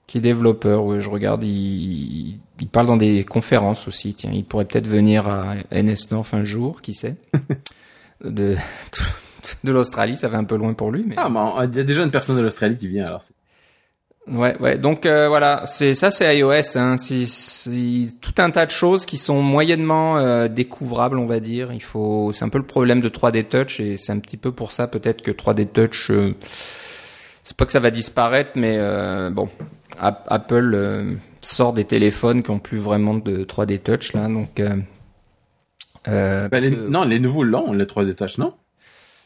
qui 0.06 0.18
est 0.18 0.20
développeur. 0.20 1.00
je 1.00 1.08
regarde, 1.08 1.44
il, 1.44 2.40
il, 2.58 2.68
parle 2.68 2.86
dans 2.86 2.96
des 2.96 3.24
conférences 3.24 3.86
aussi. 3.86 4.12
Tiens, 4.14 4.32
il 4.34 4.44
pourrait 4.44 4.64
peut-être 4.64 4.88
venir 4.88 5.28
à 5.28 5.54
NS 5.70 6.10
North 6.10 6.34
un 6.34 6.42
jour, 6.42 6.82
qui 6.82 6.94
sait. 6.94 7.14
de 8.24 8.56
de 9.64 9.72
l'Australie, 9.72 10.16
ça 10.16 10.28
va 10.28 10.38
un 10.38 10.44
peu 10.44 10.56
loin 10.56 10.74
pour 10.74 10.90
lui. 10.90 11.04
Mais... 11.06 11.14
Ah, 11.16 11.28
mais 11.30 11.40
il 11.70 11.76
y 11.76 11.80
a 11.80 11.84
déjà 11.84 12.02
une 12.02 12.10
personne 12.10 12.36
de 12.36 12.42
l'Australie 12.42 12.76
qui 12.76 12.88
vient 12.88 13.06
alors. 13.06 13.22
Ouais, 14.30 14.56
ouais. 14.60 14.78
Donc 14.78 15.06
euh, 15.06 15.28
voilà, 15.28 15.62
c'est 15.66 15.94
ça, 15.94 16.10
c'est 16.10 16.38
iOS. 16.38 16.76
Hein. 16.76 16.96
C'est 16.96 18.08
tout 18.20 18.34
un 18.38 18.50
tas 18.50 18.66
de 18.66 18.70
choses 18.70 19.04
qui 19.04 19.16
sont 19.16 19.42
moyennement 19.42 20.18
euh, 20.18 20.48
découvrables, 20.48 21.18
on 21.18 21.26
va 21.26 21.40
dire. 21.40 21.72
Il 21.72 21.82
faut, 21.82 22.30
c'est 22.32 22.44
un 22.44 22.48
peu 22.48 22.58
le 22.58 22.66
problème 22.66 23.00
de 23.00 23.08
3D 23.08 23.44
Touch 23.48 23.80
et 23.80 23.96
c'est 23.96 24.12
un 24.12 24.18
petit 24.18 24.36
peu 24.36 24.52
pour 24.52 24.72
ça 24.72 24.86
peut-être 24.86 25.22
que 25.22 25.30
3D 25.30 25.66
Touch, 25.66 26.10
euh, 26.10 26.34
c'est 27.42 27.56
pas 27.56 27.66
que 27.66 27.72
ça 27.72 27.80
va 27.80 27.90
disparaître, 27.90 28.52
mais 28.54 28.78
bon, 29.30 29.48
Apple 30.00 30.72
euh, 30.74 31.14
sort 31.40 31.72
des 31.72 31.84
téléphones 31.84 32.42
qui 32.42 32.50
ont 32.50 32.58
plus 32.58 32.78
vraiment 32.78 33.14
de 33.14 33.44
3D 33.44 33.80
touch 33.80 34.12
là, 34.12 34.28
donc. 34.28 34.60
Euh, 34.60 34.76
euh 36.08 36.48
bah, 36.48 36.58
Non, 36.60 37.04
les 37.04 37.20
nouveaux 37.20 37.44
l'ont, 37.44 37.72
le 37.72 37.84
3D 37.84 38.14
touch, 38.14 38.38
non? 38.38 38.54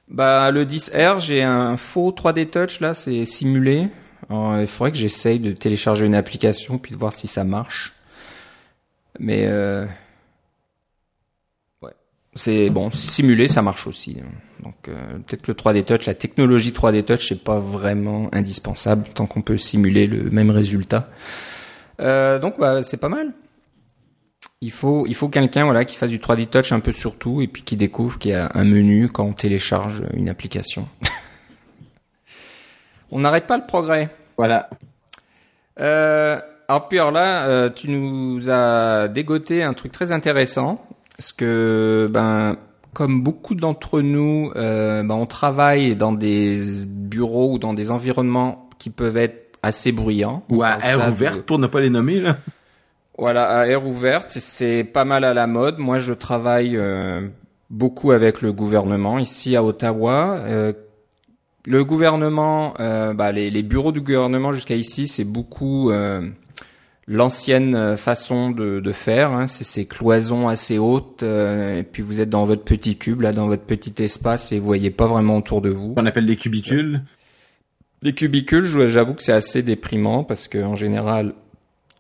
Bah 0.09 0.51
le 0.51 0.67
10R, 0.67 1.19
j'ai 1.19 1.43
un 1.43 1.77
faux 1.77 2.11
3D 2.13 2.51
touch 2.51 2.81
là, 2.81 2.93
c'est 2.93 3.25
simulé. 3.25 3.89
Il 4.31 4.67
faudrait 4.67 4.93
que 4.93 4.99
j'essaye 4.99 5.41
de 5.41 5.53
télécharger 5.53 6.07
une 6.07 6.15
application 6.15 6.79
puis 6.79 6.93
de 6.93 6.99
voir 6.99 7.13
si 7.13 7.27
ça 7.27 7.45
marche. 7.45 7.93
Mais 9.19 9.45
euh, 9.47 9.87
c'est 12.35 12.69
bon, 12.69 12.91
simulé, 12.91 13.47
ça 13.47 13.63
marche 13.63 13.87
aussi. 13.87 14.17
Donc 14.61 14.75
euh, 14.89 15.19
peut-être 15.27 15.43
que 15.43 15.53
le 15.53 15.55
3D 15.55 15.85
Touch, 15.85 16.07
la 16.07 16.15
technologie 16.15 16.73
3D 16.73 17.05
Touch, 17.05 17.29
c'est 17.29 17.45
pas 17.45 17.59
vraiment 17.59 18.29
indispensable 18.33 19.09
tant 19.15 19.27
qu'on 19.27 19.43
peut 19.43 19.59
simuler 19.59 20.07
le 20.07 20.31
même 20.31 20.51
résultat. 20.51 21.09
Euh, 22.01 22.39
donc 22.41 22.59
bah, 22.59 22.83
c'est 22.83 22.97
pas 22.97 23.09
mal. 23.09 23.33
Il 24.61 24.73
faut 24.73 25.07
il 25.07 25.15
faut 25.15 25.29
quelqu'un 25.29 25.65
voilà 25.65 25.85
qui 25.85 25.95
fasse 25.95 26.11
du 26.11 26.19
3D 26.19 26.47
Touch 26.47 26.73
un 26.73 26.81
peu 26.81 26.93
sur 26.93 27.19
tout 27.19 27.41
et 27.41 27.47
puis 27.47 27.63
qui 27.63 27.77
découvre 27.77 28.19
qu'il 28.19 28.33
y 28.33 28.35
a 28.35 28.51
un 28.55 28.65
menu 28.65 29.09
quand 29.09 29.25
on 29.25 29.33
télécharge 29.33 30.03
une 30.15 30.29
application. 30.29 30.89
on 33.11 33.21
n'arrête 33.21 33.47
pas 33.47 33.57
le 33.57 33.67
progrès. 33.67 34.11
Voilà. 34.37 34.69
Euh, 35.81 36.39
alors 36.69 37.11
là, 37.11 37.47
euh, 37.47 37.71
tu 37.71 37.91
nous 37.91 38.51
as 38.51 39.09
dégoté 39.09 39.63
un 39.63 39.75
truc 39.75 39.93
très 39.93 40.13
intéressant. 40.13 40.81
Parce 41.17 41.33
que, 41.33 42.09
ben, 42.11 42.57
comme 42.93 43.23
beaucoup 43.23 43.55
d'entre 43.55 44.01
nous, 44.01 44.51
euh, 44.57 45.03
ben, 45.03 45.15
on 45.15 45.27
travaille 45.27 45.97
dans 45.97 46.13
des 46.13 46.61
bureaux 46.89 47.53
ou 47.53 47.59
dans 47.59 47.75
des 47.75 47.91
environnements 47.91 48.69
qui 48.79 48.91
peuvent 48.91 49.17
être 49.17 49.59
assez 49.63 49.93
bruyants. 49.93 50.43
Ou 50.51 50.63
à 50.63 50.79
air 50.83 51.09
ouverte, 51.09 51.43
pour 51.43 51.59
ne 51.59 51.67
pas 51.67 51.81
les 51.81 51.91
nommer, 51.91 52.21
là. 52.21 52.39
Voilà, 53.17 53.49
à 53.61 53.67
air 53.67 53.87
ouverte, 53.87 54.33
c'est 54.39 54.83
pas 54.83 55.05
mal 55.05 55.23
à 55.23 55.35
la 55.35 55.47
mode. 55.47 55.79
Moi, 55.79 56.01
je 56.01 56.13
travaille 56.13 56.77
euh, 56.77 57.29
beaucoup 57.71 58.11
avec 58.11 58.43
le 58.43 58.53
gouvernement 58.53 59.19
ici 59.19 59.55
à 59.55 59.63
Ottawa. 59.63 60.39
Euh, 60.41 60.73
le 61.65 61.85
gouvernement, 61.85 62.75
euh, 62.81 63.15
bah, 63.15 63.33
les, 63.33 63.51
les, 63.51 63.63
bureaux 63.63 63.93
du 63.93 64.01
gouvernement 64.01 64.53
jusqu'à 64.53 64.77
ici, 64.77 65.07
c'est 65.07 65.25
beaucoup 65.25 65.91
l'ancienne 67.07 67.75
euh, 67.75 67.97
façon 67.97 68.51
de, 68.51 68.81
de 68.81 68.93
faire, 68.93 69.33
hein, 69.33 69.47
c'est 69.47 69.65
ces 69.65 69.87
cloisons 69.87 70.49
assez 70.49 70.79
hautes, 70.79 71.23
euh, 71.23 71.81
et 71.81 71.83
puis 71.83 72.03
vous 72.03 72.21
êtes 72.21 72.31
dans 72.31 72.45
votre 72.45 72.63
petit 72.63 72.97
cube, 72.97 73.23
là, 73.23 73.33
dans 73.33 73.47
votre 73.47 73.65
petit 73.65 74.03
espace, 74.03 74.53
et 74.53 74.59
vous 74.59 74.67
voyez 74.67 74.91
pas 74.91 75.07
vraiment 75.07 75.37
autour 75.37 75.61
de 75.61 75.71
vous. 75.71 75.95
On 75.97 76.07
appelle 76.07 76.27
des 76.27 76.37
cubicules. 76.37 77.03
Les 78.03 78.13
cubicules, 78.13 78.65
j'avoue 78.89 79.15
que 79.15 79.23
c'est 79.23 79.33
assez 79.33 79.63
déprimant 79.63 80.25
parce 80.25 80.47
que 80.47 80.63
en 80.63 80.77
général, 80.77 81.33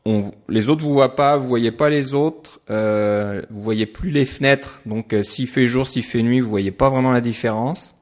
on, 0.05 0.33
les 0.51 0.69
autres 0.69 0.85
vous 0.85 0.93
voient 0.93 1.17
pas, 1.17 1.39
vous 1.39 1.49
voyez 1.49 1.73
pas 1.73 1.89
les 1.89 2.15
autres, 2.15 2.61
euh, 2.69 3.41
vous 3.49 3.63
voyez 3.63 3.87
plus 3.87 4.11
les 4.11 4.27
fenêtres. 4.27 4.83
Donc 4.85 5.15
euh, 5.15 5.23
s'il 5.23 5.49
fait 5.49 5.67
jour, 5.67 5.87
s'il 5.87 6.03
fait 6.03 6.23
nuit, 6.23 6.41
vous 6.41 6.51
voyez 6.51 6.73
pas 6.73 6.91
vraiment 6.91 7.11
la 7.11 7.23
différence. 7.23 7.94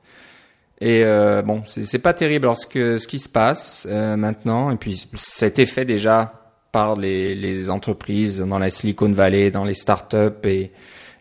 Et 0.84 1.04
euh, 1.04 1.42
bon, 1.42 1.62
c'est 1.64 2.00
pas 2.00 2.12
terrible. 2.12 2.46
Alors 2.46 2.56
ce, 2.56 2.66
que, 2.66 2.98
ce 2.98 3.06
qui 3.06 3.20
se 3.20 3.28
passe 3.28 3.86
maintenant, 3.86 4.70
et 4.72 4.76
puis 4.76 5.08
ça 5.14 5.46
a 5.46 5.48
été 5.48 5.64
fait 5.64 5.84
déjà 5.84 6.32
par 6.72 6.96
les, 6.96 7.36
les 7.36 7.70
entreprises 7.70 8.40
dans 8.40 8.58
la 8.58 8.68
Silicon 8.68 9.12
Valley, 9.12 9.50
dans 9.50 9.64
les 9.64 9.74
startups 9.74 10.44
et 10.44 10.72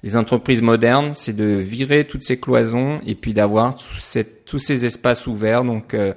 les 0.04 0.18
entreprises 0.18 0.62
modernes, 0.62 1.12
c'est 1.14 1.36
de 1.36 1.46
virer 1.46 2.06
toutes 2.06 2.24
ces 2.24 2.40
cloisons 2.40 3.00
et 3.06 3.14
puis 3.14 3.34
d'avoir 3.34 3.76
tous 3.76 4.58
ces 4.58 4.86
espaces 4.86 5.28
ouverts. 5.28 5.64
Donc 5.64 5.94
euh, 5.94 6.14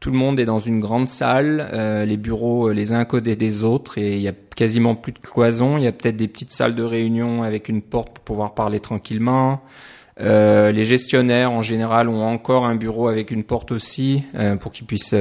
tout 0.00 0.10
le 0.10 0.16
monde 0.16 0.40
est 0.40 0.46
dans 0.46 0.58
une 0.58 0.80
grande 0.80 1.06
salle, 1.06 1.68
euh, 1.72 2.06
les 2.06 2.16
bureaux 2.16 2.68
euh, 2.68 2.72
les 2.72 2.94
uns 2.94 3.00
à 3.00 3.04
côté 3.04 3.36
des 3.36 3.62
autres 3.62 3.98
et 3.98 4.14
il 4.14 4.22
y 4.22 4.28
a 4.28 4.32
quasiment 4.54 4.94
plus 4.94 5.12
de 5.12 5.18
cloisons. 5.18 5.76
Il 5.76 5.84
y 5.84 5.86
a 5.86 5.92
peut-être 5.92 6.16
des 6.16 6.28
petites 6.28 6.52
salles 6.52 6.74
de 6.74 6.82
réunion 6.82 7.42
avec 7.42 7.68
une 7.68 7.82
porte 7.82 8.14
pour 8.14 8.24
pouvoir 8.24 8.54
parler 8.54 8.80
tranquillement. 8.80 9.60
Les 10.18 10.84
gestionnaires 10.84 11.52
en 11.52 11.62
général 11.62 12.08
ont 12.08 12.22
encore 12.22 12.66
un 12.66 12.74
bureau 12.74 13.08
avec 13.08 13.30
une 13.30 13.44
porte 13.44 13.72
aussi 13.72 14.22
pour 14.60 14.72
qu'ils 14.72 14.86
puissent 14.86 15.14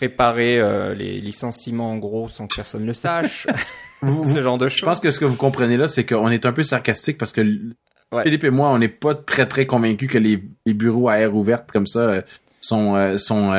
préparer 0.00 0.58
euh, 0.58 0.94
les 0.94 1.20
licenciements 1.20 1.92
en 1.92 1.98
gros 1.98 2.26
sans 2.26 2.46
que 2.46 2.56
personne 2.56 2.86
le 2.86 2.94
sache. 2.94 3.46
ce 4.02 4.42
genre 4.42 4.56
de 4.56 4.66
choses. 4.66 4.78
Je 4.78 4.84
pense 4.86 4.98
que 4.98 5.10
ce 5.10 5.20
que 5.20 5.26
vous 5.26 5.36
comprenez 5.36 5.76
là, 5.76 5.86
c'est 5.86 6.06
qu'on 6.06 6.30
est 6.30 6.46
un 6.46 6.52
peu 6.52 6.62
sarcastique 6.62 7.18
parce 7.18 7.32
que 7.32 7.42
Philippe 8.22 8.44
et 8.44 8.50
moi, 8.50 8.70
on 8.70 8.78
n'est 8.78 8.88
pas 8.88 9.14
très 9.14 9.46
très 9.46 9.66
convaincus 9.66 10.08
que 10.08 10.16
les, 10.16 10.42
bureaux 10.66 11.10
à 11.10 11.18
air 11.18 11.36
ouverte 11.36 11.70
comme 11.70 11.86
ça 11.86 12.00
euh, 12.00 12.22
sont 12.62 12.96
euh, 12.96 13.18
sont 13.18 13.52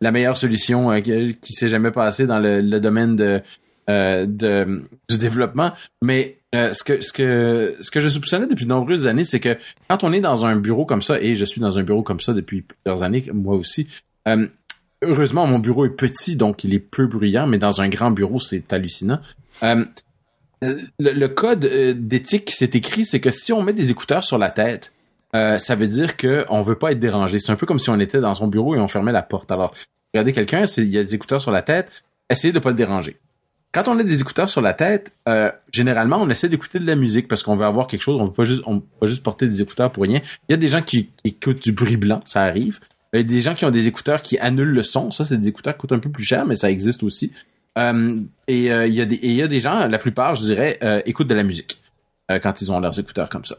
la 0.00 0.12
meilleure 0.12 0.36
solution 0.36 1.00
qui, 1.02 1.52
s'est 1.52 1.68
jamais 1.68 1.90
passée 1.90 2.28
dans 2.28 2.38
le, 2.38 2.78
domaine 2.78 3.16
de, 3.16 3.42
de 3.88 4.82
du 5.08 5.18
développement. 5.18 5.72
Mais 6.02 6.38
ce 6.52 6.82
que 6.82 7.00
ce 7.00 7.12
que 7.12 7.76
ce 7.80 7.90
que 7.90 8.00
je 8.00 8.08
soupçonnais 8.08 8.46
depuis 8.46 8.64
de 8.64 8.70
nombreuses 8.70 9.06
années, 9.06 9.24
c'est 9.24 9.40
que 9.40 9.56
quand 9.88 10.04
on 10.04 10.12
est 10.12 10.20
dans 10.20 10.46
un 10.46 10.56
bureau 10.56 10.84
comme 10.84 11.02
ça, 11.02 11.20
et 11.20 11.34
je 11.34 11.44
suis 11.44 11.60
dans 11.60 11.78
un 11.78 11.82
bureau 11.82 12.02
comme 12.02 12.20
ça 12.20 12.32
depuis 12.32 12.62
plusieurs 12.62 13.02
années, 13.02 13.24
moi 13.32 13.54
aussi, 13.54 13.88
heureusement, 15.02 15.46
mon 15.46 15.58
bureau 15.58 15.84
est 15.84 15.90
petit, 15.90 16.36
donc 16.36 16.64
il 16.64 16.74
est 16.74 16.78
peu 16.78 17.06
bruyant, 17.06 17.46
mais 17.46 17.58
dans 17.58 17.80
un 17.80 17.88
grand 17.88 18.10
bureau, 18.10 18.40
c'est 18.40 18.72
hallucinant. 18.72 19.20
Euh, 20.64 20.76
le, 20.98 21.26
code 21.26 21.64
euh, 21.66 21.94
d'éthique 21.94 22.46
qui 22.46 22.54
s'est 22.54 22.70
écrit, 22.72 23.04
c'est 23.04 23.20
que 23.20 23.30
si 23.30 23.52
on 23.52 23.62
met 23.62 23.72
des 23.72 23.90
écouteurs 23.90 24.24
sur 24.24 24.38
la 24.38 24.50
tête, 24.50 24.92
euh, 25.34 25.58
ça 25.58 25.74
veut 25.74 25.86
dire 25.86 26.16
qu'on 26.16 26.62
veut 26.62 26.76
pas 26.76 26.92
être 26.92 26.98
dérangé. 26.98 27.38
C'est 27.38 27.52
un 27.52 27.56
peu 27.56 27.66
comme 27.66 27.78
si 27.78 27.90
on 27.90 28.00
était 28.00 28.20
dans 28.20 28.32
son 28.32 28.48
bureau 28.48 28.74
et 28.74 28.78
on 28.78 28.88
fermait 28.88 29.12
la 29.12 29.22
porte. 29.22 29.50
Alors, 29.50 29.74
regardez 30.14 30.32
quelqu'un, 30.32 30.64
il 30.78 30.88
y 30.88 30.98
a 30.98 31.04
des 31.04 31.14
écouteurs 31.14 31.42
sur 31.42 31.50
la 31.50 31.62
tête, 31.62 31.90
essayez 32.30 32.52
de 32.52 32.58
pas 32.58 32.70
le 32.70 32.76
déranger. 32.76 33.18
Quand 33.76 33.88
on 33.88 33.98
a 33.98 34.02
des 34.02 34.22
écouteurs 34.22 34.48
sur 34.48 34.62
la 34.62 34.72
tête, 34.72 35.12
généralement, 35.70 36.16
on 36.16 36.30
essaie 36.30 36.48
d'écouter 36.48 36.78
de 36.78 36.86
la 36.86 36.96
musique 36.96 37.28
parce 37.28 37.42
qu'on 37.42 37.56
veut 37.56 37.66
avoir 37.66 37.86
quelque 37.86 38.00
chose. 38.00 38.18
On 38.18 38.24
on 38.24 38.80
peut 38.80 38.86
pas 39.00 39.06
juste 39.06 39.22
porter 39.22 39.46
des 39.46 39.60
écouteurs 39.60 39.92
pour 39.92 40.04
rien. 40.04 40.22
Il 40.48 40.52
y 40.52 40.54
a 40.54 40.56
des 40.56 40.68
gens 40.68 40.80
qui 40.80 41.10
écoutent 41.24 41.62
du 41.62 41.72
bruit 41.72 41.98
blanc, 41.98 42.22
ça 42.24 42.42
arrive. 42.42 42.80
Il 43.12 43.18
y 43.18 43.20
a 43.20 43.22
des 43.22 43.42
gens 43.42 43.54
qui 43.54 43.66
ont 43.66 43.70
des 43.70 43.86
écouteurs 43.86 44.22
qui 44.22 44.38
annulent 44.38 44.72
le 44.72 44.82
son. 44.82 45.10
Ça, 45.10 45.26
c'est 45.26 45.36
des 45.36 45.48
écouteurs 45.48 45.74
qui 45.74 45.80
coûtent 45.80 45.92
un 45.92 45.98
peu 45.98 46.08
plus 46.08 46.24
cher, 46.24 46.46
mais 46.46 46.56
ça 46.56 46.70
existe 46.70 47.02
aussi. 47.02 47.32
Euh, 47.76 48.20
et 48.48 48.72
euh, 48.72 48.86
il 48.86 48.94
y 48.94 49.00
a 49.02 49.04
des 49.04 49.16
y 49.16 49.42
a 49.42 49.46
des 49.46 49.60
gens, 49.60 49.86
la 49.86 49.98
plupart, 49.98 50.36
je 50.36 50.44
dirais, 50.44 50.78
euh, 50.82 51.02
écoutent 51.04 51.28
de 51.28 51.34
la 51.34 51.42
musique 51.42 51.82
quand 52.42 52.60
ils 52.60 52.72
ont 52.72 52.80
leurs 52.80 52.98
écouteurs 52.98 53.28
comme 53.28 53.44
ça. 53.44 53.56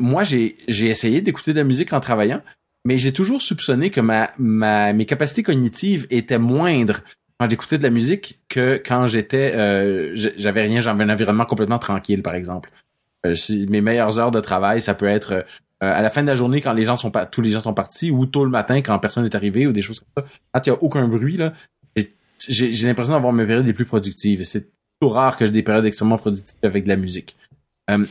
moi, 0.00 0.24
j'ai 0.24 0.56
j'ai 0.66 0.88
essayé 0.88 1.20
d'écouter 1.20 1.52
de 1.52 1.58
la 1.58 1.64
musique 1.64 1.92
en 1.92 2.00
travaillant, 2.00 2.40
mais 2.84 2.98
j'ai 2.98 3.12
toujours 3.12 3.40
soupçonné 3.40 3.90
que 3.90 4.00
ma, 4.00 4.32
ma 4.36 4.92
mes 4.92 5.06
capacités 5.06 5.44
cognitives 5.44 6.08
étaient 6.10 6.38
moindres 6.38 7.02
quand 7.38 7.50
j'écoutais 7.50 7.78
de 7.78 7.82
la 7.82 7.90
musique 7.90 8.40
que 8.48 8.80
quand 8.84 9.06
j'étais 9.06 9.52
j'avais 10.14 10.62
rien, 10.62 10.80
j'avais 10.80 11.04
un 11.04 11.10
environnement 11.10 11.44
complètement 11.44 11.78
tranquille, 11.78 12.22
par 12.22 12.34
exemple. 12.34 12.70
mes 13.24 13.80
meilleures 13.80 14.18
heures 14.18 14.30
de 14.30 14.40
travail, 14.40 14.80
ça 14.80 14.94
peut 14.94 15.06
être 15.06 15.44
à 15.80 16.00
la 16.00 16.10
fin 16.10 16.22
de 16.22 16.28
la 16.28 16.36
journée 16.36 16.60
quand 16.60 16.72
les 16.72 16.84
gens 16.84 16.96
sont 16.96 17.12
tous 17.30 17.40
les 17.40 17.50
gens 17.50 17.60
sont 17.60 17.74
partis 17.74 18.10
ou 18.10 18.26
tôt 18.26 18.44
le 18.44 18.50
matin 18.50 18.80
quand 18.82 18.98
personne 18.98 19.24
n'est 19.24 19.36
arrivé 19.36 19.66
ou 19.66 19.72
des 19.72 19.82
choses 19.82 20.00
comme 20.00 20.24
ça. 20.24 20.30
Quand 20.52 20.66
il 20.66 20.70
y 20.70 20.72
a 20.72 20.82
aucun 20.82 21.08
bruit 21.08 21.36
là, 21.36 21.52
j'ai 22.48 22.86
l'impression 22.86 23.14
d'avoir 23.14 23.32
mes 23.32 23.46
périodes 23.46 23.66
les 23.66 23.72
plus 23.72 23.84
productives. 23.84 24.42
C'est 24.44 24.68
tout 25.00 25.08
rare 25.08 25.36
que 25.36 25.46
j'ai 25.46 25.52
des 25.52 25.62
périodes 25.62 25.84
extrêmement 25.84 26.18
productives 26.18 26.56
avec 26.62 26.84
de 26.84 26.88
la 26.88 26.96
musique. 26.96 27.36
Euh, 27.90 28.04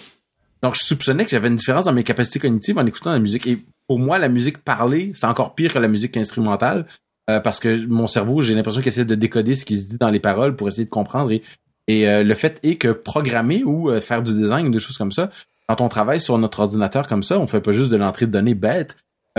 donc, 0.62 0.76
je 0.76 0.84
soupçonnais 0.84 1.26
que 1.26 1.32
j'avais 1.32 1.50
une 1.50 1.56
différence 1.56 1.86
dans 1.86 1.94
mes 1.94 2.04
capacités 2.04 2.40
cognitives 2.40 2.78
en 2.78 2.86
écoutant 2.86 3.12
la 3.12 3.20
musique. 3.20 3.48
Et 3.48 3.66
pour 3.88 4.00
moi, 4.00 4.18
la 4.18 4.30
musique 4.30 4.60
parlée, 4.60 5.12
c'est 5.14 5.26
encore 5.26 5.56
pire 5.56 5.74
que 5.74 5.80
la 5.80 5.88
musique 5.88 6.16
instrumentale. 6.16 6.88
Euh, 7.30 7.40
parce 7.40 7.60
que 7.60 7.86
mon 7.88 8.08
cerveau, 8.08 8.42
j'ai 8.42 8.54
l'impression 8.54 8.82
qu'il 8.82 8.90
essaie 8.90 9.06
de 9.06 9.16
décoder 9.16 9.56
ce 9.56 9.66
qui 9.66 9.80
se 9.80 9.88
dit 9.88 9.98
dans 9.98 10.10
les 10.10 10.20
paroles 10.20 10.56
pour 10.56 10.68
essayer 10.68 10.86
de 10.86 10.90
comprendre. 10.90 11.32
Et, 11.32 11.42
et 11.88 12.08
euh, 12.08 12.24
le 12.24 12.34
fait 12.34 12.60
est 12.64 12.76
que 12.76 12.90
programmer 12.90 13.64
ou 13.64 13.90
faire 14.02 14.22
du 14.24 14.34
design 14.34 14.68
ou 14.68 14.72
des 14.72 14.80
choses 14.80 14.98
comme 14.98 15.12
ça, 15.12 15.30
quand 15.68 15.82
on 15.82 15.90
travaille 15.90 16.20
sur 16.20 16.38
notre 16.38 16.60
ordinateur 16.60 17.08
comme 17.08 17.24
ça, 17.24 17.40
on 17.40 17.48
fait 17.48 17.62
pas 17.62 17.72
juste 17.72 17.90
de 17.90 17.96
l'entrée 17.96 18.26
de 18.26 18.32
données 18.32 18.56
bête. 18.56 18.98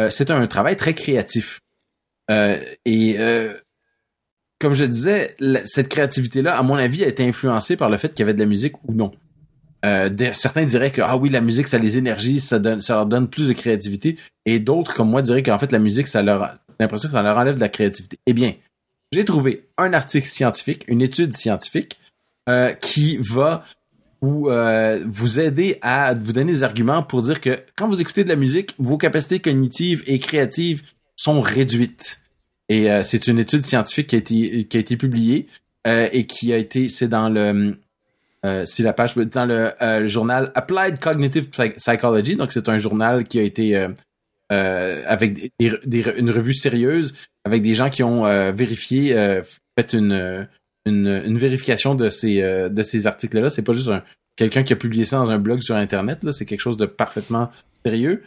c'est 0.09 0.31
un 0.31 0.47
travail 0.47 0.77
très 0.77 0.95
créatif. 0.95 1.61
et 2.31 3.19
comme 4.59 4.73
je 4.73 4.85
disais, 4.85 5.37
cette 5.67 5.89
créativité-là, 5.91 6.57
à 6.57 6.63
mon 6.63 6.77
avis, 6.77 7.05
a 7.05 7.09
été 7.09 7.27
influencée 7.27 7.77
par 7.77 7.91
le 7.91 7.99
fait 7.99 8.09
qu'il 8.09 8.21
y 8.21 8.23
avait 8.23 8.33
de 8.33 8.39
la 8.39 8.47
musique 8.47 8.83
ou 8.85 8.95
non. 8.95 9.13
Euh, 9.85 10.09
certains 10.33 10.65
diraient 10.65 10.91
que 10.91 11.03
ah 11.03 11.17
oui 11.17 11.29
la 11.29 11.43
musique 11.43 11.69
ça 11.69 11.77
les 11.77 11.99
énergie 11.99 12.41
ça 12.41 12.59
donne 12.59 12.81
ça 12.81 12.95
leur 12.95 13.07
donne 13.07 13.29
plus 13.29 13.49
de 13.49 13.53
créativité 13.53 14.17
et 14.47 14.59
d'autres 14.59 14.95
comme 14.95 15.11
moi 15.11 15.21
diraient 15.21 15.43
qu'en 15.43 15.59
fait 15.59 15.73
la 15.73 15.79
musique 15.79 16.07
ça 16.07 16.23
leur 16.23 16.55
l'impression 16.81 17.09
que 17.09 17.15
ça 17.15 17.23
leur 17.23 17.37
enlève 17.37 17.57
de 17.57 17.61
la 17.61 17.69
créativité. 17.69 18.19
Eh 18.27 18.33
bien, 18.33 18.55
j'ai 19.13 19.25
trouvé 19.25 19.69
un 19.79 19.93
article 19.93 20.27
scientifique, 20.27 20.85
une 20.89 21.01
étude 21.01 21.35
scientifique 21.35 21.99
euh, 22.49 22.73
qui 22.73 23.17
va 23.19 23.65
vous 24.21 24.49
euh, 24.49 25.03
vous 25.07 25.39
aider 25.39 25.79
à 25.83 26.15
vous 26.15 26.33
donner 26.33 26.53
des 26.53 26.63
arguments 26.63 27.03
pour 27.03 27.23
dire 27.23 27.41
que 27.41 27.61
quand 27.77 27.89
vous 27.89 28.01
écoutez 28.01 28.25
de 28.25 28.29
la 28.29 28.37
musique, 28.37 28.75
vos 28.79 28.99
capacités 28.99 29.39
cognitives 29.39 30.03
et 30.07 30.19
créatives 30.19 30.83
sont 31.17 31.41
réduites. 31.41 32.21
Et 32.69 32.91
euh, 32.91 33.03
c'est 33.03 33.29
une 33.29 33.39
étude 33.39 33.65
scientifique 33.65 34.09
qui 34.09 34.69
a 34.73 34.79
été 34.79 34.97
publiée 34.97 35.47
et 35.87 36.27
qui 36.27 36.53
a 36.53 36.57
été 36.57 36.89
c'est 36.89 37.09
dans 37.09 37.29
le 37.29 37.77
c'est 38.65 38.83
la 38.83 38.93
page 38.93 39.15
dans 39.15 39.47
le 39.47 40.07
journal 40.07 40.51
Applied 40.55 40.99
Cognitive 40.99 41.49
Psychology 41.51 42.37
donc 42.37 42.53
c'est 42.53 42.69
un 42.69 42.79
journal 42.79 43.25
qui 43.25 43.39
a 43.39 43.43
été 43.43 43.87
avec 44.51 45.53
des, 45.59 46.05
une 46.17 46.31
revue 46.31 46.55
sérieuse 46.55 47.15
avec 47.45 47.63
des 47.63 47.75
gens 47.75 47.91
qui 47.91 48.03
ont 48.03 48.25
vérifié 48.53 49.13
fait 49.79 49.93
une, 49.93 50.47
une, 50.87 51.23
une 51.27 51.39
vérification 51.39 51.95
de 51.95 52.09
ces 52.09 52.41
de 52.41 52.83
ces 52.83 53.07
articles 53.07 53.41
là 53.41 53.49
c'est 53.49 53.63
pas 53.63 53.73
juste 53.73 53.89
un 53.89 54.03
quelqu'un 54.37 54.63
qui 54.63 54.73
a 54.73 54.77
publié 54.77 55.05
ça 55.05 55.17
dans 55.17 55.31
un 55.31 55.39
blog 55.39 55.61
sur 55.63 55.75
internet 55.77 56.23
là 56.23 56.31
c'est 56.31 56.45
quelque 56.45 56.61
chose 56.61 56.77
de 56.77 56.87
parfaitement 56.87 57.51
sérieux 57.85 58.23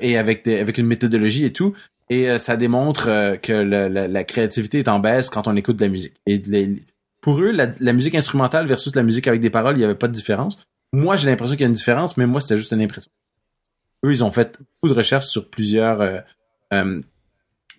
et 0.00 0.18
avec 0.18 0.44
des, 0.44 0.58
avec 0.58 0.76
une 0.76 0.86
méthodologie 0.86 1.44
et 1.44 1.52
tout 1.52 1.74
et 2.10 2.28
euh, 2.28 2.38
ça 2.38 2.56
démontre 2.56 3.08
euh, 3.08 3.36
que 3.36 3.52
la, 3.52 4.24
créativité 4.24 4.78
est 4.78 4.88
en 4.88 4.98
baisse 4.98 5.30
quand 5.30 5.48
on 5.48 5.56
écoute 5.56 5.76
de 5.76 5.84
la 5.84 5.90
musique. 5.90 6.14
Et 6.26 6.40
pour 7.20 7.40
eux, 7.40 7.50
la, 7.50 7.92
musique 7.92 8.14
instrumentale 8.14 8.66
versus 8.66 8.94
la 8.94 9.02
musique 9.02 9.26
avec 9.26 9.40
des 9.40 9.50
paroles, 9.50 9.76
il 9.76 9.78
n'y 9.78 9.84
avait 9.84 9.94
pas 9.94 10.08
de 10.08 10.12
différence. 10.12 10.58
Moi, 10.92 11.16
j'ai 11.16 11.28
l'impression 11.28 11.56
qu'il 11.56 11.62
y 11.62 11.64
a 11.64 11.68
une 11.68 11.74
différence, 11.74 12.16
mais 12.16 12.26
moi, 12.26 12.40
c'était 12.40 12.58
juste 12.58 12.72
une 12.72 12.82
impression. 12.82 13.10
Eux, 14.04 14.12
ils 14.12 14.22
ont 14.22 14.30
fait 14.30 14.60
beaucoup 14.60 14.92
de 14.92 14.98
recherches 14.98 15.26
sur 15.26 15.48
plusieurs, 15.48 16.22
euh, 16.72 17.00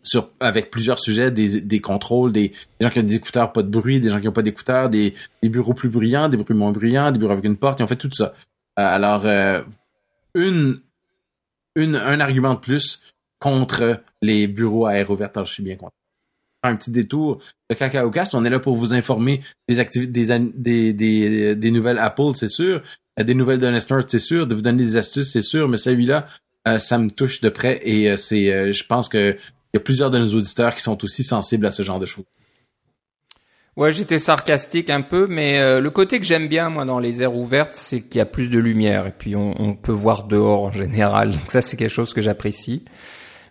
sur 0.04 0.32
avec 0.40 0.72
plusieurs 0.72 1.00
sujets, 1.00 1.32
des, 1.32 1.62
des 1.62 1.82
contrôles, 1.82 2.34
des, 2.34 2.54
gens 2.82 2.90
qui 2.90 3.00
ont 3.00 3.04
des 3.04 3.16
écouteurs 3.16 3.54
pas 3.54 3.64
de 3.64 3.70
bruit, 3.70 4.00
des 4.00 4.10
gens 4.10 4.20
qui 4.20 4.26
n'ont 4.26 4.34
pas 4.34 4.42
d'écouteurs, 4.42 4.90
des, 4.90 5.14
des 5.44 5.50
bureaux 5.50 5.74
plus 5.74 5.90
bruyants, 5.90 6.30
des 6.30 6.38
bruits 6.38 6.56
moins 6.56 6.72
bruyants, 6.72 7.12
des 7.12 7.20
bureaux 7.20 7.34
avec 7.34 7.46
une 7.46 7.58
porte. 7.58 7.80
Ils 7.80 7.84
ont 7.84 7.88
fait 7.88 7.96
tout 7.96 8.10
ça. 8.12 8.34
alors, 8.76 9.26
une, 10.36 10.82
une, 11.76 11.96
un 11.96 12.20
argument 12.20 12.56
de 12.56 12.60
plus 12.60 13.04
contre 13.40 14.02
les 14.22 14.48
bureaux 14.48 14.86
à 14.86 14.96
air 14.96 15.10
ouverte. 15.10 15.38
Alors, 15.38 15.48
je 15.48 15.54
suis 15.54 15.64
bien 15.64 15.76
content. 15.76 15.94
Un 16.64 16.76
petit 16.76 16.92
détour 16.92 17.40
de 17.70 17.76
Cacao 17.76 18.10
Cast. 18.10 18.34
On 18.34 18.44
est 18.44 18.50
là 18.50 18.60
pour 18.60 18.76
vous 18.76 18.94
informer 18.94 19.44
des 19.70 19.80
activités, 19.80 20.26
des, 20.56 20.94
des, 20.94 21.56
des, 21.56 21.72
nouvelles 21.72 22.00
Apple, 22.00 22.32
c'est 22.34 22.50
sûr. 22.50 22.82
Euh, 23.20 23.24
des 23.24 23.34
nouvelles 23.34 23.60
de 23.60 23.72
c'est 24.08 24.20
sûr. 24.20 24.48
De 24.48 24.56
vous 24.56 24.62
donner 24.62 24.84
des 24.84 24.98
astuces, 24.98 25.32
c'est 25.32 25.42
sûr. 25.42 25.68
Mais 25.68 25.78
celui-là, 25.78 26.28
euh, 26.68 26.80
ça 26.80 26.98
me 26.98 27.10
touche 27.10 27.42
de 27.42 27.50
près 27.50 27.82
et 27.84 28.10
euh, 28.10 28.16
c'est, 28.16 28.74
je 28.74 28.86
pense 28.86 29.10
que 29.10 29.36
il 29.74 29.78
y 29.78 29.78
a 29.78 29.82
plusieurs 29.82 30.10
de 30.10 30.18
nos 30.18 30.34
auditeurs 30.36 30.74
qui 30.74 30.82
sont 30.82 31.04
aussi 31.04 31.24
sensibles 31.24 31.66
à 31.66 31.72
ce 31.72 31.84
genre 31.84 32.00
de 32.00 32.06
choses. 32.06 32.24
Ouais, 33.76 33.92
j'étais 33.92 34.20
sarcastique 34.20 34.90
un 34.90 35.02
peu, 35.02 35.28
mais 35.28 35.82
le 35.82 35.90
côté 35.90 36.18
que 36.18 36.26
j'aime 36.26 36.48
bien 36.48 36.70
moi 36.70 36.86
dans 36.86 36.98
les 36.98 37.22
aires 37.22 37.36
ouvertes, 37.36 37.74
c'est 37.74 38.00
qu'il 38.00 38.20
y 38.20 38.22
a 38.22 38.26
plus 38.26 38.50
de 38.50 38.58
lumière 38.58 39.06
et 39.06 39.12
puis 39.12 39.36
on, 39.36 39.76
peut 39.76 39.92
voir 39.92 40.24
dehors 40.24 40.64
en 40.64 40.72
général. 40.72 41.32
Donc 41.34 41.52
ça, 41.52 41.62
c'est 41.62 41.76
quelque 41.76 41.92
chose 41.92 42.14
que 42.14 42.22
j'apprécie. 42.22 42.86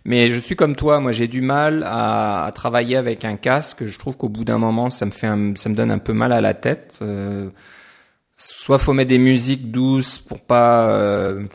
Mais 0.03 0.29
je 0.29 0.39
suis 0.39 0.55
comme 0.55 0.75
toi, 0.75 0.99
moi 0.99 1.11
j'ai 1.11 1.27
du 1.27 1.41
mal 1.41 1.83
à, 1.85 2.51
travailler 2.55 2.95
avec 2.95 3.23
un 3.23 3.35
casque. 3.35 3.85
Je 3.85 3.99
trouve 3.99 4.17
qu'au 4.17 4.29
bout 4.29 4.45
d'un 4.45 4.57
moment, 4.57 4.89
ça 4.89 5.05
me 5.05 5.11
fait, 5.11 5.27
ça 5.57 5.69
me 5.69 5.75
donne 5.75 5.91
un 5.91 5.99
peu 5.99 6.13
mal 6.13 6.33
à 6.33 6.41
la 6.41 6.55
tête. 6.55 6.91
Euh, 8.35 8.41
soit 8.65 8.79
faut 8.79 8.93
mettre 8.93 9.09
des 9.09 9.17
musiques 9.17 9.71
douces 9.71 10.19
pour 10.19 10.39
pas, 10.41 10.89
euh, 10.89 11.45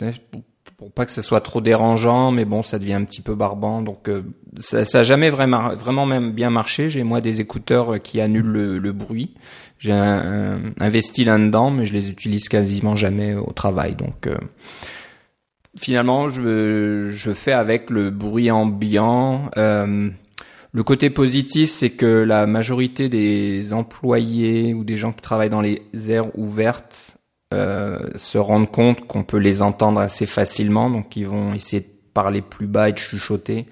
pour, 0.76 0.90
pas 0.92 1.04
que 1.04 1.12
ce 1.12 1.22
soit 1.22 1.40
trop 1.40 1.60
dérangeant, 1.60 2.30
mais 2.30 2.44
bon, 2.44 2.62
ça 2.62 2.78
devient 2.78 2.94
un 2.94 3.04
petit 3.04 3.20
peu 3.20 3.34
barbant. 3.34 3.82
Donc 3.82 4.08
euh, 4.08 4.22
ça, 4.58 4.84
ça 4.84 5.00
a 5.00 5.02
jamais 5.02 5.30
vraiment, 5.30 5.74
vraiment 5.74 6.06
même 6.06 6.32
bien 6.32 6.50
marché. 6.50 6.90
J'ai 6.90 7.02
moi 7.02 7.20
des 7.20 7.40
écouteurs 7.40 8.00
qui 8.00 8.20
annulent 8.20 8.78
le, 8.78 8.92
bruit. 8.92 9.34
J'ai 9.78 9.92
investi 9.92 11.24
là-dedans, 11.24 11.70
mais 11.70 11.86
je 11.86 11.94
les 11.94 12.10
utilise 12.10 12.48
quasiment 12.48 12.96
jamais 12.96 13.34
au 13.34 13.52
travail. 13.52 13.94
Donc 13.94 14.26
euh, 14.26 14.36
finalement, 15.78 16.28
je, 16.28 17.10
je 17.10 17.32
fais 17.32 17.52
avec 17.52 17.90
le 17.90 18.10
bruit 18.10 18.50
ambiant. 18.50 19.50
Euh, 20.74 20.76
le 20.78 20.82
côté 20.82 21.10
positif, 21.10 21.70
c'est 21.70 21.90
que 21.90 22.06
la 22.06 22.46
majorité 22.46 23.08
des 23.08 23.72
employés 23.72 24.74
ou 24.74 24.84
des 24.84 24.96
gens 24.96 25.12
qui 25.12 25.22
travaillent 25.22 25.50
dans 25.50 25.60
les 25.60 25.82
aires 26.08 26.36
ouvertes 26.38 27.16
euh, 27.52 27.98
se 28.14 28.38
rendent 28.38 28.70
compte 28.70 29.06
qu'on 29.06 29.24
peut 29.24 29.38
les 29.38 29.62
entendre 29.62 30.00
assez 30.00 30.26
facilement, 30.26 30.88
donc 30.88 31.16
ils 31.16 31.26
vont 31.26 31.52
essayer 31.52 31.82
de 31.82 31.88
parler 32.14 32.40
plus 32.40 32.66
bas 32.66 32.88
et 32.88 32.92
de 32.92 32.98
chuchoter 32.98 33.66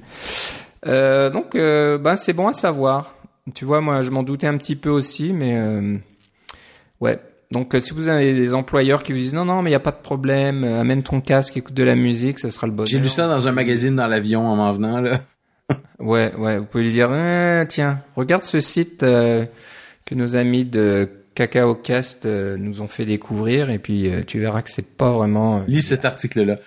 Euh, 0.86 1.30
donc, 1.30 1.56
euh, 1.56 1.98
ben 1.98 2.16
c'est 2.16 2.34
bon 2.34 2.48
à 2.48 2.54
savoir. 2.54 3.16
Tu 3.54 3.66
vois, 3.66 3.82
moi, 3.82 4.02
je 4.02 4.12
m'en 4.12 4.24
doutais 4.24 4.48
un 4.48 4.58
petit 4.58 4.76
peu 4.76 4.90
aussi, 4.90 5.34
mais 5.34 5.56
euh, 5.58 5.98
ouais. 7.00 7.20
Donc, 7.52 7.76
si 7.80 7.94
vous 7.94 8.10
avez 8.10 8.34
des 8.34 8.54
employeurs 8.54 9.04
qui 9.04 9.14
vous 9.14 9.20
disent 9.20 9.36
non, 9.36 9.46
non, 9.46 9.62
mais 9.62 9.70
il 9.70 9.74
y 9.74 9.78
a 9.78 9.80
pas 9.80 9.92
de 9.92 10.02
problème, 10.02 10.64
amène 10.64 11.04
ton 11.04 11.22
casque, 11.22 11.56
écoute 11.56 11.76
de 11.76 11.84
la 11.84 11.96
musique, 11.96 12.40
ça 12.40 12.50
sera 12.50 12.68
le 12.68 12.74
bon. 12.74 12.86
J'ai 12.86 13.00
lu 13.00 13.08
ça 13.08 13.28
dans 13.28 13.48
un 13.48 13.52
magazine 13.52 13.96
dans 13.96 14.08
l'avion 14.08 14.48
en 14.48 14.56
m'en 14.56 14.72
venant 14.72 15.00
là. 15.00 15.22
ouais, 16.00 16.34
ouais. 16.38 16.58
Vous 16.58 16.66
pouvez 16.66 16.86
lui 16.86 16.92
dire, 16.92 17.12
eh, 17.14 17.66
tiens, 17.68 18.02
regarde 18.16 18.44
ce 18.44 18.60
site 18.60 19.02
que 19.02 19.48
nos 20.12 20.36
amis 20.36 20.66
de 20.66 21.08
Cacao 21.36 21.76
Cast 21.76 22.26
nous 22.26 22.82
ont 22.82 22.88
fait 22.88 23.06
découvrir 23.06 23.70
et 23.70 23.80
puis 23.80 24.10
tu 24.26 24.40
verras 24.40 24.64
que 24.64 24.70
c'est 24.70 24.98
pas 24.98 25.12
vraiment. 25.12 25.64
Lis 25.68 25.84
cet 25.84 26.04
article-là. 26.04 26.58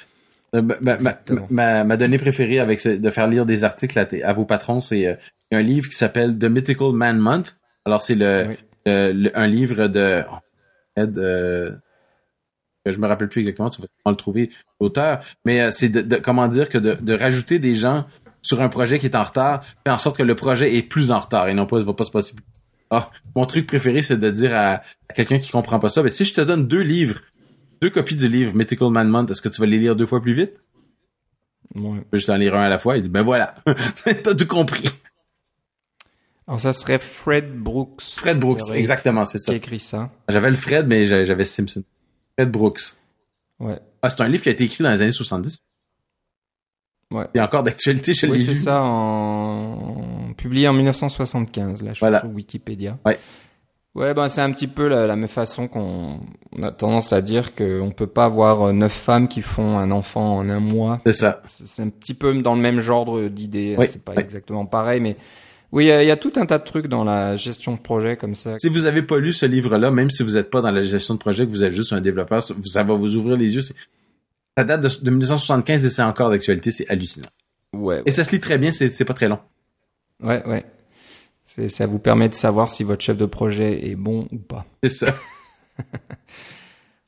Euh, 0.54 0.62
ma, 0.62 0.96
ma, 0.98 1.18
ma, 1.50 1.84
ma 1.84 1.96
donnée 1.98 2.16
préférée 2.18 2.58
avec 2.58 2.80
ce- 2.80 2.88
de 2.88 3.10
faire 3.10 3.26
lire 3.26 3.44
des 3.44 3.64
articles 3.64 3.98
à, 3.98 4.32
vos 4.32 4.44
patrons, 4.46 4.80
c'est 4.80 5.06
euh, 5.06 5.14
un 5.52 5.60
livre 5.60 5.88
qui 5.88 5.94
s'appelle 5.96 6.38
The 6.38 6.44
Mythical 6.44 6.92
Man 6.92 7.18
Month. 7.18 7.56
Alors 7.84 8.00
c'est 8.00 8.14
le, 8.14 8.46
Oui. 8.48 8.54
le- 8.86 9.12
le- 9.12 9.38
un 9.38 9.46
livre 9.46 9.88
de 9.88 10.22
Ed, 10.96 11.18
euh, 11.18 11.72
je 12.86 12.96
me 12.98 13.06
rappelle 13.06 13.28
plus 13.28 13.40
exactement, 13.40 13.68
tu 13.68 13.82
vas 13.82 13.88
sûrement 13.88 14.10
le 14.12 14.16
trouver 14.16 14.50
l'auteur, 14.80 15.20
mais 15.44 15.60
euh, 15.60 15.70
c'est 15.70 15.90
de, 15.90 16.00
de- 16.00 16.16
comment 16.16 16.48
dire 16.48 16.68
que 16.70 16.78
de, 16.78 16.94
de 16.94 17.14
rajouter 17.14 17.58
des 17.58 17.74
gens 17.74 18.06
sur 18.42 18.62
un 18.62 18.68
projet 18.70 18.98
qui 18.98 19.06
est 19.06 19.16
en 19.16 19.22
retard, 19.22 19.62
fait 19.86 19.92
en 19.92 19.98
sorte 19.98 20.16
que 20.16 20.22
le 20.22 20.34
projet 20.34 20.74
est 20.76 20.82
plus 20.82 21.10
en 21.10 21.18
retard 21.18 21.48
et 21.48 21.54
non 21.54 21.66
pas 21.66 21.78
va 21.80 21.92
pas 21.92 22.04
se 22.04 22.10
passer. 22.10 22.34
plus. 22.34 22.44
Ah, 22.90 23.10
mon 23.36 23.44
truc 23.44 23.66
préféré 23.66 24.00
c'est 24.00 24.16
de 24.16 24.30
dire 24.30 24.54
à, 24.56 24.82
à 25.10 25.12
quelqu'un 25.14 25.38
qui 25.38 25.50
comprend 25.50 25.78
pas 25.78 25.90
ça, 25.90 26.02
ben 26.02 26.08
si 26.08 26.24
je 26.24 26.32
te 26.32 26.40
donne 26.40 26.66
deux 26.66 26.80
livres, 26.80 27.20
deux 27.80 27.90
copies 27.90 28.16
du 28.16 28.28
livre 28.28 28.54
Mythical 28.54 28.90
Man 28.90 29.08
Month, 29.08 29.30
est-ce 29.30 29.42
que 29.42 29.48
tu 29.48 29.60
vas 29.60 29.66
les 29.66 29.78
lire 29.78 29.96
deux 29.96 30.06
fois 30.06 30.20
plus 30.20 30.32
vite? 30.34 30.60
Ouais. 31.74 31.98
Juste 32.12 32.30
en 32.30 32.36
lire 32.36 32.54
un 32.54 32.62
à 32.62 32.68
la 32.68 32.78
fois. 32.78 32.96
Il 32.96 33.02
dit, 33.02 33.08
ben 33.08 33.22
voilà, 33.22 33.54
t'as 34.04 34.34
tout 34.34 34.46
compris. 34.46 34.88
Alors 36.46 36.58
ça 36.60 36.72
serait 36.72 36.98
Fred 36.98 37.52
Brooks. 37.58 38.00
Fred 38.16 38.38
Brooks, 38.40 38.60
qui 38.62 38.72
exactement, 38.74 39.24
c'est 39.26 39.38
Qui 39.38 39.44
ça. 39.44 39.52
a 39.52 39.54
écrit 39.56 39.78
ça. 39.78 40.10
J'avais 40.28 40.48
le 40.50 40.56
Fred, 40.56 40.86
mais 40.88 41.06
j'avais 41.06 41.44
Simpson. 41.44 41.82
Fred 42.38 42.50
Brooks. 42.50 42.80
Ouais. 43.60 43.78
Ah, 44.00 44.08
c'est 44.10 44.22
un 44.22 44.28
livre 44.28 44.42
qui 44.42 44.48
a 44.48 44.52
été 44.52 44.64
écrit 44.64 44.82
dans 44.82 44.90
les 44.90 45.02
années 45.02 45.10
70. 45.10 45.58
Ouais. 47.10 47.26
Il 47.34 47.38
est 47.38 47.42
encore 47.42 47.62
d'actualité 47.62 48.14
chez 48.14 48.28
Oui, 48.28 48.42
c'est 48.42 48.54
ça, 48.54 48.82
en... 48.82 50.32
publié 50.36 50.68
en 50.68 50.72
1975, 50.74 51.82
là, 51.82 51.88
je 51.90 51.94
suis 51.94 52.00
Voilà. 52.00 52.20
sur 52.20 52.30
Wikipédia. 52.30 52.98
Ouais. 53.04 53.18
Ouais, 53.98 54.14
ben 54.14 54.28
c'est 54.28 54.40
un 54.42 54.52
petit 54.52 54.68
peu 54.68 54.86
la, 54.88 55.06
la 55.06 55.16
même 55.16 55.28
façon 55.28 55.66
qu'on 55.66 56.20
on 56.56 56.62
a 56.62 56.70
tendance 56.70 57.12
à 57.12 57.20
dire 57.20 57.54
qu'on 57.54 57.90
peut 57.94 58.06
pas 58.06 58.26
avoir 58.26 58.62
euh, 58.68 58.72
neuf 58.72 58.92
femmes 58.92 59.26
qui 59.28 59.42
font 59.42 59.76
un 59.76 59.90
enfant 59.90 60.36
en 60.36 60.48
un 60.48 60.60
mois. 60.60 61.00
C'est 61.04 61.12
ça. 61.12 61.42
C'est 61.48 61.82
un 61.82 61.88
petit 61.88 62.14
peu 62.14 62.32
dans 62.40 62.54
le 62.54 62.60
même 62.60 62.80
genre 62.80 63.18
d'idée. 63.28 63.74
Oui, 63.76 63.86
c'est 63.90 64.02
pas 64.02 64.12
oui. 64.16 64.22
exactement 64.22 64.66
pareil, 64.66 65.00
mais 65.00 65.16
oui, 65.72 65.84
il 65.84 65.88
y, 65.88 65.92
a- 65.92 66.02
il 66.02 66.08
y 66.08 66.10
a 66.12 66.16
tout 66.16 66.32
un 66.36 66.46
tas 66.46 66.58
de 66.58 66.64
trucs 66.64 66.86
dans 66.86 67.02
la 67.04 67.34
gestion 67.36 67.72
de 67.74 67.78
projet 67.78 68.16
comme 68.16 68.34
ça. 68.34 68.54
Si 68.58 68.68
vous 68.68 68.86
avez 68.86 69.02
pas 69.02 69.18
lu 69.18 69.32
ce 69.32 69.46
livre-là, 69.46 69.90
même 69.90 70.10
si 70.10 70.22
vous 70.22 70.34
n'êtes 70.34 70.48
pas 70.50 70.60
dans 70.62 70.70
la 70.70 70.82
gestion 70.84 71.14
de 71.14 71.18
projet, 71.18 71.44
que 71.44 71.50
vous 71.50 71.64
êtes 71.64 71.72
juste 71.74 71.92
un 71.92 72.00
développeur, 72.00 72.42
ça 72.42 72.54
ça 72.66 72.82
va 72.84 72.94
vous 72.94 73.16
ouvrir 73.16 73.36
les 73.36 73.54
yeux. 73.54 73.62
Ça 73.62 74.64
date 74.64 74.80
de, 74.80 74.88
de 75.04 75.10
1975 75.10 75.84
et 75.84 75.90
c'est 75.90 76.02
encore 76.02 76.30
d'actualité. 76.30 76.70
C'est 76.70 76.88
hallucinant. 76.88 77.28
Ouais, 77.74 78.00
Et 78.06 78.12
ça 78.12 78.24
se 78.24 78.30
lit 78.30 78.40
très 78.40 78.58
bien. 78.58 78.70
C'est 78.70 79.04
pas 79.04 79.14
très 79.14 79.28
long. 79.28 79.38
ouais, 80.22 80.42
ouais. 80.46 80.64
C'est- 81.48 81.68
Ça 81.68 81.86
vous 81.86 81.98
permet 81.98 82.28
de 82.28 82.34
savoir 82.34 82.68
si 82.68 82.84
votre 82.84 83.02
chef 83.02 83.16
de 83.16 83.24
projet 83.26 83.88
est 83.88 83.96
bon 83.96 84.28
ou 84.32 84.36
pas. 84.38 84.66
C'est 84.82 84.90
ça. 84.90 85.14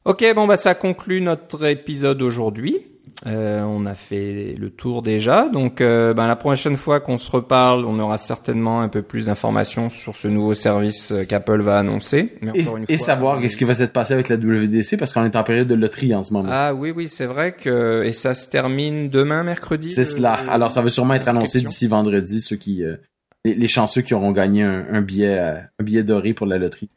Ok, 0.07 0.25
bon 0.35 0.47
bah 0.47 0.57
ça 0.57 0.75
conclut 0.75 1.21
notre 1.21 1.67
épisode 1.67 2.23
aujourd'hui. 2.23 2.79
Euh, 3.27 3.61
on 3.61 3.85
a 3.85 3.95
fait 3.95 4.55
le 4.59 4.71
tour 4.71 5.03
déjà, 5.03 5.51
donc 5.51 5.83
euh, 5.83 6.15
ben, 6.15 6.27
la 6.27 6.37
prochaine 6.37 6.79
fois 6.79 7.01
qu'on 7.01 7.19
se 7.19 7.31
reparle, 7.31 7.85
on 7.85 7.99
aura 7.99 8.17
certainement 8.17 8.81
un 8.81 8.89
peu 8.89 9.03
plus 9.03 9.27
d'informations 9.27 9.91
sur 9.91 10.17
ce 10.17 10.27
nouveau 10.27 10.55
service 10.55 11.13
euh, 11.13 11.25
qu'Apple 11.25 11.61
va 11.61 11.79
annoncer. 11.79 12.35
Mais 12.41 12.53
Et, 12.55 12.63
encore 12.63 12.79
une 12.79 12.85
et 12.89 12.97
fois, 12.97 13.07
savoir 13.07 13.37
euh, 13.37 13.41
qu'est-ce 13.43 13.59
qui 13.59 13.65
va 13.65 13.75
s'être 13.75 13.93
passé 13.93 14.15
avec 14.15 14.31
la 14.31 14.37
WDC 14.37 14.97
parce 14.97 15.13
qu'on 15.13 15.25
est 15.27 15.37
en 15.37 15.43
période 15.43 15.69
de 15.69 15.75
loterie 15.75 16.15
en 16.15 16.23
ce 16.23 16.33
moment. 16.33 16.49
Ah 16.51 16.73
oui, 16.73 16.93
oui, 16.97 17.09
c'est 17.09 17.27
vrai 17.27 17.53
que 17.53 18.03
et 18.07 18.13
ça 18.13 18.33
se 18.33 18.49
termine 18.49 19.11
demain, 19.11 19.43
mercredi. 19.45 19.91
C'est 19.91 20.05
cela. 20.05 20.33
Alors, 20.49 20.73
ça 20.73 20.81
va 20.81 20.89
sûrement 20.89 21.13
être 21.15 21.29
annoncé 21.29 21.61
d'ici 21.61 21.89
vendredi, 21.89 22.41
ceux 22.41 22.57
qui, 22.57 22.83
euh, 22.85 22.97
les, 23.45 23.55
les 23.55 23.69
chanceux 23.69 24.03
qui 24.03 24.15
auront 24.15 24.33
gagné 24.33 24.63
un, 24.63 24.87
un 24.91 25.01
billet, 25.01 25.39
euh, 25.39 25.61
un 25.79 25.85
billet 25.85 26.03
doré 26.03 26.35
pour 26.35 26.47
la 26.47 26.59
loterie. 26.59 26.91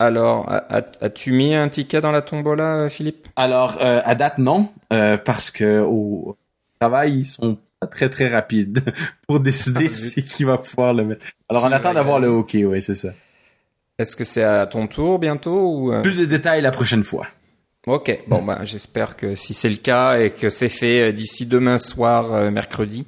Alors, 0.00 0.50
as-tu 1.00 1.32
mis 1.32 1.54
un 1.54 1.68
ticket 1.68 2.00
dans 2.00 2.10
la 2.10 2.20
tombola, 2.20 2.78
euh, 2.78 2.88
Philippe? 2.88 3.28
Alors, 3.36 3.78
euh, 3.80 4.00
à 4.04 4.14
date, 4.16 4.38
non, 4.38 4.68
euh, 4.92 5.16
parce 5.16 5.52
que 5.52 5.80
au 5.80 6.36
travail, 6.80 7.20
ils 7.20 7.26
sont 7.26 7.58
pas 7.78 7.86
très 7.86 8.10
très 8.10 8.28
rapides 8.28 8.82
pour 9.28 9.38
décider 9.38 9.88
c'est 9.92 10.22
qui 10.22 10.42
va 10.42 10.58
pouvoir 10.58 10.94
le 10.94 11.04
mettre. 11.04 11.26
Alors, 11.48 11.64
on 11.64 11.72
attend 11.72 11.94
d'avoir 11.94 12.18
le. 12.18 12.28
OK, 12.28 12.54
oui, 12.54 12.82
c'est 12.82 12.96
ça. 12.96 13.10
Est-ce 13.98 14.16
que 14.16 14.24
c'est 14.24 14.42
à 14.42 14.66
ton 14.66 14.88
tour 14.88 15.20
bientôt 15.20 15.70
ou 15.70 15.92
euh, 15.92 16.02
Plus 16.02 16.18
de 16.18 16.24
détails 16.24 16.60
la 16.60 16.72
prochaine 16.72 17.04
fois. 17.04 17.28
Ok, 17.86 18.18
bon 18.26 18.42
bah 18.46 18.60
j'espère 18.64 19.14
que 19.14 19.36
si 19.36 19.54
c'est 19.54 19.68
le 19.68 19.76
cas 19.76 20.18
et 20.18 20.30
que 20.30 20.48
c'est 20.48 20.68
fait 20.68 21.12
d'ici 21.12 21.46
demain 21.46 21.78
soir, 21.78 22.50
mercredi, 22.50 23.06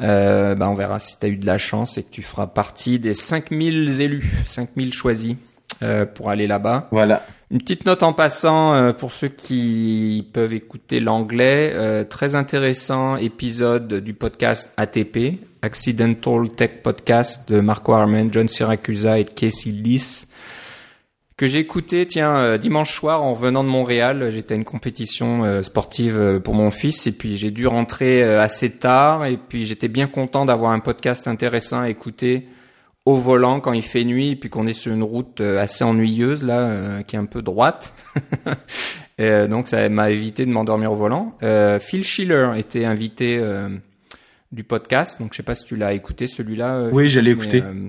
euh, 0.00 0.54
bah 0.54 0.68
on 0.68 0.74
verra 0.74 0.98
si 0.98 1.18
tu 1.18 1.26
as 1.26 1.28
eu 1.28 1.36
de 1.36 1.46
la 1.46 1.58
chance 1.58 1.98
et 1.98 2.02
que 2.02 2.10
tu 2.10 2.22
feras 2.22 2.46
partie 2.46 2.98
des 2.98 3.12
5000 3.12 4.00
élus, 4.00 4.32
5000 4.46 4.92
choisis 4.92 5.36
euh, 5.82 6.06
pour 6.06 6.30
aller 6.30 6.46
là-bas. 6.46 6.88
Voilà. 6.90 7.24
Une 7.50 7.58
petite 7.58 7.86
note 7.86 8.02
en 8.02 8.12
passant 8.12 8.74
euh, 8.74 8.92
pour 8.92 9.12
ceux 9.12 9.28
qui 9.28 10.28
peuvent 10.32 10.52
écouter 10.52 10.98
l'anglais, 10.98 11.72
euh, 11.74 12.04
très 12.04 12.34
intéressant 12.34 13.16
épisode 13.16 13.94
du 13.94 14.12
podcast 14.12 14.72
ATP, 14.76 15.40
Accidental 15.62 16.48
Tech 16.50 16.82
Podcast 16.82 17.48
de 17.48 17.60
Marco 17.60 17.92
Armen, 17.92 18.28
John 18.32 18.48
Siracusa 18.48 19.18
et 19.18 19.24
Casey 19.24 19.70
Lys 19.70 20.26
que 21.38 21.46
j'ai 21.46 21.60
écouté 21.60 22.06
tiens 22.06 22.36
euh, 22.36 22.58
dimanche 22.58 22.92
soir 22.92 23.22
en 23.22 23.32
revenant 23.32 23.64
de 23.64 23.68
Montréal 23.70 24.30
j'étais 24.30 24.52
à 24.52 24.56
une 24.56 24.64
compétition 24.64 25.44
euh, 25.44 25.62
sportive 25.62 26.18
euh, 26.18 26.40
pour 26.40 26.52
mon 26.54 26.70
fils 26.70 27.06
et 27.06 27.12
puis 27.12 27.36
j'ai 27.38 27.50
dû 27.52 27.66
rentrer 27.66 28.22
assez 28.22 28.70
tard 28.72 29.24
et 29.24 29.38
puis 29.38 29.64
j'étais 29.64 29.88
bien 29.88 30.08
content 30.08 30.44
d'avoir 30.44 30.72
un 30.72 30.80
podcast 30.80 31.26
intéressant 31.28 31.80
à 31.80 31.88
écouter 31.88 32.48
au 33.06 33.16
volant 33.16 33.60
quand 33.60 33.72
il 33.72 33.82
fait 33.84 34.04
nuit 34.04 34.32
et 34.32 34.36
puis 34.36 34.50
qu'on 34.50 34.66
est 34.66 34.72
sur 34.74 34.92
une 34.92 35.04
route 35.04 35.40
assez 35.40 35.84
ennuyeuse 35.84 36.44
là 36.44 37.02
qui 37.06 37.16
est 37.16 37.18
un 37.18 37.24
peu 37.24 37.40
droite 37.40 37.94
Et, 39.20 39.48
donc 39.48 39.66
ça 39.66 39.88
m'a 39.88 40.10
évité 40.10 40.46
de 40.46 40.50
m'endormir 40.50 40.92
au 40.92 40.94
volant 40.94 41.36
Euh, 41.42 41.78
Phil 41.80 42.04
Schiller 42.04 42.50
était 42.56 42.84
invité 42.84 43.38
euh, 43.38 43.68
du 44.52 44.62
podcast 44.64 45.20
donc 45.20 45.32
je 45.32 45.38
sais 45.38 45.42
pas 45.42 45.54
si 45.56 45.64
tu 45.64 45.74
l'as 45.76 45.92
écouté 45.92 46.26
celui-là 46.26 46.88
Oui, 46.92 47.08
je 47.08 47.18
l'ai 47.20 47.34
mais, 47.34 47.40
écouté. 47.42 47.62
euh, 47.62 47.88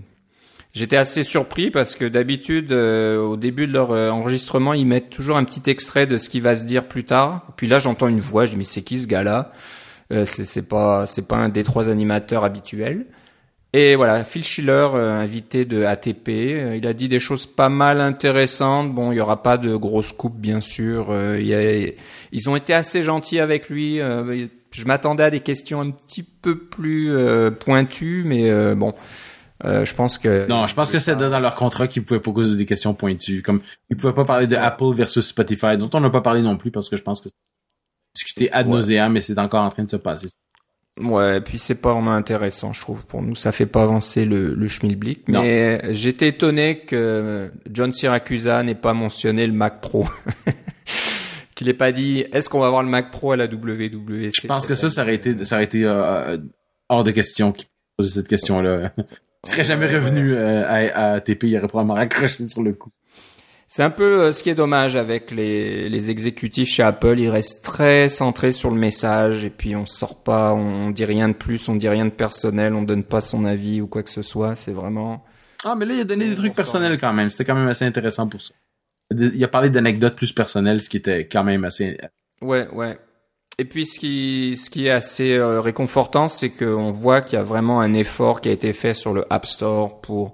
J'étais 0.73 0.97
assez 0.97 1.23
surpris 1.23 1.71
parce 1.71 1.95
que 1.95 2.05
d'habitude, 2.05 2.71
euh, 2.71 3.17
au 3.19 3.37
début 3.37 3.65
de 3.65 3.73
leur 3.73 3.91
euh, 3.91 4.11
enregistrement, 4.11 4.73
ils 4.73 4.85
mettent 4.85 5.09
toujours 5.09 5.37
un 5.37 5.43
petit 5.43 5.67
extrait 5.69 6.05
de 6.05 6.17
ce 6.17 6.29
qui 6.29 6.39
va 6.39 6.55
se 6.55 6.63
dire 6.63 6.87
plus 6.87 7.03
tard. 7.05 7.47
Puis 7.57 7.67
là, 7.67 7.79
j'entends 7.79 8.07
une 8.07 8.19
voix, 8.19 8.45
je 8.45 8.51
dis 8.51 8.57
mais 8.57 8.63
c'est 8.63 8.83
qui 8.83 8.99
ce 8.99 9.07
gars-là? 9.07 9.51
Euh, 10.13 10.25
C'est 10.25 10.67
pas 10.67 11.05
c'est 11.07 11.27
pas 11.27 11.37
un 11.37 11.49
des 11.49 11.63
trois 11.63 11.89
animateurs 11.89 12.43
habituels. 12.43 13.05
Et 13.73 13.95
voilà, 13.95 14.23
Phil 14.23 14.43
Schiller, 14.43 14.87
euh, 14.95 15.11
invité 15.19 15.63
de 15.65 15.83
ATP, 15.83 16.29
euh, 16.29 16.75
il 16.77 16.87
a 16.87 16.93
dit 16.93 17.07
des 17.07 17.19
choses 17.19 17.45
pas 17.47 17.69
mal 17.69 17.99
intéressantes. 18.01 18.93
Bon, 18.93 19.11
il 19.11 19.15
y 19.17 19.21
aura 19.21 19.41
pas 19.43 19.57
de 19.57 19.75
grosses 19.75 20.11
coupes, 20.13 20.39
bien 20.39 20.61
sûr. 20.61 21.07
Il 21.39 21.53
a- 21.53 21.91
ils 22.31 22.49
ont 22.49 22.55
été 22.55 22.73
assez 22.73 23.03
gentils 23.03 23.39
avec 23.39 23.69
lui. 23.69 23.99
Je 24.71 24.85
m'attendais 24.85 25.23
à 25.23 25.29
des 25.31 25.39
questions 25.41 25.81
un 25.81 25.89
petit 25.91 26.23
peu 26.23 26.57
plus 26.57 27.11
pointues, 27.59 28.23
mais 28.25 28.73
bon, 28.75 28.93
euh, 29.65 29.83
je 29.85 29.93
pense 29.93 30.17
que 30.17 30.47
Non, 30.47 30.67
je 30.67 30.73
pense 30.75 30.91
que 30.91 30.99
c'est 30.99 31.15
dans 31.15 31.39
leur 31.39 31.55
contrat 31.55 31.87
qu'ils 31.87 32.03
pouvaient 32.03 32.19
pas 32.19 32.31
poser 32.31 32.55
des 32.55 32.65
questions 32.65 32.93
pointues. 32.93 33.41
Comme, 33.41 33.61
ils 33.89 33.97
pouvaient 33.97 34.13
pas 34.13 34.25
parler 34.25 34.47
de 34.47 34.55
Apple 34.55 34.93
versus 34.95 35.25
Spotify, 35.27 35.77
dont 35.77 35.89
on 35.93 35.99
n'a 35.99 36.09
pas 36.09 36.21
parlé 36.21 36.41
non 36.41 36.57
plus 36.57 36.71
parce 36.71 36.89
que 36.89 36.95
je 36.97 37.03
pense 37.03 37.21
que 37.21 37.29
c'est 37.29 37.35
discuté 38.15 38.51
ad 38.51 38.67
Ouais. 38.67 38.73
nauseam, 38.73 39.11
mais 39.13 39.21
c'est 39.21 39.37
encore 39.37 39.63
en 39.63 39.69
train 39.69 39.83
de 39.83 39.89
se 39.89 39.97
passer. 39.97 40.27
Ouais, 40.99 41.37
et 41.37 41.41
puis 41.41 41.57
c'est 41.57 41.75
pas 41.81 41.93
vraiment 41.93 42.13
intéressant, 42.13 42.73
je 42.73 42.81
trouve. 42.81 43.05
Pour 43.05 43.21
nous, 43.21 43.35
ça 43.35 43.51
fait 43.53 43.65
pas 43.65 43.83
avancer 43.83 44.25
le, 44.25 44.53
le 44.53 44.67
schmilblick. 44.67 45.27
Mais 45.29 45.81
j'étais 45.93 46.27
étonné 46.29 46.79
que 46.79 47.51
John 47.71 47.91
Siracusa 47.93 48.63
n'ait 48.63 48.75
pas 48.75 48.93
mentionné 48.93 49.47
le 49.47 49.53
Mac 49.53 49.79
Pro. 49.81 50.05
Qu'il 51.55 51.67
ait 51.69 51.73
pas 51.73 51.91
dit, 51.91 52.25
est-ce 52.31 52.49
qu'on 52.49 52.59
va 52.59 52.67
avoir 52.67 52.83
le 52.83 52.89
Mac 52.89 53.11
Pro 53.11 53.33
à 53.33 53.37
la 53.37 53.45
WWC 53.45 54.31
Je 54.41 54.47
pense 54.47 54.65
que 54.65 54.75
ça, 54.75 54.89
ça 54.89 55.01
aurait 55.03 55.15
été, 55.15 55.43
ça 55.43 55.55
aurait 55.55 55.65
été 55.65 55.83
euh, 55.85 56.37
hors 56.87 57.03
de 57.03 57.11
question 57.11 57.51
qu'ils 57.51 57.67
posaient 57.97 58.11
cette 58.11 58.27
question-là. 58.29 58.93
Il 59.45 59.49
serait 59.49 59.63
jamais 59.63 59.87
revenu 59.87 60.33
euh, 60.35 60.65
à, 60.67 61.13
à 61.13 61.21
TP, 61.21 61.43
il 61.43 61.57
aurait 61.57 61.67
probablement 61.67 61.95
raccroché 61.95 62.47
sur 62.47 62.61
le 62.61 62.73
coup. 62.73 62.91
C'est 63.71 63.83
un 63.83 63.91
peu 63.91 64.21
euh, 64.21 64.31
ce 64.31 64.41
qui 64.41 64.49
est 64.49 64.55
dommage 64.55 64.95
avec 64.95 65.29
les, 65.29 65.89
les 65.89 66.09
exécutifs 66.09 66.69
chez 66.69 66.81
Apple. 66.81 67.19
Ils 67.19 67.29
restent 67.29 67.63
très 67.63 68.09
centrés 68.09 68.51
sur 68.51 68.71
le 68.71 68.77
message 68.77 69.45
et 69.45 69.51
puis 69.51 69.75
on 69.75 69.85
sort 69.85 70.23
pas, 70.23 70.53
on 70.55 70.89
dit 70.89 71.05
rien 71.05 71.29
de 71.29 71.35
plus, 71.35 71.69
on 71.69 71.75
dit 71.75 71.87
rien 71.87 72.05
de 72.05 72.09
personnel, 72.09 72.73
on 72.73 72.81
donne 72.81 73.03
pas 73.03 73.21
son 73.21 73.45
avis 73.45 73.79
ou 73.79 73.85
quoi 73.85 74.01
que 74.01 74.09
ce 74.09 74.23
soit. 74.23 74.55
C'est 74.55 74.71
vraiment. 74.71 75.23
Ah, 75.63 75.75
mais 75.75 75.85
là, 75.85 75.93
il 75.93 76.01
a 76.01 76.03
donné 76.03 76.27
des 76.27 76.35
trucs 76.35 76.55
personnels 76.55 76.97
quand 76.97 77.13
même. 77.13 77.29
C'était 77.29 77.45
quand 77.45 77.53
même 77.53 77.67
assez 77.67 77.85
intéressant 77.85 78.27
pour 78.27 78.41
ça. 78.41 78.55
Il 79.11 79.43
a 79.43 79.47
parlé 79.47 79.69
d'anecdotes 79.69 80.15
plus 80.15 80.33
personnelles, 80.33 80.81
ce 80.81 80.89
qui 80.89 80.97
était 80.97 81.27
quand 81.27 81.43
même 81.43 81.63
assez... 81.63 81.97
Ouais, 82.41 82.67
ouais. 82.73 82.97
Et 83.61 83.65
puis 83.65 83.85
ce 83.85 83.99
qui, 83.99 84.55
ce 84.55 84.69
qui 84.69 84.87
est 84.87 84.89
assez 84.89 85.33
euh, 85.33 85.59
réconfortant, 85.59 86.29
c'est 86.29 86.49
qu'on 86.49 86.91
voit 86.91 87.19
qu'il 87.19 87.37
y 87.37 87.41
a 87.41 87.43
vraiment 87.43 87.81
un 87.81 87.91
effort 87.91 88.39
qui 88.39 88.47
a 88.47 88.53
été 88.53 88.71
fait 88.71 88.93
sur 88.93 89.13
le 89.13 89.25
App 89.29 89.45
Store 89.45 89.99
pour 89.99 90.33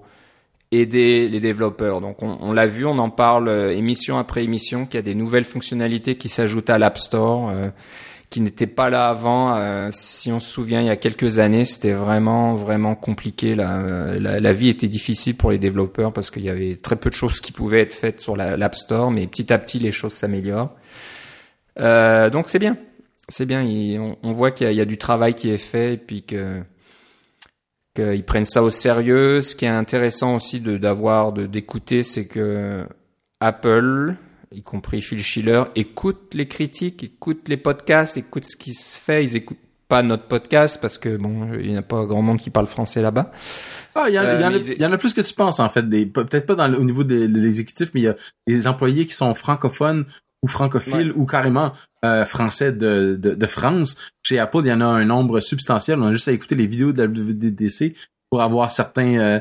aider 0.70 1.28
les 1.28 1.40
développeurs. 1.40 2.00
Donc 2.00 2.22
on, 2.22 2.52
l'a 2.52 2.68
vu, 2.68 2.86
on 2.86 2.98
en 2.98 3.10
parle 3.10 3.48
euh, 3.48 3.76
émission 3.76 4.16
après 4.18 4.44
émission, 4.44 4.86
qu'il 4.86 4.94
y 4.94 4.98
a 4.98 5.02
des 5.02 5.16
nouvelles 5.16 5.42
fonctionnalités 5.42 6.14
qui 6.14 6.28
s'ajoutent 6.28 6.70
à 6.70 6.78
l'App 6.78 6.98
Store, 6.98 7.50
euh, 7.50 7.70
qui 8.30 8.40
n'étaient 8.40 8.68
pas 8.68 8.90
là 8.90 9.06
avant. 9.06 9.90
Si 9.90 10.30
on 10.30 10.38
se 10.38 10.48
souvient, 10.48 10.80
il 10.80 10.86
y 10.86 10.90
a 10.90 10.96
quelques 10.96 11.40
années, 11.40 11.64
c'était 11.64 11.92
vraiment, 11.92 12.54
vraiment 12.54 12.94
compliqué. 12.94 13.56
La, 13.56 14.18
la 14.18 14.52
vie 14.52 14.68
était 14.68 14.88
difficile 14.88 15.36
pour 15.36 15.50
les 15.50 15.58
développeurs 15.58 16.12
parce 16.12 16.30
qu'il 16.30 16.44
y 16.44 16.50
avait 16.50 16.76
très 16.76 16.94
peu 16.94 17.10
de 17.10 17.14
choses 17.14 17.40
qui 17.40 17.50
pouvaient 17.50 17.80
être 17.80 17.92
faites 17.92 18.20
sur 18.20 18.36
la- 18.36 18.56
l'App 18.56 18.76
Store, 18.76 19.10
mais 19.10 19.26
petit 19.26 19.52
à 19.52 19.58
petit, 19.58 19.80
les 19.80 19.92
choses 19.92 20.12
s'améliorent. 20.12 20.70
Donc 21.76 22.48
c'est 22.48 22.60
bien. 22.60 22.76
C'est 23.28 23.46
bien. 23.46 23.62
on, 24.22 24.32
voit 24.32 24.50
qu'il 24.50 24.72
y, 24.72 24.80
a 24.80 24.84
du 24.84 24.98
travail 24.98 25.34
qui 25.34 25.50
est 25.50 25.58
fait 25.58 25.94
et 25.94 25.96
puis 25.96 26.22
que 26.22 26.62
qu'ils 27.94 28.24
prennent 28.24 28.44
ça 28.44 28.62
au 28.62 28.70
sérieux. 28.70 29.40
Ce 29.40 29.54
qui 29.54 29.64
est 29.64 29.68
intéressant 29.68 30.36
aussi 30.36 30.60
de 30.60 30.76
d'avoir 30.76 31.32
de 31.32 31.46
d'écouter, 31.46 32.02
c'est 32.02 32.26
que 32.26 32.86
Apple, 33.40 34.14
y 34.52 34.62
compris 34.62 35.00
Phil 35.00 35.22
Schiller, 35.22 35.64
écoute 35.74 36.34
les 36.34 36.46
critiques, 36.46 37.02
écoute 37.02 37.48
les 37.48 37.56
podcasts, 37.56 38.16
écoute 38.16 38.46
ce 38.46 38.56
qui 38.56 38.74
se 38.74 38.96
fait. 38.96 39.24
Ils 39.24 39.36
écoutent 39.36 39.58
pas 39.88 40.02
notre 40.02 40.24
podcast 40.24 40.78
parce 40.80 40.98
que 40.98 41.16
bon, 41.16 41.52
il 41.54 41.70
n'y 41.70 41.76
a 41.76 41.82
pas 41.82 42.04
grand 42.06 42.22
monde 42.22 42.40
qui 42.40 42.50
parle 42.50 42.66
français 42.66 43.02
là-bas. 43.02 43.32
Ah, 43.94 44.06
il 44.08 44.14
y, 44.14 44.18
en, 44.18 44.24
euh, 44.24 44.86
en 44.86 44.92
a 44.92 44.98
plus 44.98 45.14
que 45.14 45.20
tu 45.20 45.34
penses 45.34 45.60
en 45.60 45.68
fait. 45.68 45.82
Peut-être 45.82 46.46
pas 46.46 46.54
dans 46.54 46.72
au 46.74 46.84
niveau 46.84 47.04
de, 47.04 47.14
l'exécutif, 47.14 47.90
mais 47.94 48.00
il 48.00 48.04
y 48.04 48.08
a 48.08 48.16
des 48.46 48.66
employés 48.66 49.06
qui 49.06 49.14
sont 49.14 49.32
francophones 49.34 50.06
ou 50.42 50.48
francophiles 50.48 51.12
ou 51.12 51.26
carrément 51.26 51.72
euh, 52.04 52.24
français 52.24 52.72
de, 52.72 53.18
de, 53.20 53.34
de, 53.34 53.46
France. 53.46 53.96
Chez 54.22 54.38
Apple, 54.38 54.60
il 54.64 54.68
y 54.68 54.72
en 54.72 54.80
a 54.80 54.86
un 54.86 55.04
nombre 55.04 55.40
substantiel. 55.40 55.98
On 56.00 56.06
a 56.06 56.12
juste 56.12 56.28
à 56.28 56.32
écouter 56.32 56.54
les 56.54 56.66
vidéos 56.66 56.92
de 56.92 57.02
la 57.02 57.08
WWDC 57.08 57.94
pour 58.30 58.42
avoir 58.42 58.70
certains 58.70 59.18
euh, 59.18 59.40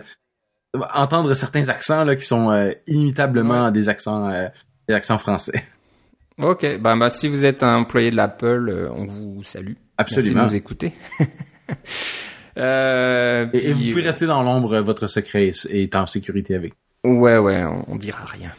entendre 0.93 1.33
certains 1.33 1.69
accents 1.69 2.03
là 2.03 2.15
qui 2.15 2.25
sont 2.25 2.51
euh, 2.51 2.71
inimitablement 2.87 3.71
des 3.71 3.89
accents 3.89 4.29
des 4.87 4.93
accents 4.93 5.17
français. 5.17 5.63
Ok, 6.37 6.79
bah, 6.81 6.97
bah 6.97 7.09
si 7.09 7.29
vous 7.29 7.45
êtes 7.45 7.63
un 7.63 7.77
employé 7.77 8.11
de 8.11 8.17
l'Apple, 8.17 8.89
on 8.93 9.05
vous 9.05 9.41
salue. 9.41 9.75
Absolument. 9.97 10.41
Merci 10.41 10.51
de 10.51 10.51
nous 10.51 10.55
écouter. 10.57 10.93
euh, 12.57 13.47
et, 13.53 13.71
vous 13.71 13.91
pouvez 13.91 14.01
rester 14.01 14.25
dans 14.25 14.43
l'ombre, 14.43 14.79
votre 14.79 15.07
secret 15.07 15.51
est 15.69 15.95
en 15.95 16.05
sécurité 16.05 16.55
avec. 16.55 16.73
Ouais, 17.05 17.37
ouais, 17.37 17.63
on, 17.63 17.85
on 17.87 17.95
dira 17.95 18.25
rien. 18.25 18.51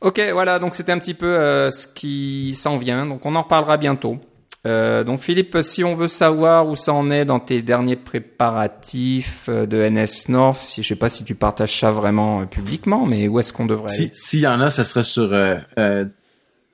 Ok, 0.00 0.20
voilà, 0.32 0.58
donc 0.58 0.74
c'était 0.74 0.92
un 0.92 0.98
petit 0.98 1.14
peu 1.14 1.26
euh, 1.26 1.70
ce 1.70 1.86
qui 1.86 2.54
s'en 2.54 2.76
vient. 2.76 3.04
Donc 3.06 3.26
on 3.26 3.34
en 3.34 3.42
reparlera 3.42 3.76
bientôt. 3.76 4.18
Euh, 4.66 5.02
donc 5.02 5.20
Philippe, 5.20 5.58
si 5.62 5.82
on 5.82 5.94
veut 5.94 6.08
savoir 6.08 6.68
où 6.68 6.74
ça 6.74 6.92
en 6.92 7.10
est 7.10 7.24
dans 7.24 7.40
tes 7.40 7.62
derniers 7.62 7.96
préparatifs 7.96 9.48
euh, 9.48 9.66
de 9.66 9.88
NS 9.88 10.28
North, 10.28 10.60
si 10.60 10.82
je 10.82 10.88
sais 10.88 10.96
pas 10.96 11.08
si 11.08 11.24
tu 11.24 11.34
partages 11.34 11.78
ça 11.78 11.90
vraiment 11.90 12.46
publiquement, 12.46 13.06
mais 13.06 13.28
où 13.28 13.40
est-ce 13.40 13.52
qu'on 13.52 13.66
devrait 13.66 13.88
si, 13.88 14.10
S'il 14.12 14.40
y 14.40 14.46
en 14.46 14.60
a, 14.60 14.70
ça 14.70 14.84
serait 14.84 15.02
sur 15.02 15.30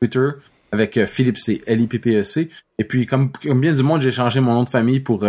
Twitter 0.01 0.29
avec 0.73 1.05
Philippe 1.07 1.39
C, 1.39 1.63
L 1.67 1.81
I 1.81 1.87
P 1.87 1.99
P 1.99 2.17
E 2.17 2.23
C. 2.25 2.51
Et 2.79 2.85
puis 2.85 3.07
comme, 3.07 3.31
comme 3.33 3.61
bien 3.61 3.73
du 3.73 3.83
monde, 3.83 4.03
j'ai 4.03 4.11
changé 4.11 4.41
mon 4.41 4.55
nom 4.55 4.65
de 4.65 4.69
famille 4.69 5.01
pour 5.01 5.25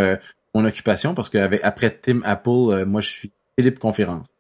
mon 0.54 0.66
occupation 0.66 1.14
parce 1.14 1.30
qu'après 1.30 1.92
Tim 1.92 2.22
Apple, 2.26 2.84
moi 2.86 3.00
je 3.00 3.10
suis 3.10 3.32
Philippe 3.58 3.80
Conférence. 3.80 4.35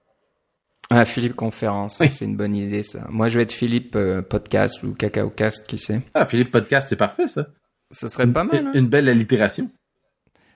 Ah, 0.89 1.05
Philippe 1.05 1.35
Conférence, 1.35 2.01
c'est 2.09 2.25
une 2.25 2.35
bonne 2.35 2.55
idée 2.55 2.83
ça. 2.83 3.07
Moi, 3.09 3.27
je 3.27 3.37
vais 3.37 3.43
être 3.43 3.51
Philippe 3.51 3.95
euh, 3.95 4.21
Podcast 4.21 4.83
ou 4.83 4.93
Cacao 4.93 5.29
Cast, 5.29 5.65
qui 5.67 5.77
sait. 5.77 6.01
Ah, 6.13 6.25
Philippe 6.25 6.51
Podcast, 6.51 6.89
c'est 6.89 6.95
parfait 6.95 7.27
ça. 7.27 7.47
Ça 7.89 8.07
serait 8.07 8.27
pas 8.27 8.43
mal. 8.43 8.67
Hein. 8.67 8.71
Une, 8.75 8.87
belle 8.87 9.09
allitération. 9.09 9.69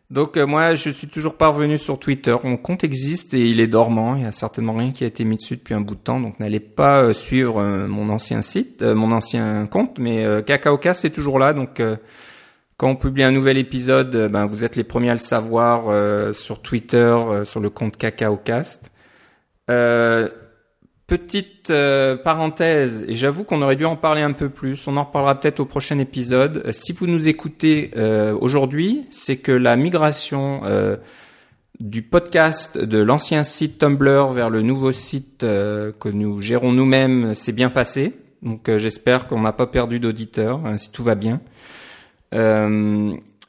Donc 0.10 0.38
euh, 0.38 0.46
moi, 0.46 0.76
je 0.76 0.90
suis 0.90 1.08
toujours 1.08 1.36
parvenu 1.36 1.78
sur 1.78 2.00
Twitter. 2.00 2.36
Mon 2.44 2.58
compte 2.58 2.84
existe 2.84 3.34
et 3.34 3.48
il 3.48 3.60
est 3.60 3.68
dormant. 3.68 4.16
Il 4.16 4.24
y 4.24 4.26
a 4.26 4.32
certainement 4.32 4.74
rien 4.74 4.92
qui 4.92 5.04
a 5.04 5.08
été 5.08 5.24
mis 5.24 5.36
dessus 5.36 5.58
depuis 5.58 5.74
un 5.74 5.82
bout 5.82 5.96
de 5.96 6.00
temps. 6.00 6.20
Donc 6.20 6.40
n'allez 6.40 6.60
pas 6.60 7.02
euh, 7.02 7.14
suivre 7.14 7.64
mon 7.88 8.10
ancien 8.10 8.42
site, 8.42 8.82
mon 8.82 9.12
ancien 9.12 9.68
compte, 9.68 10.00
mais 10.00 10.26
Cacao 10.46 10.78
Cast 10.78 11.06
est 11.06 11.12
toujours 11.12 11.38
là. 11.38 11.54
Donc 11.54 11.82
quand 12.78 12.90
on 12.90 12.96
publie 12.96 13.24
un 13.24 13.32
nouvel 13.32 13.58
épisode, 13.58 14.30
ben 14.32 14.46
vous 14.46 14.66
êtes 14.66 14.76
les 14.76 14.84
premiers 14.84 15.12
à 15.12 15.14
le 15.14 15.20
savoir 15.20 16.34
sur 16.34 16.62
Twitter, 16.62 17.16
sur 17.44 17.60
le 17.60 17.70
compte 17.70 17.98
Cacao 17.98 18.38
Cast. 18.38 18.89
Euh, 19.70 20.30
petite 21.07 21.72
euh, 21.72 22.17
parenthèse, 22.17 23.03
et 23.07 23.15
j'avoue 23.15 23.43
qu'on 23.43 23.63
aurait 23.63 23.76
dû 23.76 23.86
en 23.86 23.95
parler 23.95 24.22
un 24.22 24.32
peu 24.32 24.49
plus, 24.49 24.88
on 24.88 24.95
en 24.95 25.05
reparlera 25.05 25.39
peut-être 25.39 25.59
au 25.59 25.65
prochain 25.65 25.97
épisode. 25.97 26.61
Euh, 26.65 26.72
si 26.72 26.91
vous 26.91 27.07
nous 27.07 27.30
écoutez 27.30 27.91
aujourd'hui, 28.39 29.05
c'est 29.09 29.38
que 29.38 29.51
la 29.51 29.76
migration 29.76 30.61
du 31.80 32.01
podcast 32.01 32.78
de 32.78 32.99
l'ancien 32.99 33.43
site 33.43 33.80
Tumblr 33.80 34.32
vers 34.32 34.49
le 34.49 34.61
nouveau 34.61 34.91
site 34.91 35.39
que 35.39 36.09
nous 36.09 36.41
gérons 36.41 36.74
nous-mêmes 36.74 37.34
s'est 37.34 37.53
bien 37.53 37.70
passé. 37.70 38.13
Donc 38.43 38.70
j'espère 38.78 39.28
qu'on 39.28 39.41
n'a 39.41 39.53
pas 39.53 39.67
perdu 39.67 39.99
d'auditeurs, 39.99 40.61
hein, 40.65 40.78
si 40.78 40.91
tout 40.91 41.03
va 41.03 41.15
bien. 41.15 41.41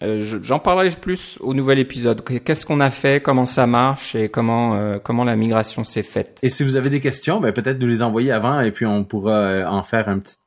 Euh, 0.02 0.20
j'en 0.20 0.58
parlerai 0.58 0.90
plus 0.90 1.36
au 1.40 1.52
nouvel 1.52 1.78
épisode. 1.78 2.22
Qu'est-ce 2.24 2.64
qu'on 2.64 2.80
a 2.80 2.90
fait, 2.90 3.22
comment 3.22 3.44
ça 3.44 3.66
marche 3.66 4.14
et 4.14 4.30
comment 4.30 4.74
euh, 4.74 4.94
comment 5.02 5.24
la 5.24 5.36
migration 5.36 5.84
s'est 5.84 6.02
faite. 6.02 6.38
Et 6.42 6.48
si 6.48 6.64
vous 6.64 6.76
avez 6.76 6.88
des 6.88 7.00
questions, 7.00 7.38
ben 7.38 7.52
peut-être 7.52 7.78
nous 7.78 7.86
les 7.86 8.02
envoyer 8.02 8.32
avant 8.32 8.60
et 8.60 8.70
puis 8.70 8.86
on 8.86 9.04
pourra 9.04 9.32
euh, 9.32 9.66
en 9.66 9.82
faire 9.82 10.08
un 10.08 10.18
petit 10.18 10.38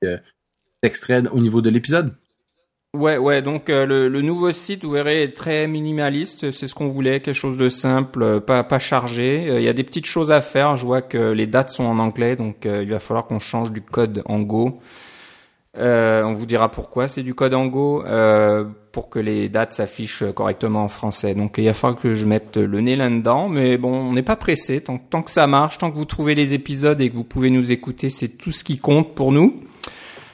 extrait 0.81 1.21
au 1.31 1.39
niveau 1.39 1.61
de 1.61 1.69
l'épisode. 1.69 2.15
Ouais, 2.95 3.17
ouais. 3.17 3.41
Donc 3.41 3.69
le, 3.69 4.07
le, 4.07 4.21
nouveau 4.21 4.51
site, 4.51 4.83
vous 4.83 4.91
verrez, 4.91 5.23
est 5.23 5.35
très 5.35 5.67
minimaliste. 5.67 6.51
C'est 6.51 6.67
ce 6.67 6.75
qu'on 6.75 6.87
voulait, 6.87 7.21
quelque 7.21 7.33
chose 7.35 7.57
de 7.57 7.69
simple, 7.69 8.41
pas 8.41 8.63
pas 8.63 8.77
chargé. 8.77 9.45
Il 9.57 9.63
y 9.63 9.67
a 9.67 9.73
des 9.73 9.83
petites 9.83 10.05
choses 10.05 10.31
à 10.31 10.41
faire. 10.41 10.75
Je 10.75 10.85
vois 10.85 11.01
que 11.01 11.31
les 11.31 11.47
dates 11.47 11.69
sont 11.69 11.85
en 11.85 11.97
anglais, 11.97 12.35
donc 12.35 12.65
il 12.65 12.89
va 12.89 12.99
falloir 12.99 13.25
qu'on 13.25 13.39
change 13.39 13.71
du 13.71 13.81
code 13.81 14.21
en 14.25 14.41
Go. 14.41 14.79
Euh, 15.77 16.21
on 16.23 16.33
vous 16.33 16.45
dira 16.45 16.69
pourquoi 16.69 17.07
c'est 17.07 17.23
du 17.23 17.33
code 17.33 17.55
en 17.55 17.65
Go 17.65 18.03
euh, 18.05 18.65
pour 18.93 19.09
que 19.09 19.19
les 19.19 19.49
dates 19.49 19.73
s'affichent 19.73 20.23
correctement 20.33 20.83
en 20.83 20.87
français. 20.87 21.33
Donc 21.33 21.55
il 21.57 21.65
va 21.65 21.73
falloir 21.73 21.99
que 21.99 22.13
je 22.13 22.27
mette 22.27 22.57
le 22.57 22.79
nez 22.79 22.95
là-dedans, 22.95 23.49
mais 23.49 23.79
bon, 23.79 23.91
on 23.91 24.13
n'est 24.13 24.21
pas 24.21 24.35
pressé. 24.35 24.81
Tant, 24.81 24.99
tant, 24.99 25.23
que 25.23 25.31
ça 25.31 25.47
marche, 25.47 25.79
tant 25.79 25.89
que 25.91 25.97
vous 25.97 26.05
trouvez 26.05 26.35
les 26.35 26.53
épisodes 26.53 27.01
et 27.01 27.09
que 27.09 27.15
vous 27.15 27.23
pouvez 27.23 27.49
nous 27.49 27.71
écouter, 27.71 28.11
c'est 28.11 28.27
tout 28.29 28.51
ce 28.51 28.63
qui 28.63 28.77
compte 28.77 29.15
pour 29.15 29.31
nous. 29.31 29.63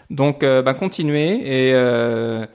Donc 0.09 0.43
euh, 0.43 0.61
bah, 0.61 0.73
continuez 0.73 1.69
et, 1.69 1.73
euh, 1.73 2.45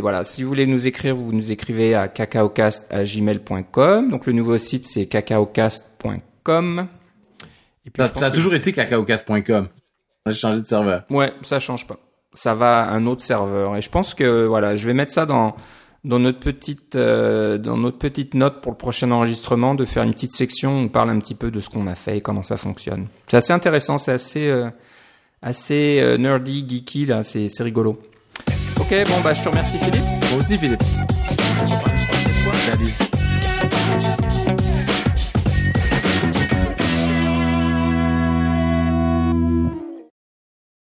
voilà, 0.00 0.22
si 0.22 0.44
vous 0.44 0.48
voulez 0.48 0.66
nous 0.66 0.86
écrire, 0.86 1.16
vous 1.16 1.32
nous 1.32 1.50
écrivez 1.50 1.96
à 1.96 2.06
cacaocast@gmail.com. 2.06 4.08
Donc 4.08 4.26
le 4.26 4.32
nouveau 4.32 4.56
site 4.56 4.86
c'est 4.86 5.06
cacaocast.com. 5.06 6.86
Et 7.84 7.90
puis, 7.90 8.04
ça, 8.04 8.12
ça 8.14 8.26
a 8.26 8.30
toujours 8.30 8.54
été 8.54 8.72
cacaocast.com. 8.72 9.66
J'ai 10.26 10.32
changé 10.32 10.60
de 10.60 10.66
serveur. 10.66 11.02
Ouais, 11.10 11.32
ça 11.42 11.58
change 11.58 11.88
pas. 11.88 11.98
Ça 12.34 12.54
va 12.54 12.82
à 12.82 12.90
un 12.90 13.06
autre 13.06 13.22
serveur. 13.22 13.76
Et 13.76 13.82
je 13.82 13.90
pense 13.90 14.14
que 14.14 14.46
voilà, 14.46 14.76
je 14.76 14.86
vais 14.86 14.94
mettre 14.94 15.12
ça 15.12 15.26
dans 15.26 15.54
dans 16.04 16.18
notre 16.18 16.40
petite 16.40 16.96
euh, 16.96 17.58
dans 17.58 17.76
notre 17.76 17.98
petite 17.98 18.34
note 18.34 18.60
pour 18.60 18.72
le 18.72 18.76
prochain 18.76 19.10
enregistrement 19.10 19.74
de 19.74 19.84
faire 19.84 20.02
une 20.02 20.12
petite 20.12 20.32
section 20.32 20.74
où 20.74 20.84
on 20.84 20.88
parle 20.88 21.10
un 21.10 21.18
petit 21.18 21.34
peu 21.34 21.50
de 21.50 21.60
ce 21.60 21.70
qu'on 21.70 21.86
a 21.86 21.94
fait 21.94 22.18
et 22.18 22.20
comment 22.20 22.42
ça 22.42 22.56
fonctionne. 22.56 23.06
C'est 23.28 23.36
assez 23.36 23.52
intéressant, 23.52 23.98
c'est 23.98 24.12
assez 24.12 24.48
euh, 24.48 24.68
assez 25.42 26.00
euh, 26.00 26.16
nerdy, 26.18 26.66
geeky 26.68 27.06
là, 27.06 27.22
c'est 27.22 27.48
rigolo. 27.60 28.00
Ok, 28.80 28.94
bon 29.06 29.20
bah 29.22 29.32
je 29.32 29.42
te 29.42 29.48
remercie 29.48 29.78
Philippe. 29.78 30.04
Aussi 30.38 30.58
Philippe. 30.58 30.82